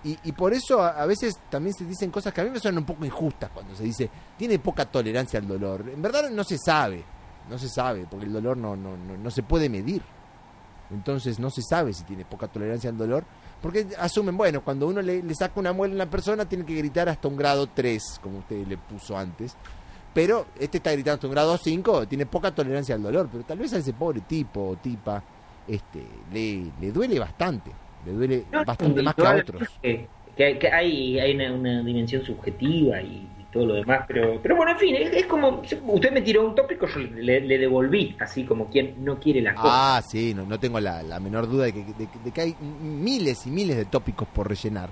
Y, 0.03 0.18
y 0.24 0.32
por 0.32 0.55
eso 0.55 0.82
a, 0.82 1.05
veces 1.05 1.38
también 1.51 1.74
se 1.74 1.84
dicen 1.84 2.11
cosas 2.11 2.32
que 2.32 2.40
a 2.40 2.44
mí 2.44 2.51
me 2.51 2.59
suenan 2.59 2.78
un 2.78 2.86
poco 2.86 3.05
injustas 3.05 3.51
cuando 3.53 3.74
se 3.74 3.84
dice 3.84 4.09
tiene 4.36 4.59
poca 4.59 4.86
tolerancia 4.86 5.38
al 5.38 5.46
dolor. 5.46 5.84
En 5.92 6.01
verdad 6.01 6.30
no 6.30 6.42
se 6.42 6.57
sabe, 6.57 7.05
no 7.48 7.59
se 7.59 7.68
sabe, 7.68 8.07
porque 8.11 8.26
el 8.26 8.32
dolor 8.32 8.57
no, 8.57 8.76
no, 8.76 8.96
no, 8.96 9.16
no 9.16 9.30
se 9.30 9.42
puede 9.42 9.68
medir. 9.68 10.03
Entonces 10.90 11.38
no 11.38 11.51
se 11.51 11.62
sabe 11.62 11.92
si 11.92 12.05
tiene 12.05 12.24
poca 12.24 12.48
tolerancia 12.48 12.90
al 12.90 12.96
dolor, 12.96 13.24
porque 13.62 13.86
asumen, 13.98 14.36
bueno, 14.36 14.62
cuando 14.62 14.88
uno 14.88 15.03
le, 15.03 15.22
le 15.22 15.34
saca 15.34 15.61
una 15.61 15.72
muela 15.72 15.92
a 15.92 15.96
una 15.96 16.11
persona 16.11 16.46
tiene 16.46 16.64
que 16.64 16.74
gritar 16.74 17.09
hasta 17.09 17.28
un 17.28 17.36
grado 17.36 17.68
3, 17.68 18.20
como 18.22 18.38
usted 18.38 18.66
le 18.66 18.76
puso 18.78 19.16
antes. 19.16 19.55
Pero 20.12 20.46
este 20.59 20.78
está 20.78 20.90
gritando 20.92 21.14
hasta 21.14 21.26
un 21.28 21.32
grado 21.32 21.57
5, 21.57 22.09
tiene 22.09 22.26
poca 22.26 22.53
tolerancia 22.53 22.94
al 22.94 23.03
dolor, 23.03 23.28
pero 23.30 23.44
tal 23.44 23.59
vez 23.59 23.72
a 23.74 23.78
ese 23.78 23.92
pobre 23.92 24.22
tipo 24.22 24.70
o 24.70 24.76
tipa 24.76 25.22
este, 25.68 26.05
le, 26.32 26.72
le 26.80 26.90
duele 26.90 27.18
bastante, 27.18 27.70
le 28.07 28.12
duele 28.12 28.44
No, 28.53 28.64
bastante 28.64 29.03
más 29.03 29.14
que 29.14 29.26
a 29.26 29.36
otros. 29.36 29.62
Que- 30.36 30.59
que 30.59 30.68
hay, 30.72 31.18
hay 31.18 31.34
una, 31.34 31.53
una 31.53 31.82
dimensión 31.82 32.24
subjetiva 32.24 33.03
y, 33.03 33.28
y 33.38 33.46
todo 33.53 33.66
lo 33.66 33.74
demás, 33.74 34.05
pero, 34.09 34.40
pero 34.42 34.57
bueno, 34.57 34.72
en 34.72 34.78
fin, 34.78 34.94
es, 34.96 35.12
es 35.12 35.26
como. 35.26 35.61
Usted 35.88 36.12
me 36.12 36.22
tiró 36.22 36.46
un 36.48 36.55
tópico, 36.55 36.86
yo 36.86 36.98
le, 37.01 37.40
le 37.42 37.59
devolví, 37.59 38.16
así 38.20 38.44
como 38.44 38.70
quien 38.70 39.05
no 39.05 39.18
quiere 39.20 39.42
las 39.42 39.55
cosas. 39.57 39.70
Ah, 39.72 40.03
sí, 40.09 40.32
no, 40.32 40.46
no 40.46 40.59
tengo 40.59 40.80
la, 40.80 41.03
la 41.03 41.20
menor 41.20 41.46
duda 41.48 41.64
de 41.66 41.72
que, 41.74 41.84
de- 41.84 42.09
de 42.24 42.30
que 42.32 42.40
hay 42.40 42.57
miles 42.80 43.46
y 43.46 43.51
miles 43.51 43.76
de 43.76 43.84
tópicos 43.84 44.26
por 44.28 44.48
rellenar. 44.48 44.88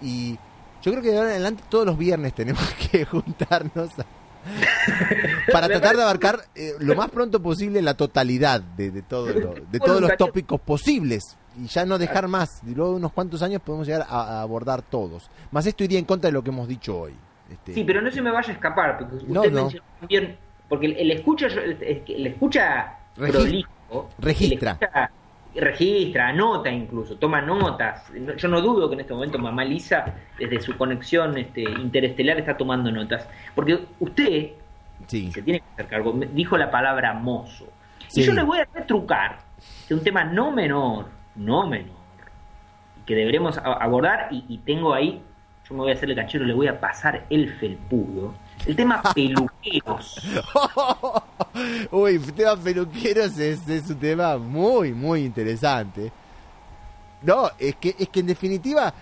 Y 0.00 0.36
yo 0.82 0.92
creo 0.92 1.02
que 1.02 1.10
de 1.10 1.16
ahora 1.16 1.30
en 1.30 1.34
adelante 1.36 1.64
todos 1.68 1.86
los 1.86 1.98
viernes 1.98 2.32
tenemos 2.34 2.62
que 2.92 3.04
juntarnos 3.04 3.98
a- 3.98 4.06
para 5.52 5.66
tratar 5.68 5.96
de 5.96 6.02
abarcar 6.02 6.40
eh, 6.54 6.72
lo 6.80 6.94
más 6.94 7.10
pronto 7.10 7.40
posible 7.42 7.80
la 7.82 7.94
totalidad 7.94 8.60
de, 8.60 8.90
de, 8.90 9.02
todo 9.02 9.26
lo- 9.32 9.54
de 9.70 9.80
todos 9.80 10.00
los 10.00 10.16
tópicos 10.16 10.60
posibles 10.60 11.36
y 11.56 11.66
ya 11.66 11.84
no 11.84 11.98
dejar 11.98 12.28
más. 12.28 12.60
Y 12.66 12.74
luego 12.74 12.92
de 12.92 12.96
unos 12.98 13.12
cuantos 13.12 13.42
años 13.42 13.62
podemos 13.62 13.86
llegar 13.86 14.06
a, 14.08 14.38
a 14.38 14.42
abordar 14.42 14.82
todos. 14.82 15.30
Más 15.52 15.66
esto 15.66 15.84
iría 15.84 15.98
en 15.98 16.04
contra 16.04 16.28
de 16.28 16.32
lo 16.32 16.42
que 16.42 16.50
hemos 16.50 16.66
dicho 16.68 16.98
hoy. 16.98 17.14
Este, 17.50 17.74
Sí, 17.74 17.84
pero 17.84 18.00
no 18.00 18.10
se 18.10 18.22
me 18.22 18.30
vaya 18.32 18.48
a 18.50 18.52
escapar, 18.54 18.98
porque 18.98 19.16
usted 19.16 19.28
No, 19.28 19.44
no. 19.44 19.68
también. 20.00 20.36
Porque 20.68 20.86
el, 20.86 20.92
el 20.96 21.10
escucha, 21.12 21.46
el, 21.46 22.02
el 22.08 22.26
escucha 22.26 22.96
prolijo, 23.14 24.08
registra. 24.18 24.78
el 24.80 24.86
escucha- 24.88 25.10
registra, 25.54 26.28
anota 26.28 26.70
incluso, 26.70 27.16
toma 27.16 27.40
notas. 27.40 28.10
No- 28.12 28.34
Yo 28.34 28.48
no 28.48 28.60
dudo 28.60 28.88
que 28.88 28.94
en 28.94 29.00
este 29.00 29.14
momento 29.14 29.38
mamá 29.38 29.64
Lisa, 29.64 30.14
desde 30.38 30.60
su 30.60 30.76
conexión 30.76 31.36
este, 31.38 31.62
interestelar, 31.62 32.38
está 32.38 32.56
tomando 32.56 32.90
notas. 32.90 33.28
Porque 33.54 33.84
usted 34.00 34.50
sí. 35.06 35.30
se 35.32 35.42
tiene 35.42 35.60
que 35.60 35.66
hacer 35.74 35.86
cargo, 35.88 36.12
dijo 36.32 36.56
la 36.56 36.70
palabra 36.70 37.12
mozo. 37.14 37.66
Sí. 38.08 38.20
Y 38.20 38.24
yo 38.24 38.32
le 38.32 38.42
voy 38.42 38.58
a 38.58 38.68
retrucar 38.72 39.38
de 39.88 39.94
un 39.94 40.02
tema 40.02 40.24
no 40.24 40.50
menor, 40.50 41.06
no 41.36 41.66
menor, 41.66 41.96
que 43.06 43.14
deberemos 43.14 43.58
abordar, 43.58 44.28
y, 44.30 44.44
y 44.48 44.58
tengo 44.58 44.94
ahí, 44.94 45.20
yo 45.68 45.74
me 45.74 45.80
voy 45.82 45.90
a 45.90 45.94
hacer 45.94 46.10
el 46.10 46.16
cachero, 46.16 46.44
le 46.44 46.52
voy 46.54 46.68
a 46.68 46.78
pasar 46.80 47.24
el 47.30 47.50
felpudo. 47.54 48.34
El 48.66 48.76
tema 48.76 49.02
peluqueros. 49.14 50.22
Uy, 51.90 52.18
tema 52.18 52.56
peluqueros 52.56 53.38
es, 53.38 53.68
es 53.68 53.90
un 53.90 53.98
tema 53.98 54.38
muy, 54.38 54.92
muy 54.92 55.24
interesante. 55.24 56.10
No, 57.22 57.50
es 57.58 57.76
que, 57.76 57.94
es 57.98 58.08
que 58.08 58.20
en 58.20 58.26
definitiva, 58.26 58.92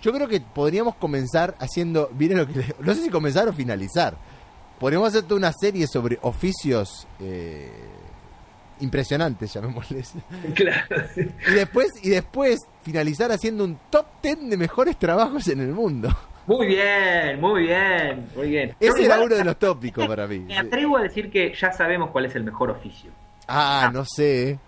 yo 0.00 0.12
creo 0.12 0.28
que 0.28 0.40
podríamos 0.40 0.96
comenzar 0.96 1.54
haciendo, 1.58 2.10
miren 2.16 2.38
lo 2.38 2.46
que 2.46 2.74
no 2.80 2.94
sé 2.94 3.02
si 3.02 3.10
comenzar 3.10 3.48
o 3.48 3.52
finalizar. 3.52 4.16
Podríamos 4.78 5.08
hacer 5.08 5.22
toda 5.22 5.36
una 5.38 5.52
serie 5.52 5.86
sobre 5.86 6.18
oficios 6.22 7.06
eh, 7.20 7.70
impresionantes, 8.80 9.52
llamémosles. 9.52 10.14
claro. 10.54 11.06
Y 11.16 11.52
después, 11.52 11.88
y 12.02 12.10
después 12.10 12.58
finalizar 12.82 13.30
haciendo 13.30 13.64
un 13.64 13.78
top 13.90 14.06
10 14.22 14.50
de 14.50 14.56
mejores 14.56 14.98
trabajos 14.98 15.46
en 15.48 15.60
el 15.60 15.72
mundo. 15.72 16.08
Muy 16.46 16.66
bien, 16.66 17.40
muy 17.40 17.62
bien, 17.62 18.26
muy 18.34 18.48
bien. 18.48 18.74
Ese 18.80 18.88
Yo 18.88 18.94
era 18.96 19.04
igual 19.04 19.22
uno 19.26 19.36
de 19.36 19.44
los 19.44 19.58
tópicos 19.58 20.06
para 20.06 20.26
mí. 20.26 20.40
Me 20.40 20.58
atrevo 20.58 20.96
a 20.96 21.02
decir 21.02 21.30
que 21.30 21.54
ya 21.54 21.72
sabemos 21.72 22.10
cuál 22.10 22.26
es 22.26 22.34
el 22.34 22.44
mejor 22.44 22.70
oficio. 22.70 23.10
Ah, 23.46 23.90
no 23.92 24.04
sé. 24.04 24.58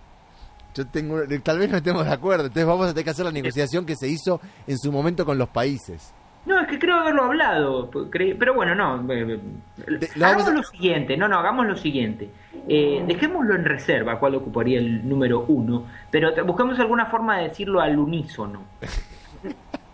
Yo 0.74 0.86
tengo, 0.86 1.20
tal 1.42 1.58
vez 1.58 1.70
no 1.70 1.76
estemos 1.76 2.04
de 2.04 2.12
acuerdo. 2.12 2.46
Entonces 2.46 2.66
vamos 2.66 2.86
a 2.86 2.90
tener 2.90 3.04
que 3.04 3.10
hacer 3.10 3.24
la 3.24 3.32
negociación 3.32 3.86
que 3.86 3.96
se 3.96 4.08
hizo 4.08 4.40
en 4.66 4.78
su 4.78 4.92
momento 4.92 5.24
con 5.24 5.38
los 5.38 5.48
países. 5.48 6.12
No, 6.46 6.60
es 6.60 6.68
que 6.68 6.78
creo 6.78 6.96
haberlo 6.96 7.24
hablado, 7.24 7.90
pero 8.10 8.54
bueno, 8.54 8.74
no. 8.74 9.12
eh, 9.12 9.40
eh, 9.86 10.08
hagamos 10.16 10.52
lo 10.52 10.62
siguiente, 10.62 11.16
no, 11.16 11.26
no, 11.26 11.38
hagamos 11.38 11.66
lo 11.66 11.76
siguiente. 11.76 12.28
Eh, 12.68 13.02
dejémoslo 13.06 13.54
en 13.54 13.64
reserva, 13.64 14.18
cuál 14.18 14.34
ocuparía 14.34 14.78
el 14.78 15.08
número 15.08 15.46
uno, 15.48 15.86
pero 16.10 16.32
busquemos 16.44 16.78
alguna 16.78 17.06
forma 17.06 17.38
de 17.38 17.48
decirlo 17.48 17.80
al 17.80 17.98
unísono. 17.98 18.62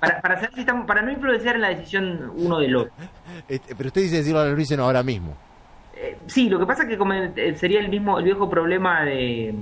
Para, 0.01 0.21
para, 0.21 0.37
saber 0.37 0.51
si 0.55 0.61
estamos- 0.61 0.87
para 0.87 1.03
no 1.03 1.11
influenciar 1.13 1.57
en 1.57 1.61
la 1.63 1.69
decisión 1.69 2.33
uno 2.37 2.59
del 2.59 2.75
otro. 2.75 2.93
Este, 3.49 3.75
pero 3.75 3.89
usted 3.89 4.01
dice 4.03 4.17
decirlo 4.17 4.41
a 4.41 4.47
Luis 4.47 4.71
no 4.77 4.85
ahora 4.85 5.03
mismo. 5.03 5.37
Eh, 5.95 6.17
sí, 6.27 6.49
lo 6.49 6.59
que 6.59 6.65
pasa 6.67 6.85
es 6.85 6.89
que 6.89 6.97
como, 6.99 7.13
eh, 7.13 7.55
sería 7.57 7.81
el 7.81 7.89
mismo, 7.91 8.19
el 8.19 8.25
viejo 8.25 8.49
problema 8.49 9.05
de... 9.05 9.55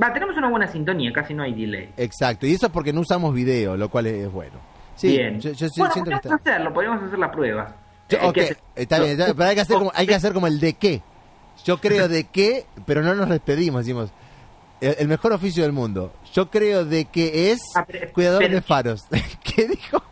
Va, 0.00 0.12
tenemos 0.12 0.36
una 0.36 0.48
buena 0.48 0.68
sintonía, 0.68 1.12
casi 1.12 1.34
no 1.34 1.42
hay 1.42 1.52
delay. 1.52 1.90
Exacto. 1.96 2.46
Y 2.46 2.52
eso 2.54 2.66
es 2.66 2.72
porque 2.72 2.92
no 2.92 3.00
usamos 3.00 3.34
video, 3.34 3.76
lo 3.76 3.88
cual 3.88 4.06
es 4.06 4.30
bueno. 4.30 4.54
Sí, 4.94 5.08
Bien. 5.08 5.40
yo, 5.40 5.50
yo 5.52 5.66
bueno, 5.76 5.92
siento 5.92 6.10
que 6.10 6.16
podríamos 6.16 6.24
está. 6.24 6.34
hacerlo, 6.52 6.72
podríamos 6.72 7.02
hacer 7.02 7.18
la 7.18 7.30
prueba. 7.32 7.76
Yo- 8.08 8.18
Hay 8.20 8.28
ok, 8.28 8.34
que 8.34 8.40
hacer- 8.42 8.58
está 8.76 8.98
bien, 9.00 9.10
está- 9.20 9.34
pero 9.34 9.48
hay 9.48 9.54
que, 9.56 9.60
hacer 9.62 9.76
como, 9.78 9.92
hay 9.94 10.06
que 10.06 10.14
hacer 10.14 10.32
como 10.32 10.46
el 10.46 10.60
de 10.60 10.74
qué. 10.74 11.02
Yo 11.64 11.78
creo 11.78 12.08
de 12.08 12.24
qué, 12.24 12.66
pero 12.86 13.02
no 13.02 13.14
nos 13.14 13.28
despedimos, 13.28 13.80
decimos. 13.84 14.12
El, 14.82 14.96
el 14.98 15.08
mejor 15.08 15.32
oficio 15.32 15.62
del 15.62 15.72
mundo. 15.72 16.12
Yo 16.34 16.50
creo 16.50 16.84
de 16.84 17.04
que 17.06 17.52
es 17.52 17.60
Ah, 17.74 17.84
pero- 17.86 18.12
cuidador 18.12 18.40
pero- 18.42 18.54
de 18.54 18.60
faros. 18.62 19.06
¿Qué 19.44 19.68
dijo? 19.68 20.02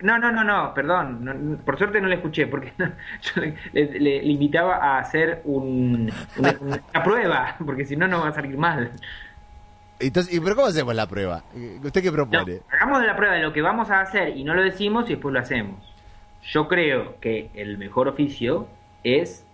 No, 0.00 0.18
no, 0.18 0.32
no, 0.32 0.42
no, 0.42 0.74
perdón. 0.74 1.24
no, 1.24 1.32
no, 1.34 1.56
por 1.58 1.78
suerte 1.78 2.00
no 2.00 2.08
le 2.08 2.16
escuché, 2.16 2.48
porque 2.48 2.72
no, 2.78 2.86
yo 3.22 3.42
le, 3.72 4.00
le- 4.00 4.24
invitaba 4.24 4.74
a 4.76 4.98
hacer 4.98 5.40
un, 5.44 6.10
una, 6.36 6.56
una 6.60 7.04
prueba, 7.04 7.56
porque 7.64 7.84
si 7.84 7.94
no, 7.96 8.08
no 8.08 8.20
va 8.22 8.28
a 8.28 8.32
salir 8.34 8.58
mal. 8.58 8.90
Entonces, 10.00 10.34
¿y 10.34 10.40
pero 10.40 10.56
cómo 10.56 10.68
hacemos 10.68 10.94
la 10.94 11.06
prueba? 11.06 11.42
¿Usted 11.82 12.02
qué 12.02 12.10
propone? 12.12 12.60
hagamos 12.70 13.04
la 13.04 13.16
prueba 13.16 13.34
de 13.34 13.42
lo 13.42 13.52
que 13.52 13.62
vamos 13.62 13.90
a 13.90 14.00
hacer 14.00 14.36
y 14.36 14.44
no 14.44 14.54
lo 14.54 14.62
decimos 14.62 15.06
y 15.06 15.14
después 15.14 15.32
lo 15.32 15.40
hacemos. 15.40 15.76
Yo 16.42 16.68
creo 16.68 17.18
que 17.20 17.50
el 17.54 17.78
mejor 17.78 18.06
oficio 18.08 18.68
es 19.04 19.44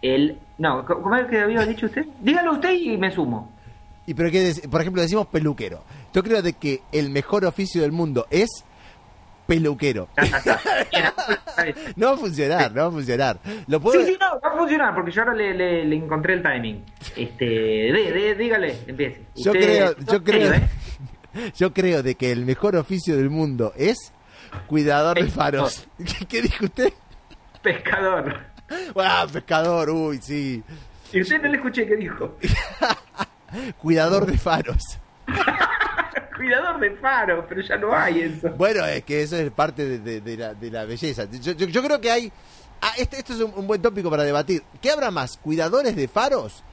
el... 0.00 0.38
No, 0.58 0.84
¿cómo 0.86 1.14
es 1.16 1.26
que 1.26 1.40
había 1.40 1.64
dicho 1.66 1.86
usted? 1.86 2.06
Dígalo 2.20 2.52
usted 2.52 2.72
y 2.72 2.96
me 2.96 3.10
sumo. 3.10 3.51
Y 4.06 4.14
pero 4.14 4.30
qué 4.30 4.52
dec- 4.52 4.68
por 4.68 4.80
ejemplo 4.80 5.00
decimos 5.02 5.26
peluquero. 5.28 5.84
Yo 6.12 6.22
creo 6.22 6.42
de 6.42 6.54
que 6.54 6.82
el 6.92 7.10
mejor 7.10 7.44
oficio 7.44 7.82
del 7.82 7.92
mundo 7.92 8.26
es 8.30 8.48
peluquero. 9.46 10.08
Bien, 10.16 10.34
está 10.34 11.62
bien. 11.64 11.76
No 11.96 12.06
va 12.08 12.12
a 12.14 12.16
funcionar, 12.16 12.72
no 12.72 12.82
va 12.82 12.88
a 12.88 12.90
funcionar. 12.90 13.38
Lo 13.66 13.80
puedo... 13.80 14.00
Sí, 14.00 14.12
sí, 14.12 14.18
no, 14.20 14.40
va 14.40 14.54
a 14.54 14.58
funcionar 14.58 14.94
porque 14.94 15.10
yo 15.12 15.22
ahora 15.22 15.34
le, 15.34 15.54
le- 15.54 15.84
le 15.84 15.96
encontré 15.96 16.34
el 16.34 16.42
timing. 16.42 16.84
Este, 17.16 17.44
de, 17.44 17.92
de- 18.12 18.34
dígale, 18.34 18.76
empiece. 18.86 19.22
Yo 19.36 19.52
creo, 19.52 19.94
yo 19.98 20.22
creo, 20.24 20.52
¿eh? 20.54 20.68
yo 21.56 21.72
creo 21.72 22.02
de 22.02 22.14
que 22.14 22.32
el 22.32 22.44
mejor 22.44 22.76
oficio 22.76 23.16
del 23.16 23.30
mundo 23.30 23.72
es 23.76 24.12
cuidador 24.66 25.16
de 25.22 25.30
faros. 25.30 25.86
¿Qué, 25.98 26.26
qué 26.26 26.42
dijo 26.42 26.64
usted? 26.64 26.92
Pescador. 27.62 28.36
Ah, 28.96 29.26
pescador, 29.30 29.90
uy, 29.90 30.18
sí. 30.22 30.62
Y 31.12 31.20
usted 31.20 31.42
no 31.42 31.48
le 31.50 31.56
escuché 31.56 31.86
qué 31.86 31.94
dijo. 31.94 32.38
Cuidador 33.78 34.26
de 34.26 34.38
faros. 34.38 34.82
Cuidador 36.36 36.80
de 36.80 36.90
faro, 36.96 37.46
pero 37.48 37.60
ya 37.62 37.76
no 37.76 37.94
hay 37.94 38.20
eso. 38.22 38.50
Bueno, 38.56 38.84
es 38.86 39.04
que 39.04 39.22
eso 39.22 39.36
es 39.36 39.50
parte 39.52 39.86
de, 39.86 39.98
de- 40.00 40.20
de 40.20 40.36
la, 40.36 40.54
de 40.54 40.70
la 40.70 40.84
belleza. 40.84 41.24
Yo, 41.30 41.52
yo- 41.52 41.66
yo 41.66 41.82
creo 41.82 42.00
que 42.00 42.10
hay... 42.10 42.32
Ah, 42.80 42.92
este, 42.98 43.18
esto 43.18 43.32
es 43.32 43.40
un, 43.40 43.52
un 43.54 43.66
buen 43.66 43.80
tópico 43.80 44.10
para 44.10 44.24
debatir. 44.24 44.62
¿Qué 44.80 44.90
habrá 44.90 45.10
más? 45.12 45.36
¿Cuidadores 45.36 45.94
de 45.94 46.08
faros? 46.08 46.64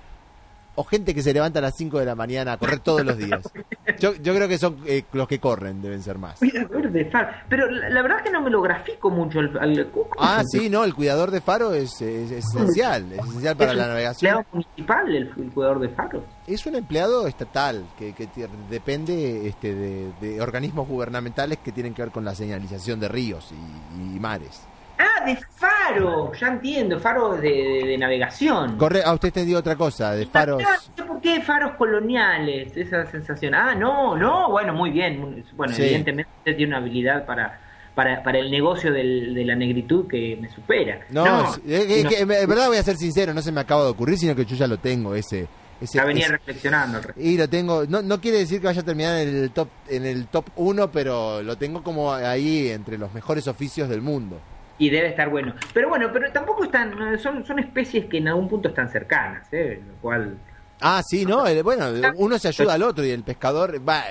¿O 0.80 0.86
gente 0.86 1.14
que 1.14 1.22
se 1.22 1.34
levanta 1.34 1.60
a 1.60 1.62
las 1.62 1.76
5 1.76 2.00
de 2.00 2.06
la 2.06 2.16
mañana 2.16 2.54
a 2.54 2.58
correr 2.58 2.80
todos 2.80 3.04
los 3.04 3.18
días? 3.18 3.42
Yo, 4.00 4.14
yo 4.14 4.34
creo 4.34 4.48
que 4.48 4.58
son 4.58 4.78
eh, 4.86 5.04
los 5.12 5.28
que 5.28 5.40
corren, 5.40 5.82
deben 5.82 6.02
ser 6.02 6.18
más. 6.18 6.40
Cuidador 6.40 6.90
de 6.90 7.04
faro. 7.12 7.28
Pero 7.50 7.70
la, 7.70 7.90
la 7.90 8.02
verdad 8.02 8.20
es 8.20 8.24
que 8.24 8.32
no 8.32 8.42
me 8.42 8.50
lo 8.50 8.62
grafico 8.62 9.10
mucho. 9.10 9.40
Al, 9.40 9.58
al- 9.60 9.92
¿cómo 9.92 10.08
Ah, 10.18 10.42
sí, 10.50 10.70
no, 10.70 10.86
el 10.86 10.94
cuidador 10.96 11.32
de 11.32 11.42
faro 11.42 11.74
es, 11.74 12.00
es- 12.02 12.32
es 12.32 12.46
esencial, 12.46 13.12
es 13.12 13.20
esencial 13.26 13.58
para 13.58 13.72
¿Es 13.72 13.78
la 13.78 13.84
un 13.84 13.90
navegación. 13.90 14.30
empleado 14.32 14.46
municipal 14.54 15.16
el, 15.16 15.34
el 15.38 15.52
cuidador 15.52 15.80
de 15.80 15.90
faros? 15.90 16.24
Es 16.48 16.66
un 16.66 16.76
empleado 16.76 17.28
estatal 17.28 17.84
que, 17.98 18.14
que 18.14 18.30
depende 18.70 19.50
este, 19.50 19.76
de, 19.76 20.12
de 20.22 20.42
organismos 20.42 20.88
gubernamentales 20.88 21.58
que 21.58 21.74
tienen 21.74 21.94
que 21.94 22.04
ver 22.04 22.12
con 22.12 22.24
la 22.24 22.36
señalización 22.36 23.02
de 23.02 23.10
ríos 23.10 23.52
y, 23.52 24.16
y 24.16 24.20
mares. 24.22 24.62
Ah, 25.00 25.26
de 25.26 25.36
faro. 25.56 26.32
Ya 26.34 26.47
entiendo. 26.47 27.00
Faro 27.00 27.36
de, 27.38 27.50
de- 27.50 27.88
de 27.88 27.97
navegación. 27.97 28.78
Corre, 28.78 29.02
a 29.04 29.14
usted 29.14 29.32
te 29.32 29.45
dio 29.45 29.58
otra 29.58 29.76
cosa, 29.78 30.12
de 30.14 30.26
faros. 30.26 30.62
Ah, 30.68 30.78
no 30.97 31.08
por 31.08 31.22
qué 31.22 31.41
faros 31.41 31.76
coloniales, 31.78 32.76
esa 32.76 33.06
sensación. 33.10 33.56
Ah, 33.56 33.74
no, 33.76 34.18
no, 34.18 34.50
bueno, 34.52 34.74
muy 34.74 34.89
bien. 34.89 35.43
Bueno, 35.56 35.74
Sí. 35.74 35.84
evidentemente 35.84 36.30
usted 36.39 36.56
tiene 36.58 36.72
una 36.76 36.78
habilidad 36.80 37.26
para, 37.26 37.60
para, 37.95 38.22
para 38.24 38.39
el 38.39 38.52
negocio 38.52 38.91
del- 38.91 39.34
de 39.34 39.45
la 39.45 39.56
negritud 39.56 40.06
que 40.08 40.38
me 40.41 40.50
supera. 40.50 41.00
No, 41.12 41.50
es, 41.56 41.60
es 41.66 41.88
que- 41.88 42.04
no, 42.04 42.10
que 42.10 42.20
en 42.20 42.50
verdad 42.50 42.68
voy 42.68 42.78
a 42.78 42.84
ser 42.84 42.97
sincero, 42.97 43.34
no 43.34 43.41
se 43.41 43.52
me 43.54 43.62
acaba 43.62 43.84
de 43.86 43.89
ocurrir, 43.91 44.18
sino 44.18 44.36
que 44.36 44.45
yo 44.45 44.56
ya 44.58 44.68
lo 44.68 44.78
tengo, 44.80 45.16
ese... 45.16 45.47
ese 45.80 45.97
ya 45.97 46.04
venía 46.04 46.26
ese- 46.26 46.34
reflexionando. 46.34 47.00
y 47.16 47.38
lo 47.38 47.47
tengo, 47.47 47.86
no, 47.88 48.02
no 48.02 48.20
quiere 48.20 48.39
decir 48.39 48.60
que 48.60 48.68
vaya 48.68 48.82
a 48.82 48.86
terminar 48.86 49.18
en 49.20 49.30
el 49.43 49.52
top 49.52 49.70
en 49.88 50.06
el 50.06 50.28
top 50.28 50.45
1, 50.58 50.91
pero 50.91 51.41
lo 51.41 51.58
tengo 51.58 51.84
como 51.84 52.12
ahí 52.14 52.68
entre 52.70 52.97
los 52.97 53.14
mejores 53.14 53.47
oficios 53.47 53.88
del 53.88 54.02
mundo. 54.02 54.39
Y 54.80 54.90
debe 54.90 55.10
estar 55.10 55.30
bueno. 55.30 55.54
Pero 55.74 55.90
bueno, 55.90 56.10
pero 56.12 56.32
tampoco 56.32 56.64
están, 56.64 57.20
son, 57.20 57.46
son 57.46 57.60
especies 57.60 58.06
que 58.06 58.18
en 58.18 58.30
algún 58.30 58.48
punto 58.48 58.70
están 58.70 58.90
cercanas, 58.90 59.48
¿eh? 59.52 59.82
Lo 59.88 59.94
cual... 60.02 60.38
Ah, 60.82 61.04
sí, 61.06 61.26
no, 61.26 61.46
el- 61.46 61.62
bueno, 61.62 61.88
uno 62.16 62.40
se 62.40 62.48
ayuda 62.48 62.74
al 62.74 62.84
otro 62.84 63.06
y 63.06 63.12
el 63.12 63.24
pescador 63.24 63.78
va. 63.88 64.06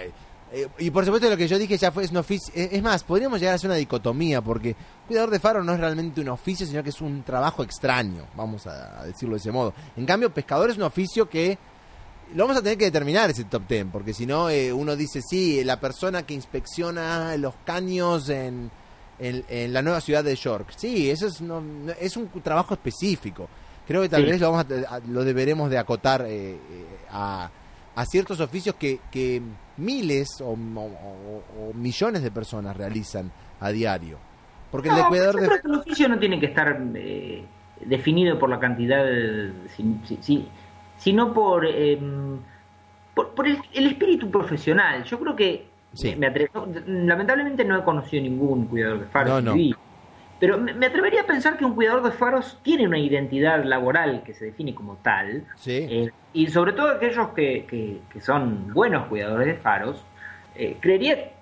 eh, 0.53 0.69
y 0.79 0.91
por 0.91 1.05
supuesto 1.07 1.29
lo 1.31 1.37
que 1.39 1.49
yo 1.49 1.59
dije 1.59 1.77
ya 1.79 1.91
fue 1.91 2.05
eh, 2.05 2.69
Es 2.73 2.83
más, 2.83 3.03
podríamos 3.05 3.41
llegar 3.41 3.53
a 3.53 3.57
hacer 3.57 3.69
una 3.71 3.77
dicotomía 3.79 4.43
porque 4.43 4.77
cuidador 5.07 5.31
de 5.31 5.41
faro 5.41 5.65
no 5.65 5.73
es 5.73 5.81
realmente 5.81 6.21
un 6.21 6.29
oficio, 6.29 6.67
sino 6.67 6.83
que 6.83 6.91
es 6.91 7.01
un 7.01 7.23
trabajo 7.23 7.63
extraño, 7.63 8.27
vamos 8.37 8.67
a 8.67 9.05
decirlo 9.07 9.35
de 9.37 9.39
ese 9.41 9.51
modo. 9.51 9.73
En 9.97 10.05
cambio, 10.05 10.29
pescador 10.33 10.69
es 10.69 10.77
un 10.77 10.83
oficio 10.83 11.27
que 11.31 11.57
lo 12.35 12.45
vamos 12.45 12.59
a 12.59 12.63
tener 12.63 12.77
que 12.77 12.85
determinar 12.85 13.31
ese 13.31 13.45
top 13.45 13.63
ten, 13.67 13.91
porque 13.91 14.13
si 14.13 14.27
no 14.27 14.51
eh, 14.51 14.71
uno 14.71 14.95
dice 14.97 15.23
sí, 15.23 15.65
la 15.65 15.81
persona 15.81 16.25
que 16.25 16.35
inspecciona 16.35 17.35
los 17.39 17.55
caños 17.65 18.29
en, 18.29 18.71
en, 19.19 19.45
en 19.49 19.73
la 19.73 19.83
nueva 19.83 20.01
ciudad 20.01 20.23
de 20.25 20.35
York. 20.37 20.69
Sí, 20.77 21.11
eso 21.11 21.27
es, 21.27 21.41
no- 21.41 21.61
no- 21.61 21.93
es 22.01 22.17
un 22.17 22.29
trabajo 22.43 22.75
específico. 22.75 23.49
Creo 23.87 24.03
que 24.03 24.09
tal 24.09 24.25
Sí. 24.25 24.31
vez 24.31 24.41
lo, 24.41 24.53
vamos 24.53 24.67
a- 24.91 24.97
a- 24.97 25.01
lo 25.09 25.25
deberemos 25.25 25.71
de 25.71 25.79
acotar 25.79 26.23
eh, 26.27 26.53
eh, 26.53 26.59
a, 27.11 27.51
a 27.95 28.05
ciertos 28.07 28.39
oficios 28.41 28.75
que, 28.77 29.01
que 29.11 29.41
miles 29.79 30.29
o, 30.41 30.51
o- 30.51 30.53
o- 30.55 31.71
o 31.71 31.75
millones 31.75 32.23
de 32.23 32.31
personas 32.31 32.77
realizan 32.77 33.31
a 33.61 33.71
diario. 33.71 34.19
Porque 34.71 34.89
el 34.91 34.95
de 34.97 35.03
No, 35.03 35.09
cuidador 35.09 35.35
yo 35.37 35.41
de... 35.41 35.47
creo 35.49 35.61
que 35.63 35.69
el 35.69 35.75
oficio 35.75 36.09
no 36.09 36.19
tiene 36.19 36.39
que 36.39 36.47
estar 36.47 36.81
eh, 36.95 37.45
definido 37.87 38.39
por 38.39 38.51
la 38.51 38.61
cantidad, 38.61 39.05
de- 39.05 39.53
si- 39.75 39.97
si- 40.07 40.19
si- 40.23 40.49
sino 40.99 41.33
por, 41.33 41.65
eh, 41.67 41.99
por, 43.15 43.31
por 43.35 43.47
el, 43.49 43.59
el 43.73 43.87
espíritu 43.87 44.31
profesional. 44.31 45.03
Yo 45.05 45.19
creo 45.19 45.35
que, 45.35 45.67
Sí. 45.99 46.15
me 46.17 46.31
lamentablemente 46.87 47.65
no 47.65 47.79
he 47.79 47.83
conocido 47.85 48.23
ningún 48.23 48.67
cuidador 48.67 49.01
de 49.01 49.07
faros. 49.07 49.43
No, 49.43 49.55
no. 49.55 49.77
Pero 50.41 50.57
me, 50.57 50.73
me 50.73 50.87
atrevería 50.87 51.23
a 51.23 51.27
pensar 51.27 51.57
que 51.59 51.65
un 51.65 51.75
cuidador 51.75 52.03
de 52.05 52.13
faros 52.13 52.59
tiene 52.63 52.87
una 52.87 52.99
identidad 52.99 53.65
laboral 53.65 54.23
que 54.25 54.33
se 54.35 54.45
define 54.47 54.73
como 54.75 54.95
tal. 54.99 55.45
Sí. 55.57 55.87
Eh, 55.91 56.11
y 56.33 56.47
sobre 56.47 56.73
todo 56.75 56.91
aquellos 56.93 57.31
que, 57.31 57.67
que- 57.69 58.01
que 58.13 58.21
son 58.21 58.73
buenos 58.73 59.09
cuidadores 59.09 59.47
de 59.49 59.55
faros, 59.55 60.05
eh, 60.55 60.77
creería, 60.81 61.33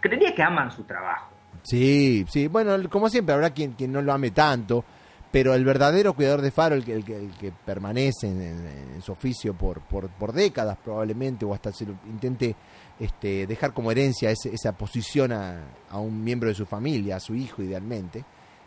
creería 0.00 0.34
que 0.34 0.42
aman 0.42 0.70
su 0.72 0.84
trabajo. 0.84 1.32
Sí, 1.62 2.24
sí. 2.30 2.46
Bueno, 2.48 2.76
como 2.88 3.10
siempre, 3.10 3.34
habrá 3.34 3.50
quien, 3.50 3.72
quien 3.72 3.92
no 3.92 4.00
lo 4.00 4.12
ame 4.14 4.30
tanto, 4.30 4.84
pero 5.30 5.52
el 5.54 5.64
verdadero 5.64 6.14
cuidador 6.14 6.40
de 6.40 6.50
faro, 6.50 6.76
el 6.76 6.84
que, 6.84 6.94
el 6.94 7.04
que, 7.04 7.16
el 7.16 7.30
que 7.32 7.52
permanece 7.64 8.26
en, 8.28 8.40
en- 8.40 8.66
en 8.94 9.02
su 9.02 9.12
oficio 9.12 9.52
por, 9.52 9.80
por, 9.82 10.08
por 10.08 10.32
décadas 10.32 10.78
probablemente, 10.82 11.44
o 11.44 11.52
hasta 11.52 11.72
se 11.72 11.84
lo 11.84 11.92
intente 12.06 12.56
este, 12.98 13.46
dejar 13.46 13.72
como 13.74 13.90
herencia 13.90 14.30
ese- 14.30 14.54
esa 14.54 14.72
posición 14.72 15.32
a, 15.32 15.64
a 15.90 15.98
un 15.98 16.22
miembro 16.24 16.48
de 16.48 16.54
su 16.54 16.66
familia, 16.66 17.16
a 17.16 17.20
su 17.20 17.34
hijo 17.34 17.62
idealmente, 17.62 18.24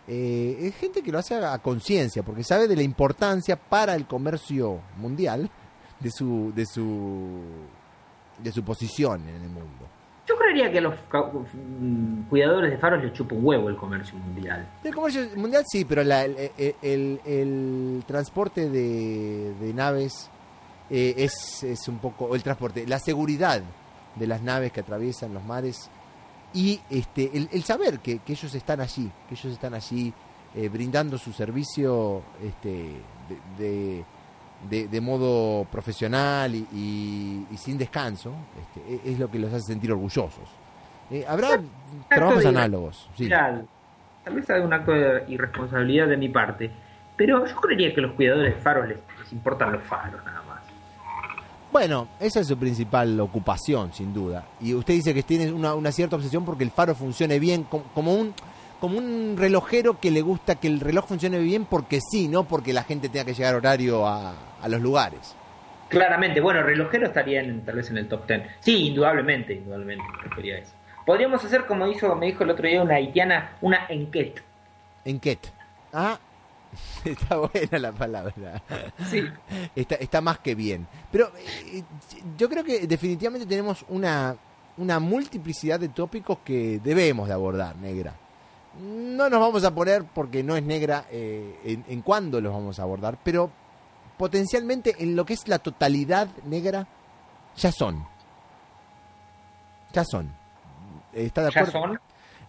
eh, 0.08 0.58
es 0.62 0.76
gente 0.76 1.02
que 1.04 1.12
lo 1.12 1.20
hace 1.20 1.36
a, 1.36 1.54
a 1.54 1.60
conciencia, 1.60 2.24
porque 2.24 2.44
sabe 2.44 2.68
de 2.68 2.76
la 2.76 2.84
importancia 2.84 3.56
para 3.56 3.96
el 3.96 4.06
comercio 4.08 4.80
mundial 4.98 5.50
de 6.00 6.12
su, 6.12 6.52
de 6.56 6.66
su, 6.66 7.40
de 8.42 8.52
su 8.52 8.64
posición 8.64 9.22
en 9.28 9.36
el 9.44 9.50
mundo. 9.50 9.88
Yo 10.28 10.36
creería 10.38 10.72
que 10.72 10.78
a 10.78 10.82
los 10.82 10.94
cuidadores 12.30 12.72
de 12.72 12.78
faros 12.78 13.04
les 13.04 13.14
chupa 13.14 13.36
un 13.36 13.46
huevo 13.46 13.70
el 13.70 13.76
comercio 13.76 14.18
mundial. 14.18 14.68
El 14.84 14.94
comercio 14.94 15.28
mundial 15.36 15.64
sí, 15.68 15.86
pero 15.86 16.04
la- 16.04 16.26
el, 16.26 16.38
el- 16.58 16.76
el- 16.82 17.22
el 17.26 18.04
transporte 18.08 18.70
de, 18.70 19.54
de 19.60 19.74
naves 19.74 20.30
eh, 20.90 21.16
es, 21.18 21.64
es 21.64 21.88
un 21.88 21.98
poco, 22.00 22.26
o 22.26 22.36
el 22.36 22.44
transporte, 22.44 22.86
la 22.88 23.00
seguridad 23.00 23.62
de 24.16 24.28
las 24.28 24.42
naves 24.42 24.72
que 24.72 24.80
atraviesan 24.82 25.34
los 25.34 25.44
mares 25.44 25.90
y 26.54 26.80
este 26.90 27.30
el, 27.38 27.48
el 27.52 27.64
saber 27.64 28.00
que, 28.00 28.20
que 28.20 28.34
ellos 28.34 28.54
están 28.56 28.82
allí, 28.82 29.10
que 29.28 29.36
ellos 29.36 29.54
están 29.54 29.74
allí 29.74 30.14
eh, 30.56 30.68
brindando 30.70 31.18
su 31.18 31.32
servicio 31.32 32.24
este, 32.44 32.96
de, 33.30 33.64
de, 33.64 34.06
de- 34.70 34.88
de 34.88 35.02
modo 35.02 35.66
profesional 35.72 36.54
y, 36.56 36.68
y- 36.74 37.48
y 37.52 37.58
sin 37.58 37.78
descanso, 37.78 38.34
este, 38.60 38.94
e- 38.96 39.12
es 39.14 39.20
lo 39.20 39.30
que 39.30 39.38
los 39.40 39.54
hace 39.54 39.68
sentir 39.68 39.92
orgullosos. 39.92 40.50
Eh, 41.12 41.24
habrá 41.28 41.50
trabajos 42.10 42.46
análogos. 42.50 43.10
Sí. 43.16 43.30
Tal 44.24 44.34
vez 44.36 44.50
hay 44.50 44.62
un 44.62 44.74
acto 44.74 44.92
de 44.92 45.24
irresponsabilidad 45.30 46.08
de 46.08 46.18
mi 46.18 46.30
parte, 46.30 46.70
pero 47.16 47.46
yo 47.46 47.56
creería 47.58 47.94
que 47.96 48.02
los 48.02 48.14
cuidadores 48.14 48.56
de 48.56 48.62
faros 48.62 48.88
les, 48.88 48.98
les 49.20 49.32
importan 49.34 49.72
los 49.72 49.84
faros 49.84 50.24
nada 50.26 50.42
más. 50.44 50.49
Bueno, 51.72 52.08
esa 52.20 52.40
es 52.40 52.48
su 52.48 52.58
principal 52.58 53.20
ocupación, 53.20 53.94
sin 53.94 54.14
duda. 54.14 54.46
Y 54.60 54.74
usted 54.74 54.96
dice 54.96 55.14
que 55.14 55.22
tiene 55.24 55.52
una, 55.52 55.76
una 55.76 55.92
cierta 55.92 56.16
obsesión 56.16 56.44
porque 56.44 56.64
el 56.64 56.72
faro 56.72 56.96
funcione 56.96 57.40
bien, 57.40 57.64
com- 57.64 57.84
como 57.94 58.14
un 58.14 58.34
como 58.80 58.98
un 58.98 59.36
relojero 59.38 60.00
que 60.00 60.10
le 60.10 60.22
gusta 60.22 60.56
que 60.56 60.68
el 60.70 60.80
reloj 60.80 61.06
funcione 61.06 61.38
bien 61.40 61.66
porque 61.66 62.00
sí, 62.00 62.30
no 62.30 62.46
porque 62.46 62.72
la 62.72 62.84
gente 62.84 63.10
tenga 63.10 63.26
que 63.26 63.34
llegar 63.34 63.54
horario 63.56 64.08
a, 64.08 64.34
a 64.62 64.70
los 64.70 64.80
lugares. 64.82 65.36
Claramente, 65.90 66.40
bueno, 66.40 66.64
relojero 66.64 67.08
estaría 67.08 67.42
en- 67.42 67.66
tal 67.66 67.76
vez 67.76 67.90
en 67.90 67.98
el 67.98 68.08
top 68.08 68.26
10. 68.26 68.42
Sí, 68.62 68.88
indudablemente, 68.88 69.54
indudablemente, 69.54 70.04
me 70.18 70.24
refería 70.30 70.56
a 70.56 70.60
eso. 70.60 70.72
Podríamos 71.06 71.44
hacer 71.44 71.66
como 71.66 71.88
hizo, 71.88 72.16
me 72.16 72.28
dijo 72.28 72.44
el 72.46 72.52
otro 72.52 72.68
día 72.70 72.82
una 72.82 72.96
haitiana, 72.96 73.52
una 73.62 73.86
enquete. 73.90 74.42
Enquete. 75.04 75.50
Ah, 75.92 76.18
está 77.06 77.38
buena 77.38 77.80
la 77.80 77.92
palabra. 77.92 78.62
Sí. 79.10 79.24
Está, 79.76 79.96
está 79.96 80.22
más 80.22 80.40
que 80.40 80.56
bien. 80.56 80.88
Pero 81.12 81.32
eh, 81.38 81.84
yo 82.38 82.48
creo 82.50 82.64
que 82.64 82.86
definitivamente 82.88 83.46
tenemos 83.48 83.84
una, 83.90 84.36
una 84.78 85.00
multiplicidad 85.00 85.80
de 85.80 85.90
tópicos 85.90 86.40
que 86.44 86.80
debemos 86.84 87.28
de 87.28 87.34
abordar, 87.34 87.76
negra. 87.78 88.14
No 88.82 89.30
nos 89.30 89.40
vamos 89.40 89.64
a 89.64 89.74
poner 89.74 90.04
porque 90.06 90.44
no 90.44 90.56
es 90.56 90.64
negra 90.64 91.06
eh, 91.12 91.60
en, 91.66 91.84
en 91.88 92.02
cuándo 92.02 92.40
los 92.40 92.54
vamos 92.54 92.80
a 92.80 92.84
abordar, 92.84 93.18
pero 93.24 93.50
potencialmente 94.18 94.96
en 95.00 95.16
lo 95.16 95.26
que 95.26 95.34
es 95.34 95.48
la 95.48 95.60
totalidad 95.60 96.28
negra, 96.46 96.88
ya 97.58 97.72
son. 97.72 98.06
Ya 99.92 100.04
son. 100.06 100.32
¿Está 101.14 101.44
de 101.44 101.52
¿Ya 101.52 101.62
acuerdo? 101.62 101.82
son? 101.88 102.00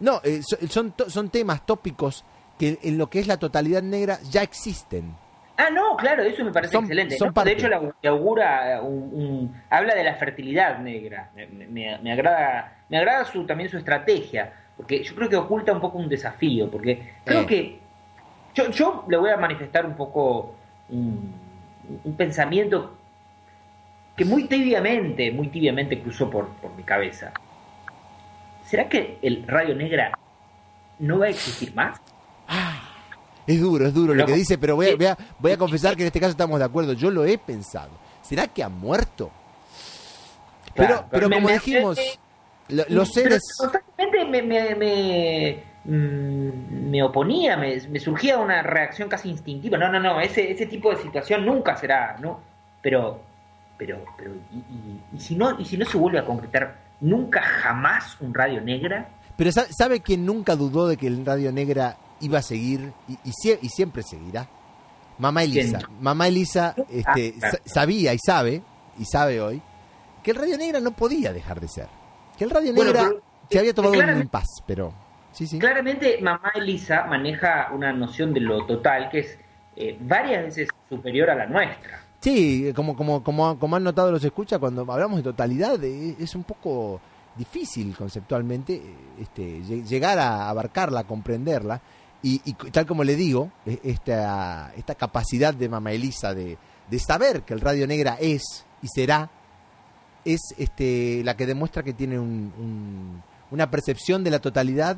No, 0.01 0.21
eh, 0.23 0.41
so- 0.47 0.59
son, 0.69 0.93
to- 0.93 1.09
son 1.11 1.31
temas 1.31 1.65
tópicos 1.65 2.25
que 2.61 2.79
en 2.83 2.97
lo 2.99 3.09
que 3.09 3.19
es 3.19 3.27
la 3.27 3.39
totalidad 3.39 3.83
negra 3.83 4.19
ya 4.31 4.43
existen. 4.43 5.17
Ah, 5.57 5.69
no, 5.71 5.97
claro, 5.97 6.23
eso 6.23 6.45
me 6.45 6.53
parece 6.53 6.73
Son- 6.73 6.85
excelente. 6.85 7.17
son 7.19 7.29
¿no? 7.29 7.35
parte. 7.35 7.51
De 7.51 7.57
hecho, 7.57 7.69
la, 7.69 7.81
augura 8.11 8.81
un, 8.83 9.11
un- 9.13 9.63
habla 9.69 9.95
de 9.95 10.05
la 10.05 10.15
fertilidad 10.15 10.79
negra. 10.79 11.31
Me, 11.35 11.47
me- 11.47 11.99
me 11.99 12.13
agrada, 12.13 12.79
me 12.89 12.99
agrada 12.99 13.25
su, 13.25 13.45
también 13.47 13.69
su 13.69 13.77
estrategia. 13.79 14.53
porque 14.77 15.03
yo 15.03 15.15
creo 15.15 15.29
que 15.29 15.37
oculta 15.37 15.73
un 15.73 15.81
poco 15.81 15.99
un 15.99 16.09
desafío, 16.09 16.71
porque 16.71 17.15
creo 17.25 17.41
Eh. 17.43 17.47
que 17.47 17.79
yo, 18.55 18.71
yo 18.71 19.05
le 19.09 19.17
voy 19.19 19.29
a 19.31 19.37
manifestar 19.37 19.85
un 19.85 19.95
poco 19.95 20.55
un, 20.89 21.35
un 22.05 22.17
pensamiento 22.17 22.97
que 24.17 24.25
muy 24.25 24.45
tibiamente, 24.45 25.31
muy 25.33 25.49
tibiamente 25.49 26.01
cruzó 26.01 26.31
por, 26.31 26.49
por 26.61 26.75
mi 26.75 26.83
cabeza. 26.83 27.33
¿Será 28.65 28.89
que 28.89 29.19
el 29.23 29.47
Radio 29.47 29.75
Negra 29.75 30.13
no 31.01 31.19
va 31.19 31.27
a 31.27 31.29
existir 31.31 31.75
más? 31.75 32.01
Es 33.51 33.61
duro, 33.61 33.87
es 33.87 33.95
duro 33.95 34.15
lo 34.15 34.27
que 34.27 34.35
dice, 34.35 34.59
pero 34.59 34.77
voy 34.77 34.91
a, 34.91 34.97
voy, 34.97 35.07
a, 35.07 35.19
voy 35.39 35.53
a 35.53 35.57
confesar 35.59 35.97
que 35.97 36.03
en 36.03 36.07
este 36.09 36.21
caso 36.21 36.31
estamos 36.33 36.59
de 36.59 36.65
acuerdo. 36.65 36.93
Yo 36.93 37.11
lo 37.11 37.25
he 37.25 37.39
pensado. 37.39 37.91
¿Será 38.23 38.47
que 38.49 38.63
ha 38.63 38.69
muerto? 38.69 39.31
Pero, 40.75 40.87
Claro, 40.89 41.07
pero 41.11 41.29
me- 41.29 41.37
como 41.37 41.49
me- 41.49 41.55
dijimos, 41.55 41.99
lo- 42.69 42.85
los 42.89 43.09
seres... 43.13 43.43
constantemente 43.59 44.25
me, 44.27 44.43
me, 44.43 44.75
me, 44.77 45.63
mm, 45.85 46.91
me 46.91 47.03
oponía, 47.03 47.57
me, 47.57 47.81
me 47.89 47.99
surgía 47.99 48.39
una 48.39 48.63
reacción 48.63 49.09
casi 49.09 49.31
instintiva. 49.31 49.77
No, 49.79 49.91
no, 49.91 49.99
no, 49.99 50.21
ese, 50.21 50.51
ese 50.53 50.67
tipo 50.67 50.91
de 50.91 50.97
situación 51.03 51.45
nunca 51.45 51.77
será, 51.77 52.17
¿no? 52.21 52.41
Pero, 52.83 53.21
pero, 53.77 54.05
pero, 54.17 54.33
¿y, 54.53 54.57
y- 54.59 55.01
y 55.17 55.21
si 55.21 55.35
no, 55.35 55.59
y 55.59 55.65
si 55.65 55.77
no 55.77 55.85
se 55.85 55.97
vuelve 55.99 56.19
a 56.21 56.25
concretar 56.25 56.77
nunca 57.01 57.43
jamás 57.43 58.17
un 58.21 58.33
radio 58.33 58.61
negra? 58.61 59.09
Pero 59.37 59.51
sa- 59.53 59.67
¿sabe 59.73 60.01
quién 60.01 60.25
nunca 60.25 60.55
dudó 60.55 60.87
de 60.87 60.97
que 60.97 61.07
el 61.07 61.25
Radio 61.25 61.51
Negra 61.51 61.97
iba 62.21 62.39
a 62.39 62.43
seguir 62.43 62.93
y, 63.09 63.13
y 63.25 63.33
sie- 63.33 63.59
y 63.63 63.69
siempre 63.69 64.03
seguirá? 64.03 64.49
Mamá 65.19 65.43
Elisa. 65.43 65.79
¿Quién? 65.79 66.03
Mamá 66.03 66.29
Elisa 66.29 66.75
este, 66.91 67.35
Ah, 67.37 67.39
claro. 67.39 67.59
sa- 67.65 67.75
sabía 67.75 68.15
y 68.15 68.19
sabe, 68.19 68.63
y 68.99 69.05
sabe 69.05 69.41
hoy, 69.41 69.61
que 70.23 70.31
el 70.31 70.37
Radio 70.39 70.57
Negra 70.59 70.81
no 70.81 70.93
podía 70.93 71.33
dejar 71.33 71.61
de 71.61 71.69
ser. 71.69 71.89
Que 72.39 72.45
el 72.45 72.51
Radio 72.51 72.73
Bueno, 72.75 72.93
Negra 72.93 73.09
pero- 73.09 73.23
se 73.51 73.59
había 73.59 73.75
tomado 73.75 73.95
un 73.99 74.21
impas, 74.23 74.47
pero... 74.67 74.93
Sí, 75.33 75.47
sí. 75.47 75.59
Claramente, 75.61 76.19
mamá 76.21 76.51
Elisa 76.57 77.05
maneja 77.05 77.69
una 77.73 77.93
noción 77.93 78.35
de 78.35 78.41
lo 78.41 78.67
total 78.67 79.09
que 79.11 79.21
es 79.21 79.39
eh, 79.77 79.97
varias 80.01 80.43
veces 80.45 80.69
superior 80.89 81.31
a 81.31 81.35
la 81.37 81.47
nuestra. 81.47 82.03
Sí, 82.21 82.73
como, 82.75 82.97
como, 82.97 83.23
como, 83.23 83.57
como 83.59 83.77
han 83.77 83.85
notado 83.85 84.11
los 84.11 84.25
escucha, 84.25 84.59
cuando 84.59 84.83
hablamos 84.91 85.19
de 85.19 85.23
totalidad 85.23 85.83
eh, 85.85 86.17
es 86.19 86.35
un 86.35 86.43
poco 86.43 87.01
difícil 87.37 87.97
conceptualmente 87.97 88.75
eh, 88.75 88.95
este, 89.21 89.61
lle- 89.61 89.85
llegar 89.85 90.19
a 90.19 90.49
abarcarla, 90.49 91.01
a 91.01 91.05
comprenderla. 91.05 91.81
Y, 92.23 92.41
y 92.45 92.53
tal 92.71 92.87
como 92.87 93.03
le 93.05 93.17
digo, 93.17 93.51
eh, 93.67 93.79
esta, 93.83 94.73
esta 94.77 94.95
capacidad 94.95 95.55
de 95.55 95.69
Mama 95.69 95.93
Elisa 95.93 96.35
de, 96.35 96.59
de 96.91 96.99
saber 96.99 97.43
que 97.43 97.55
el 97.55 97.61
Radio 97.61 97.87
Negra 97.87 98.19
es 98.21 98.67
y 98.83 98.89
será, 98.89 99.31
es 100.25 100.41
este, 100.59 101.23
la 101.25 101.37
que 101.37 101.47
demuestra 101.47 101.83
que 101.83 101.93
tiene 101.95 102.19
un- 102.19 102.53
un- 102.59 103.23
una 103.51 103.71
percepción 103.71 104.23
de 104.23 104.31
la 104.31 104.39
totalidad 104.39 104.97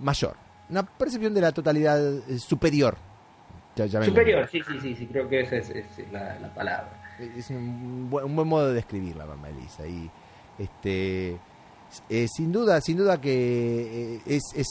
mayor, 0.00 0.36
una 0.68 0.84
percepción 0.84 1.32
de 1.34 1.40
la 1.40 1.52
totalidad 1.52 1.98
eh, 2.28 2.38
superior. 2.38 2.96
Ya-. 3.76 3.86
Superior, 4.02 4.48
sí, 4.50 4.60
sí, 4.66 4.80
sí, 4.80 4.96
sí, 4.96 5.06
creo 5.06 5.28
que 5.28 5.40
esa 5.42 5.56
es, 5.56 5.70
es 5.70 5.84
la, 6.10 6.38
la 6.40 6.52
palabra. 6.54 7.14
es 7.36 7.48
un 7.50 8.08
buen, 8.10 8.24
un 8.24 8.34
buen 8.34 8.48
modo 8.48 8.68
de 8.68 8.74
describirla, 8.74 9.24
mamá 9.26 9.48
Elisa. 9.50 9.86
Y 9.86 10.10
este, 10.58 11.38
eh, 12.08 12.26
sin 12.28 12.52
duda, 12.52 12.80
sin 12.80 12.96
duda 12.98 13.20
que 13.20 14.16
eh, 14.16 14.20
es, 14.26 14.42
es, 14.54 14.66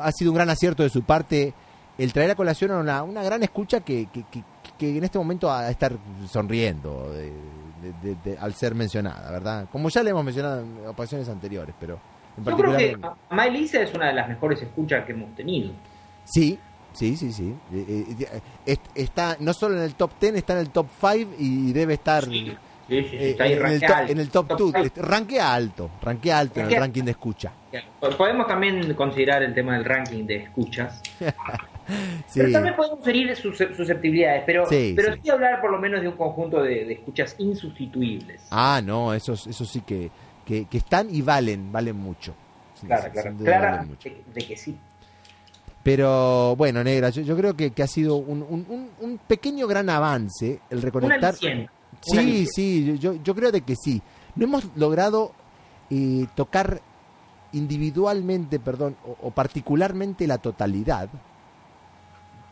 ha 0.00 0.12
sido 0.12 0.30
un 0.30 0.36
gran 0.36 0.50
acierto 0.50 0.82
de 0.82 0.88
su 0.90 1.02
parte 1.02 1.52
el 1.98 2.12
traer 2.12 2.30
a 2.30 2.34
colación 2.34 2.70
a 2.70 2.78
una, 2.78 3.02
una 3.02 3.22
gran 3.22 3.42
escucha 3.42 3.80
que, 3.80 4.06
que, 4.12 4.24
que- 4.30 4.44
que 4.78 4.96
en 4.96 5.02
este 5.02 5.18
momento 5.18 5.48
va 5.48 5.60
a 5.60 5.70
estar 5.70 5.92
sonriendo 6.30 7.12
de- 7.12 7.32
de- 7.82 7.92
de- 8.02 8.16
de- 8.24 8.38
al 8.38 8.54
ser 8.54 8.74
mencionada, 8.74 9.30
¿verdad? 9.30 9.68
Como 9.72 9.88
ya 9.88 10.02
le 10.02 10.10
hemos 10.10 10.24
mencionado 10.24 10.60
en 10.60 10.86
ocasiones 10.86 11.28
anteriores, 11.28 11.74
pero 11.80 11.98
en 12.36 12.44
Yo 12.44 12.56
creo 12.56 12.76
que 12.76 12.96
Mamá 12.96 13.46
Elisa 13.46 13.80
es 13.82 13.92
una 13.94 14.06
de 14.06 14.12
las 14.14 14.28
mejores 14.28 14.62
escuchas 14.62 15.04
que 15.04 15.12
hemos 15.12 15.34
tenido. 15.34 15.72
Sí, 16.24 16.56
sí, 16.92 17.16
sí, 17.16 17.32
sí. 17.32 17.52
Eh, 17.72 18.04
eh, 18.20 18.40
est- 18.66 18.86
está 18.94 19.36
no 19.40 19.52
solo 19.52 19.76
en 19.76 19.82
el 19.82 19.94
top 19.96 20.12
10, 20.20 20.36
está 20.36 20.52
en 20.52 20.58
el 20.60 20.70
top 20.70 20.86
5 21.00 21.32
y 21.38 21.72
debe 21.72 21.94
estar... 21.94 22.24
Sí, 22.24 22.56
sí, 22.88 23.02
sí, 23.10 23.16
Eh, 23.16 23.30
está 23.30 23.44
ahí 23.44 23.52
en, 23.52 23.66
el 23.66 23.80
top, 23.80 23.96
en 24.08 24.18
el 24.18 24.28
top 24.30 24.48
2, 24.58 24.72
five. 24.72 24.92
ranquea 24.96 25.54
alto, 25.54 25.90
ranquea 26.02 26.38
alto 26.38 26.60
en 26.60 26.66
el 26.66 26.76
ranking 26.76 27.02
de 27.04 27.10
escucha. 27.12 27.52
Podemos 28.16 28.46
también 28.46 28.94
considerar 28.94 29.42
el 29.42 29.54
tema 29.54 29.74
del 29.74 29.84
ranking 29.84 30.24
de 30.24 30.36
escuchas. 30.36 31.02
Pero 32.34 32.52
también 32.52 32.76
podemos 32.76 33.06
herir 33.06 33.34
sus 33.36 33.56
susceptibilidades. 33.56 34.42
Pero 34.44 34.66
Sí, 34.66 34.92
pero 34.94 35.14
sí. 35.14 35.30
hablar 35.30 35.58
por 35.60 35.70
lo 35.70 35.78
menos 35.78 36.02
de 36.02 36.08
un 36.08 36.16
conjunto 36.16 36.62
de, 36.62 36.84
de 36.84 36.92
escuchas 36.94 37.34
insustituibles. 37.38 38.42
Ah, 38.50 38.82
no, 38.84 39.14
esos, 39.14 39.46
eso 39.46 39.64
sí 39.64 39.80
que, 39.80 40.10
que, 40.44 40.66
que 40.66 40.78
están 40.78 41.08
y 41.10 41.22
valen, 41.22 41.72
valen 41.72 41.96
mucho. 41.96 42.34
Claro, 42.86 43.10
claro. 43.12 43.34
valen 43.72 43.88
mucho. 43.88 44.08
de, 44.10 44.22
de 44.34 44.46
que 44.46 44.56
sí. 44.56 44.76
Pero 45.82 46.54
bueno, 46.56 46.84
Negra, 46.84 47.08
yo, 47.08 47.22
yo 47.22 47.34
creo 47.36 47.56
que, 47.56 47.70
que 47.70 47.82
ha 47.82 47.86
sido 47.86 48.16
un, 48.16 48.42
un, 49.00 49.18
pequeño 49.26 49.66
gran 49.66 49.88
avance 49.88 50.60
el 50.68 50.82
reconectar. 50.82 51.34
un 51.42 51.68
Sí, 52.00 52.46
sí, 52.46 52.98
yo, 52.98 53.14
yo 53.14 53.34
creo 53.34 53.50
de 53.52 53.62
que 53.62 53.74
sí. 53.76 54.00
No 54.34 54.44
hemos 54.44 54.64
logrado 54.76 55.32
eh, 55.90 56.26
tocar 56.34 56.80
individualmente, 57.52 58.60
perdón, 58.60 58.96
o, 59.04 59.16
o 59.28 59.30
particularmente 59.30 60.26
la 60.26 60.38
totalidad, 60.38 61.08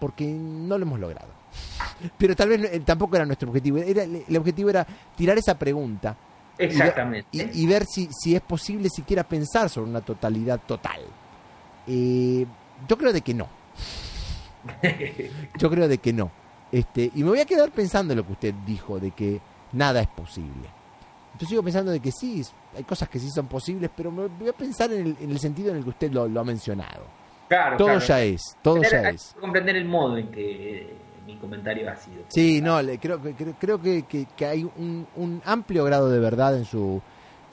porque 0.01 0.27
no 0.27 0.79
lo 0.79 0.85
hemos 0.85 1.01
logrado. 1.01 1.29
Pero 2.19 2.35
tal 2.37 2.49
vez 2.51 2.65
eh, 2.73 2.81
tampoco 2.85 3.17
era 3.17 3.25
nuestro 3.27 3.49
objetivo. 3.49 3.79
Era, 3.79 4.03
el 4.05 4.37
objetivo 4.37 4.71
era 4.71 4.87
tirar 5.15 5.39
esa 5.39 5.59
pregunta 5.59 6.17
y 6.59 6.65
Exactamente. 6.65 7.29
y, 7.33 7.63
y 7.63 7.67
ver 7.67 7.85
si, 7.87 8.09
si 8.13 8.35
es 8.35 8.41
posible 8.41 8.89
siquiera 8.89 9.23
pensar 9.25 9.69
sobre 9.69 9.91
una 9.91 10.01
totalidad 10.01 10.61
total. 10.67 11.03
Eh, 11.87 12.47
yo 12.89 12.99
creo 12.99 13.13
de 13.13 13.21
que 13.21 13.35
no. 13.35 13.49
Yo 15.59 15.71
creo 15.71 15.87
de 15.87 15.99
que 15.99 16.13
no. 16.13 16.31
Este, 16.73 17.11
y 17.15 17.23
me 17.23 17.31
voy 17.31 17.41
a 17.41 17.45
quedar 17.47 17.71
pensando 17.71 18.13
en 18.13 18.19
lo 18.19 18.27
que 18.27 18.33
usted 18.33 18.55
dijo, 18.67 18.99
de 18.99 19.11
que 19.13 19.41
nada 19.73 20.01
es 20.01 20.09
posible. 20.09 20.69
Yo 21.39 21.47
sigo 21.47 21.63
pensando 21.63 21.91
de 21.93 22.01
que 22.01 22.11
sí, 22.13 22.43
hay 22.77 22.83
cosas 22.85 23.09
que 23.09 23.19
sí 23.19 23.31
son 23.31 23.47
posibles, 23.47 23.91
pero 23.95 24.11
me 24.11 24.27
voy 24.27 24.49
a 24.49 24.53
pensar 24.53 24.91
en 24.93 25.07
el, 25.09 25.17
en 25.21 25.31
el 25.31 25.39
sentido 25.39 25.71
en 25.71 25.77
el 25.79 25.85
que 25.85 25.91
usted 25.91 26.11
lo, 26.11 26.27
lo 26.29 26.41
ha 26.41 26.45
mencionado. 26.45 27.05
Claro, 27.49 27.77
Todo 27.77 27.87
claro. 27.89 28.05
ya 28.05 28.23
es, 28.23 28.43
todo 28.63 28.77
Tener- 28.81 28.91
ya 29.03 29.09
hay 29.09 29.15
es. 29.15 29.33
que 29.35 29.41
comprender 29.41 29.77
el 29.77 29.85
modo 29.85 30.17
en 30.17 30.31
que 30.33 30.81
eh, 30.83 30.95
mi 31.27 31.37
comentario 31.37 31.89
ha 31.91 31.95
sido. 31.95 32.25
Sí, 32.29 32.61
no, 32.61 32.81
le- 32.83 32.99
creo, 32.99 33.23
que- 33.23 33.35
creo, 33.35 33.55
creo 33.59 33.81
que, 33.83 34.03
que- 34.05 34.27
que 34.37 34.47
hay 34.47 34.65
un, 34.65 35.07
un 35.15 35.41
amplio 35.45 35.85
grado 35.85 36.09
de 36.11 36.19
verdad 36.19 36.57
en 36.57 36.65
su, 36.65 37.01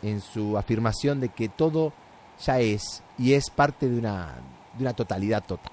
en 0.02 0.22
su 0.22 0.58
afirmación 0.58 1.20
de 1.20 1.30
que 1.30 1.50
todo 1.50 1.94
ya 2.44 2.60
es 2.60 3.04
y 3.20 3.34
es 3.34 3.50
parte 3.52 3.88
de 3.90 4.00
una, 4.00 4.34
de 4.78 4.82
una 4.84 4.94
totalidad 4.94 5.44
total. 5.46 5.73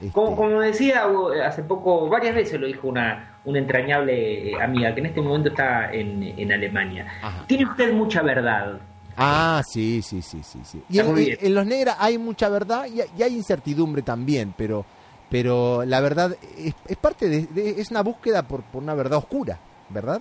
Este, 0.00 0.12
Como, 0.12 0.36
como 0.36 0.60
decía 0.60 1.06
uh, 1.08 1.30
hace 1.42 1.62
poco, 1.62 2.08
varias 2.08 2.34
veces 2.34 2.60
lo 2.60 2.66
dijo 2.66 2.86
una, 2.88 3.38
una 3.44 3.58
entrañable 3.58 4.50
eh, 4.50 4.60
amiga 4.60 4.92
que 4.94 5.00
en 5.00 5.06
este 5.06 5.22
momento 5.22 5.48
está 5.48 5.90
en, 5.92 6.22
en 6.22 6.52
Alemania. 6.52 7.06
Ajá. 7.22 7.44
Tiene 7.46 7.64
usted 7.64 7.92
mucha 7.94 8.22
verdad. 8.22 8.78
Ah, 9.16 9.62
sí, 9.66 10.02
sí, 10.02 10.20
sí, 10.20 10.42
sí. 10.42 10.60
sí. 10.64 10.82
Y 10.90 10.98
en, 10.98 11.54
los 11.54 11.64
negras 11.66 11.96
hay 11.98 12.18
mucha 12.18 12.50
verdad 12.50 12.86
y, 12.86 13.00
y 13.18 13.22
hay 13.22 13.34
incertidumbre 13.34 14.02
también, 14.02 14.52
pero, 14.54 14.84
pero 15.30 15.84
la 15.86 16.00
verdad 16.00 16.36
es, 16.58 16.74
es 16.86 16.96
parte 16.98 17.28
de, 17.30 17.46
de- 17.46 17.80
es 17.80 17.90
una 17.90 18.02
búsqueda 18.02 18.42
por, 18.42 18.62
por 18.64 18.82
una 18.82 18.92
verdad 18.94 19.16
oscura, 19.18 19.58
¿verdad? 19.88 20.20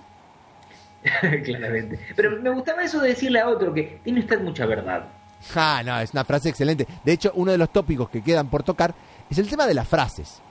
Claramente. 1.43 1.99
Pero 2.15 2.41
me 2.41 2.49
gustaba 2.49 2.83
eso 2.83 2.99
de 3.01 3.09
decirle 3.09 3.39
a 3.41 3.49
otro 3.49 3.73
que 3.73 3.99
tiene 4.03 4.21
usted 4.21 4.39
mucha 4.41 4.65
verdad. 4.65 5.05
Ja, 5.53 5.83
no, 5.83 5.99
es 5.99 6.11
una 6.13 6.23
frase 6.23 6.49
excelente. 6.49 6.87
De 7.03 7.11
hecho, 7.11 7.31
uno 7.35 7.51
de 7.51 7.57
los 7.57 7.69
tópicos 7.71 8.09
que 8.09 8.23
quedan 8.23 8.47
por 8.47 8.63
tocar 8.63 8.95
es 9.29 9.37
el 9.37 9.49
tema 9.49 9.65
de 9.67 9.73
las 9.73 9.87
frases. 9.87 10.41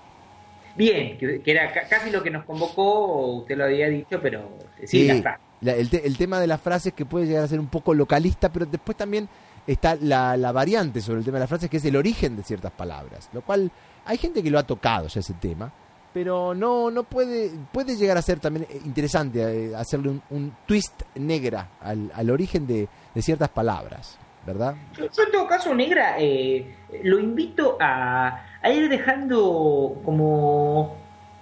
Bien, 0.77 1.17
que, 1.19 1.41
que 1.41 1.51
era 1.53 1.73
ca- 1.73 1.87
casi 1.89 2.11
lo 2.11 2.23
que 2.23 2.31
nos 2.31 2.45
convocó, 2.45 3.27
usted 3.37 3.57
lo 3.57 3.65
había 3.65 3.89
dicho, 3.89 4.19
pero 4.21 4.59
eh, 4.79 4.87
sí, 4.87 5.23
la- 5.61 5.73
el, 5.77 5.89
te- 5.89 6.07
el 6.07 6.17
tema 6.19 6.41
de 6.41 6.47
las 6.49 6.61
frases 6.61 6.93
que 6.93 7.07
puede 7.07 7.27
llegar 7.27 7.45
a 7.45 7.49
ser 7.49 7.61
un 7.61 7.69
poco 7.69 7.95
localista, 7.95 8.49
pero 8.51 8.67
después 8.67 8.97
también 8.99 9.29
está 9.67 9.97
la, 10.01 10.37
la 10.37 10.51
variante 10.53 11.01
sobre 11.01 11.21
el 11.21 11.25
tema 11.25 11.37
de 11.39 11.43
las 11.43 11.49
frases, 11.49 11.71
que 11.71 11.77
es 11.77 11.85
el 11.85 11.97
origen 11.97 12.37
de 12.37 12.43
ciertas 12.43 12.73
palabras. 12.73 13.31
Lo 13.33 13.43
cual 13.43 13.71
hay 14.05 14.19
gente 14.19 14.43
que 14.43 14.51
lo 14.51 14.59
ha 14.59 14.65
tocado 14.67 15.07
ya 15.07 15.21
ese 15.21 15.35
tema, 15.35 15.73
pero 16.13 16.55
no, 16.55 16.91
no 16.91 17.05
puede, 17.05 17.51
puede 17.73 17.97
llegar 17.97 18.17
a 18.19 18.23
ser 18.23 18.41
también 18.41 18.67
eh, 18.69 18.81
interesante 18.85 19.69
eh, 19.71 19.77
hacerle 19.77 20.09
un, 20.11 20.23
un 20.31 20.53
twist 20.67 21.03
negra 21.15 21.71
al, 21.81 22.11
al 22.15 22.31
origen 22.31 22.67
de, 22.67 22.89
de 23.15 23.23
ciertas 23.23 23.49
palabras, 23.49 24.19
¿verdad? 24.45 24.75
Yo, 24.99 25.05
yo 25.11 25.23
en 25.23 25.33
todo 25.33 25.47
caso, 25.47 25.73
Negra, 25.75 26.17
eh, 26.19 26.75
lo 27.05 27.19
invito 27.19 27.79
a, 27.81 28.45
a 28.65 28.71
ir 28.73 28.89
dejando 28.89 30.01
como 30.05 30.97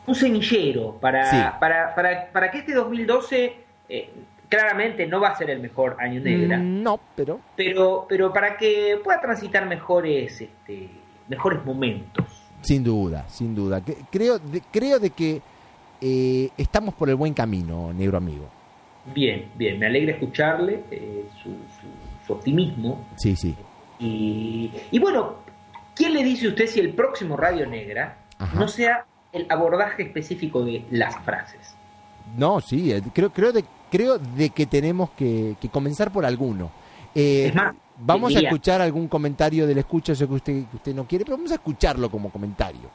un 0.07 0.15
semillero 0.15 0.99
para, 1.01 1.31
Sí. 1.31 1.37
para, 1.61 1.95
para, 1.95 2.29
para 2.33 2.51
que 2.51 2.59
este 2.59 2.75
2012 2.75 3.55
eh, 3.89 4.11
claramente 4.49 5.07
no 5.07 5.21
va 5.21 5.29
a 5.29 5.37
ser 5.37 5.49
el 5.51 5.61
mejor 5.61 5.97
año 6.01 6.21
Negra, 6.21 6.59
Mm, 6.59 6.83
no, 6.83 7.01
pero 7.17 7.41
pero, 7.57 8.07
pero 8.09 8.33
para 8.33 8.57
que 8.57 8.99
pueda 9.03 9.21
transitar 9.21 9.67
mejores, 9.67 10.41
este, 10.41 10.89
mejores 11.29 11.65
momentos. 11.65 12.25
Sin 12.63 12.85
duda, 12.85 13.25
sin 13.29 13.55
duda. 13.55 13.81
Creo 14.11 14.39
de, 14.39 14.61
creo 14.71 14.99
de 14.99 15.11
que 15.11 15.41
eh, 16.01 16.51
estamos 16.57 16.95
por 16.95 17.09
el 17.09 17.15
buen 17.17 17.33
camino, 17.35 17.93
negro 17.93 18.19
amigo. 18.19 18.47
Bien, 19.15 19.49
bien, 19.57 19.79
me 19.79 19.87
alegra 19.87 20.13
escucharle 20.13 20.83
eh, 20.91 21.25
su, 21.43 21.51
su, 21.51 22.27
su 22.27 22.33
optimismo 22.33 23.05
Sí, 23.17 23.35
sí. 23.37 23.55
Y, 23.99 24.71
y 24.93 24.99
bueno, 24.99 25.35
¿quién 25.95 26.15
le 26.15 26.23
dice 26.25 26.49
usted 26.49 26.67
si 26.67 26.81
el 26.81 26.95
próximo 26.95 27.37
Radio 27.37 27.67
Negra 27.67 28.19
Ajá. 28.39 28.59
no 28.59 28.69
sea 28.69 29.05
el 29.33 29.47
abordaje 29.51 30.03
específico 30.05 30.65
de 30.65 30.85
las 30.91 31.17
frases? 31.25 31.75
No, 32.37 32.61
sí, 32.61 32.93
eh, 32.93 33.03
creo, 33.13 33.31
creo, 33.31 33.53
de, 33.53 33.65
creo 33.91 34.19
de 34.19 34.51
que 34.51 34.67
tenemos 34.67 35.11
que, 35.11 35.57
que 35.61 35.69
comenzar 35.69 36.13
por 36.13 36.25
alguno. 36.25 36.71
Eh, 37.15 37.47
Es 37.49 37.55
más, 37.55 37.75
vamos 37.99 38.35
a 38.35 38.41
escuchar 38.41 38.81
algún 38.81 39.09
comentario 39.09 39.67
del 39.67 39.79
escucha, 39.79 40.13
yo 40.15 40.27
que 40.29 40.35
usted, 40.35 40.65
que 40.71 40.77
usted 40.77 40.95
no 40.95 41.05
quiere, 41.07 41.25
pero 41.25 41.37
vamos 41.37 41.51
a 41.53 41.57
escucharlo 41.57 42.11
como 42.11 42.31
comentario. 42.31 42.89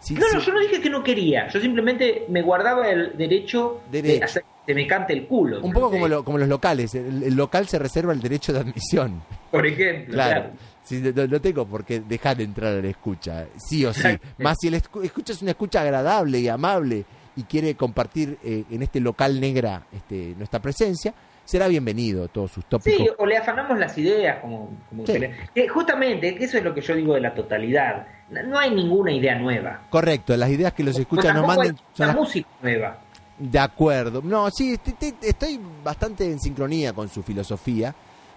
Sí, 0.00 0.14
No, 0.14 0.26
no, 0.32 0.40
yo 0.40 0.52
no 0.52 0.60
dije 0.60 0.80
que 0.80 0.90
no 0.90 1.02
quería, 1.02 1.46
yo 1.48 1.60
simplemente 1.60 2.24
me 2.28 2.42
guardaba 2.42 2.88
el 2.90 3.16
derecho, 3.16 3.80
de 3.90 4.20
hacer 4.22 4.42
que 4.42 4.72
se 4.72 4.74
me 4.74 4.86
cante 4.86 5.12
el 5.12 5.26
culo. 5.28 5.60
Un 5.62 5.72
poco 5.72 5.90
como, 5.92 6.08
lo- 6.08 6.24
como 6.24 6.38
los 6.38 6.48
locales, 6.48 6.92
el, 6.96 7.22
el 7.22 7.34
local 7.34 7.68
se 7.68 7.78
reserva 7.78 8.12
el 8.12 8.20
derecho 8.20 8.52
de 8.52 8.58
admisión. 8.60 9.22
Por 9.52 9.64
ejemplo, 9.64 10.12
Claro. 10.14 10.40
claro. 10.42 10.54
Sí, 10.84 11.00
no, 11.14 11.26
no 11.26 11.40
tengo 11.40 11.64
por 11.66 11.84
qué 11.84 12.00
dejar 12.00 12.36
de 12.36 12.44
entrar 12.44 12.72
al 12.74 12.84
escucha, 12.84 13.46
sí 13.56 13.84
o 13.86 13.92
sí. 13.94 14.08
Más 14.38 14.56
si 14.60 14.68
el 14.68 14.74
escu- 14.74 15.04
escucha 15.04 15.32
es 15.32 15.40
una 15.42 15.52
escucha 15.52 15.80
agradable 15.80 16.40
y 16.40 16.48
amable 16.48 17.04
y 17.36 17.44
quiere 17.44 17.74
compartir 17.76 18.36
eh, 18.42 18.64
en 18.70 18.82
este 18.82 19.00
local 19.00 19.40
negra 19.40 19.86
este, 19.92 20.34
nuestra 20.36 20.60
presencia, 20.60 21.14
será 21.44 21.66
bienvenido 21.68 22.28
todos 22.28 22.50
sus 22.52 22.64
tópicos. 22.66 22.98
Sí, 23.00 23.08
o 23.16 23.24
le 23.26 23.36
afanamos 23.36 23.78
las 23.78 23.96
ideas, 23.96 24.40
como, 24.40 24.70
como 24.88 25.06
Sí. 25.06 25.18
le- 25.18 25.36
Eh, 25.54 25.68
justamente, 25.68 26.36
eso 26.42 26.58
es 26.58 26.64
lo 26.64 26.74
que 26.74 26.80
yo 26.80 26.94
digo 26.94 27.14
de 27.14 27.20
la 27.20 27.32
totalidad. 27.34 28.06
No 28.30 28.42
no 28.42 28.58
hay 28.58 28.70
ninguna 28.74 29.12
idea 29.12 29.36
nueva. 29.38 29.82
Correcto, 29.90 30.36
las 30.36 30.50
ideas 30.50 30.72
que 30.72 30.82
los 30.84 30.98
escuchan 30.98 31.34
nos 31.34 31.46
Tampoco 31.46 31.56
manden 31.58 31.76
hay 31.76 31.96
son 31.96 32.06
las- 32.08 32.16
música 32.16 32.48
nueva. 32.60 32.98
De 33.38 33.58
acuerdo. 33.58 34.20
No, 34.22 34.50
sí, 34.50 34.78
estoy 35.22 35.60
bastante 35.82 36.30
en 36.30 36.38
sincronía 36.40 36.92
con 36.92 37.08
su 37.08 37.22
filosofía, 37.22 37.94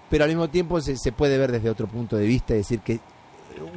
pero 0.10 0.24
al 0.24 0.30
mismo 0.30 0.50
tiempo 0.50 0.80
se, 0.82 0.96
se 0.98 1.12
puede 1.12 1.38
ver 1.38 1.52
desde 1.52 1.70
otro 1.70 1.88
punto 1.88 2.16
de 2.18 2.26
vista, 2.26 2.54
es 2.54 2.60
decir, 2.62 2.80
que 2.82 3.00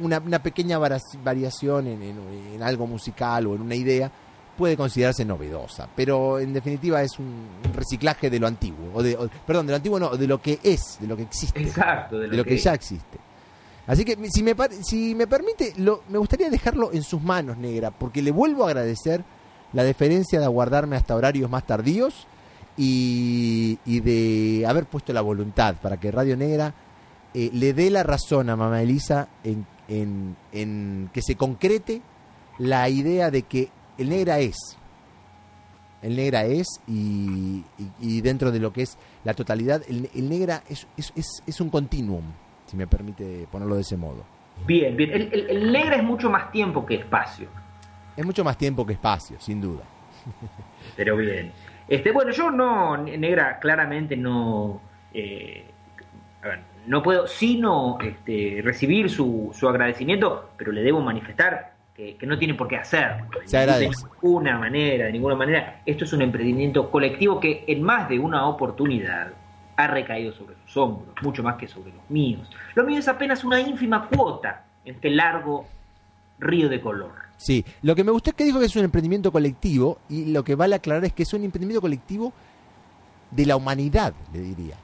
una, 0.01 0.19
una 0.19 0.39
pequeña 0.43 0.77
variación 1.23 1.87
en, 1.87 2.01
en- 2.01 2.53
en 2.55 2.63
algo 2.63 2.85
musical 2.87 3.47
o 3.47 3.55
en 3.55 3.61
una 3.61 3.75
idea 3.75 4.11
puede 4.57 4.75
considerarse 4.75 5.23
novedosa, 5.23 5.87
pero 5.95 6.37
en 6.37 6.51
definitiva 6.51 7.01
es 7.01 7.17
un 7.17 7.47
reciclaje 7.73 8.29
de 8.29 8.39
lo 8.39 8.47
antiguo, 8.47 8.91
o 8.93 9.01
de, 9.01 9.15
o- 9.15 9.29
perdón, 9.47 9.67
de 9.67 9.71
lo 9.71 9.75
antiguo 9.77 9.99
no, 9.99 10.09
de 10.17 10.27
lo 10.27 10.41
que 10.41 10.59
es, 10.63 10.97
de 10.99 11.07
lo 11.07 11.15
que 11.15 11.23
existe, 11.23 11.61
Exacto, 11.61 12.19
de 12.19 12.27
lo 12.27 12.43
que 12.43 12.57
ya 12.57 12.73
existe. 12.73 13.17
Así 13.87 14.03
que 14.05 14.17
si 14.29 14.43
me, 14.43 14.53
si 14.83 15.15
me 15.15 15.25
permite, 15.27 15.73
lo, 15.77 16.03
me 16.09 16.17
gustaría 16.19 16.49
dejarlo 16.49 16.91
en 16.93 17.01
sus 17.03 17.21
manos, 17.23 17.57
negra, 17.57 17.89
porque 17.89 18.21
le 18.21 18.31
vuelvo 18.31 18.65
a 18.65 18.67
agradecer 18.67 19.23
la 19.73 19.83
deferencia 19.83 20.39
de 20.39 20.45
aguardarme 20.45 20.95
hasta 20.97 21.15
horarios 21.15 21.49
más 21.49 21.65
tardíos 21.65 22.27
y, 22.81 23.77
y 23.85 23.99
de 23.99 24.65
haber 24.65 24.85
puesto 24.85 25.11
la 25.11 25.19
voluntad 25.21 25.75
para 25.81 25.97
que 25.99 26.09
Radio 26.11 26.37
Negra 26.37 26.73
eh, 27.33 27.49
le 27.53 27.73
dé 27.73 27.89
la 27.91 28.03
razón 28.03 28.49
a 28.49 28.55
Mamá 28.55 28.81
Elisa 28.81 29.27
en, 29.43 29.65
en- 29.89 30.35
en 30.53 31.09
que 31.13 31.21
se 31.21 31.35
concrete 31.35 32.01
la 32.57 32.87
idea 32.89 33.29
de 33.31 33.43
que 33.43 33.69
el 33.97 34.09
Negra 34.09 34.39
es. 34.39 34.55
El 36.01 36.15
Negra 36.15 36.45
es 36.45 36.79
y, 36.87 37.63
y- 37.77 37.91
y 37.99 38.21
dentro 38.21 38.51
de 38.51 38.59
lo 38.59 38.71
que 38.71 38.83
es 38.83 38.97
la 39.25 39.33
totalidad, 39.33 39.81
el, 39.89 40.09
el 40.15 40.29
Negra 40.29 40.63
es, 40.69 40.87
es, 40.95 41.11
es- 41.17 41.43
es 41.45 41.59
un 41.59 41.69
continuum, 41.69 42.23
si 42.65 42.77
me 42.77 42.87
permite 42.87 43.45
ponerlo 43.51 43.75
de 43.75 43.81
ese 43.81 43.97
modo. 43.97 44.23
Bien, 44.65 44.95
bien. 44.95 45.11
El, 45.11 45.33
el- 45.33 45.49
el 45.49 45.71
negra 45.71 45.97
es 45.97 46.03
mucho 46.03 46.29
más 46.29 46.49
tiempo 46.51 46.85
que 46.85 46.95
espacio. 46.95 47.49
Es 48.15 48.25
mucho 48.25 48.43
más 48.45 48.57
tiempo 48.57 48.85
que 48.85 48.93
espacio, 48.93 49.37
sin 49.39 49.59
duda. 49.61 49.83
Pero 50.95 51.15
bien. 51.17 51.51
Este, 51.89 52.11
bueno, 52.11 52.31
yo 52.31 52.51
no, 52.51 52.95
negra, 52.97 53.59
claramente 53.59 54.15
no. 54.15 54.81
eh, 55.13 55.65
a 56.43 56.47
ver, 56.47 56.59
no 56.85 57.01
puedo 57.03 57.27
sino 57.27 57.97
este, 57.99 58.61
recibir 58.63 59.09
su, 59.09 59.51
su 59.53 59.67
agradecimiento, 59.67 60.51
pero 60.55 60.71
le 60.71 60.81
debo 60.81 61.01
manifestar 61.01 61.73
que, 61.95 62.15
que 62.15 62.25
no 62.25 62.37
tiene 62.37 62.53
por 62.53 62.67
qué 62.67 62.77
hacerlo. 62.77 63.25
Se 63.45 63.57
de 63.57 63.63
agradece. 63.63 64.05
ninguna 64.21 64.57
manera, 64.57 65.05
de 65.05 65.11
ninguna 65.11 65.35
manera. 65.35 65.81
Esto 65.85 66.05
es 66.05 66.13
un 66.13 66.21
emprendimiento 66.21 66.89
colectivo 66.89 67.39
que 67.39 67.65
en 67.67 67.81
más 67.83 68.07
de 68.07 68.19
una 68.19 68.47
oportunidad 68.47 69.33
ha 69.75 69.87
recaído 69.87 70.31
sobre 70.33 70.55
sus 70.65 70.77
hombros, 70.77 71.15
mucho 71.21 71.41
más 71.41 71.55
que 71.55 71.67
sobre 71.67 71.91
los 71.91 72.09
míos. 72.09 72.49
Lo 72.75 72.83
mío 72.83 72.99
es 72.99 73.07
apenas 73.07 73.43
una 73.43 73.59
ínfima 73.59 74.07
cuota 74.07 74.63
en 74.85 74.95
este 74.95 75.09
largo 75.09 75.65
río 76.37 76.69
de 76.69 76.79
color. 76.81 77.28
Sí, 77.41 77.63
lo 77.83 77.95
que 77.95 78.03
me 78.03 78.11
gustó 78.11 78.31
es 78.31 78.35
que 78.35 78.43
dijo 78.43 78.59
que 78.59 78.65
es 78.65 78.75
un 78.75 78.83
emprendimiento 78.83 79.31
colectivo 79.31 79.99
y 80.09 80.25
lo 80.25 80.43
que 80.43 80.55
vale 80.55 80.75
aclarar 80.75 81.05
es 81.05 81.13
que 81.13 81.23
es 81.23 81.33
un 81.33 81.41
emprendimiento 81.45 81.79
colectivo 81.79 82.33
de 83.31 83.45
la 83.45 83.55
humanidad, 83.55 84.13
le 84.33 84.41
diría. 84.41 84.75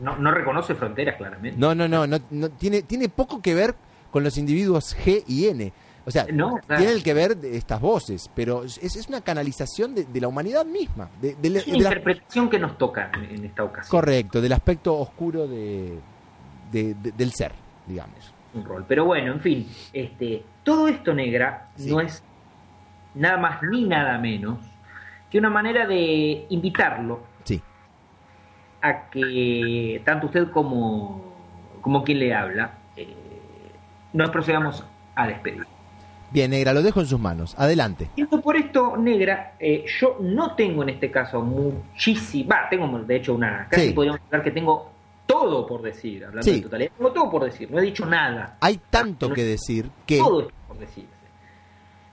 No, 0.00 0.16
no 0.16 0.30
reconoce 0.30 0.74
fronteras, 0.74 1.16
claramente. 1.16 1.58
No, 1.60 1.74
no, 1.74 1.86
no, 1.86 2.06
no, 2.06 2.18
no, 2.30 2.48
tiene, 2.50 2.80
tiene 2.80 3.10
poco 3.10 3.42
que 3.42 3.54
ver 3.54 3.74
con 4.10 4.24
los 4.24 4.38
individuos 4.38 4.96
G 4.96 5.22
y 5.26 5.48
N. 5.48 5.70
O 6.06 6.10
sea, 6.10 6.26
No, 6.32 6.56
claro. 6.66 6.80
tiene 6.80 6.92
el 6.94 7.02
que 7.02 7.12
ver 7.12 7.36
de 7.36 7.58
estas 7.58 7.78
voces, 7.80 8.30
pero 8.34 8.64
es, 8.64 8.78
es 8.78 9.06
una 9.08 9.20
canalización 9.20 9.94
de, 9.94 10.04
de 10.04 10.20
la 10.20 10.28
humanidad 10.28 10.64
misma. 10.64 11.10
De, 11.20 11.34
de 11.34 11.50
la- 11.50 11.62
interpretación 11.66 12.48
que 12.48 12.58
nos 12.58 12.78
toca 12.78 13.10
en, 13.14 13.24
en 13.36 13.44
esta 13.44 13.64
ocasión. 13.64 13.90
correcto, 13.90 14.40
del 14.40 14.52
aspecto 14.54 14.96
oscuro 14.96 15.46
de- 15.46 15.98
del 16.72 17.32
ser, 17.32 17.52
digamos. 17.86 18.32
Un 18.56 18.64
rol. 18.64 18.84
Pero 18.88 19.04
bueno, 19.04 19.32
en 19.32 19.40
fin, 19.40 19.68
este, 19.92 20.42
todo 20.64 20.88
esto 20.88 21.12
negra 21.14 21.68
Sí. 21.76 21.90
no 21.90 22.00
es 22.00 22.22
nada 23.14 23.36
más 23.38 23.62
ni 23.62 23.84
nada 23.84 24.18
menos 24.18 24.58
que 25.30 25.38
una 25.38 25.50
manera 25.50 25.86
de 25.86 26.46
invitarlo 26.50 27.20
Sí, 27.44 27.60
a 28.82 29.08
que 29.10 30.00
tanto 30.04 30.26
usted 30.26 30.50
como, 30.50 31.34
como 31.80 32.02
quien 32.04 32.18
le 32.20 32.34
habla 32.34 32.72
eh, 32.96 33.14
nos 34.12 34.30
procedamos 34.30 34.84
a 35.14 35.26
despedir. 35.26 35.66
bien, 36.30 36.50
negra, 36.50 36.72
lo 36.72 36.82
dejo 36.82 37.00
en 37.00 37.06
sus 37.06 37.18
manos. 37.20 37.54
Adelante. 37.58 38.08
Por 38.42 38.56
esto, 38.56 38.96
negra, 38.96 39.54
eh, 39.58 39.84
yo 40.00 40.18
no 40.20 40.54
tengo 40.54 40.82
en 40.82 40.90
este 40.90 41.10
caso 41.10 41.40
muchísimo, 41.42 42.50
va, 42.50 42.68
tengo 42.68 42.86
de 43.00 43.16
hecho 43.16 43.34
una, 43.34 43.66
casi 43.70 43.88
Sí. 43.88 43.92
podríamos 43.94 44.20
hablar 44.26 44.42
que 44.42 44.50
tengo 44.50 44.92
todo 45.40 45.66
por 45.66 45.82
decir, 45.82 46.24
hablando 46.24 46.42
Sí. 46.42 46.56
de 46.56 46.62
totalidad, 46.62 46.90
tengo 46.96 47.12
todo 47.12 47.30
por 47.30 47.44
decir, 47.44 47.70
no 47.70 47.78
he 47.78 47.82
dicho 47.82 48.06
nada. 48.06 48.56
Hay 48.60 48.80
tanto 48.90 49.28
no- 49.28 49.34
que 49.34 49.44
decir 49.44 49.90
que... 50.06 50.18
Todo 50.18 50.40
está 50.42 50.54
por 50.68 50.78
decirse. 50.78 51.10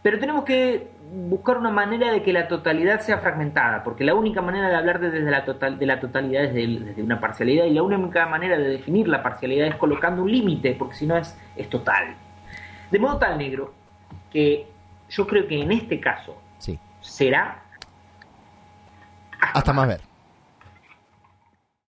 Pero 0.01 0.19
tenemos 0.19 0.43
que 0.43 0.91
buscar 1.29 1.57
una 1.57 1.69
manera 1.71 2.11
de 2.11 2.21
que 2.23 2.33
la 2.33 2.47
totalidad 2.49 2.99
sea 2.99 3.19
fragmentada, 3.19 3.83
porque 3.83 4.03
la 4.03 4.13
única 4.13 4.41
manera 4.41 4.67
de 4.67 4.75
hablar 4.75 4.99
de- 4.99 5.11
desde 5.11 5.31
la, 5.31 5.45
total, 5.45 5.79
de 5.79 5.85
la 5.85 5.99
totalidad 5.99 6.43
es 6.43 6.53
de- 6.53 6.67
desde 6.87 7.01
una 7.03 7.19
parcialidad, 7.21 7.65
y 7.65 7.71
la 7.73 7.83
única 7.83 8.25
manera 8.25 8.57
de 8.57 8.67
definir 8.67 9.07
la 9.07 9.23
parcialidad 9.23 9.67
es 9.67 9.75
colocando 9.75 10.21
un 10.23 10.31
límite, 10.31 10.75
porque 10.77 10.95
si 10.95 11.05
no 11.07 11.15
es, 11.15 11.37
es 11.55 11.69
total. 11.69 12.15
De 12.91 12.99
modo 12.99 13.17
tal, 13.17 13.37
negro, 13.37 13.73
que 14.29 14.67
yo 15.09 15.25
creo 15.25 15.47
que 15.47 15.61
en 15.61 15.71
este 15.71 15.99
caso 15.99 16.35
Sí, 16.57 16.77
será 16.99 17.61
hasta 19.53 19.73
más 19.73 19.87
ver. 19.87 20.01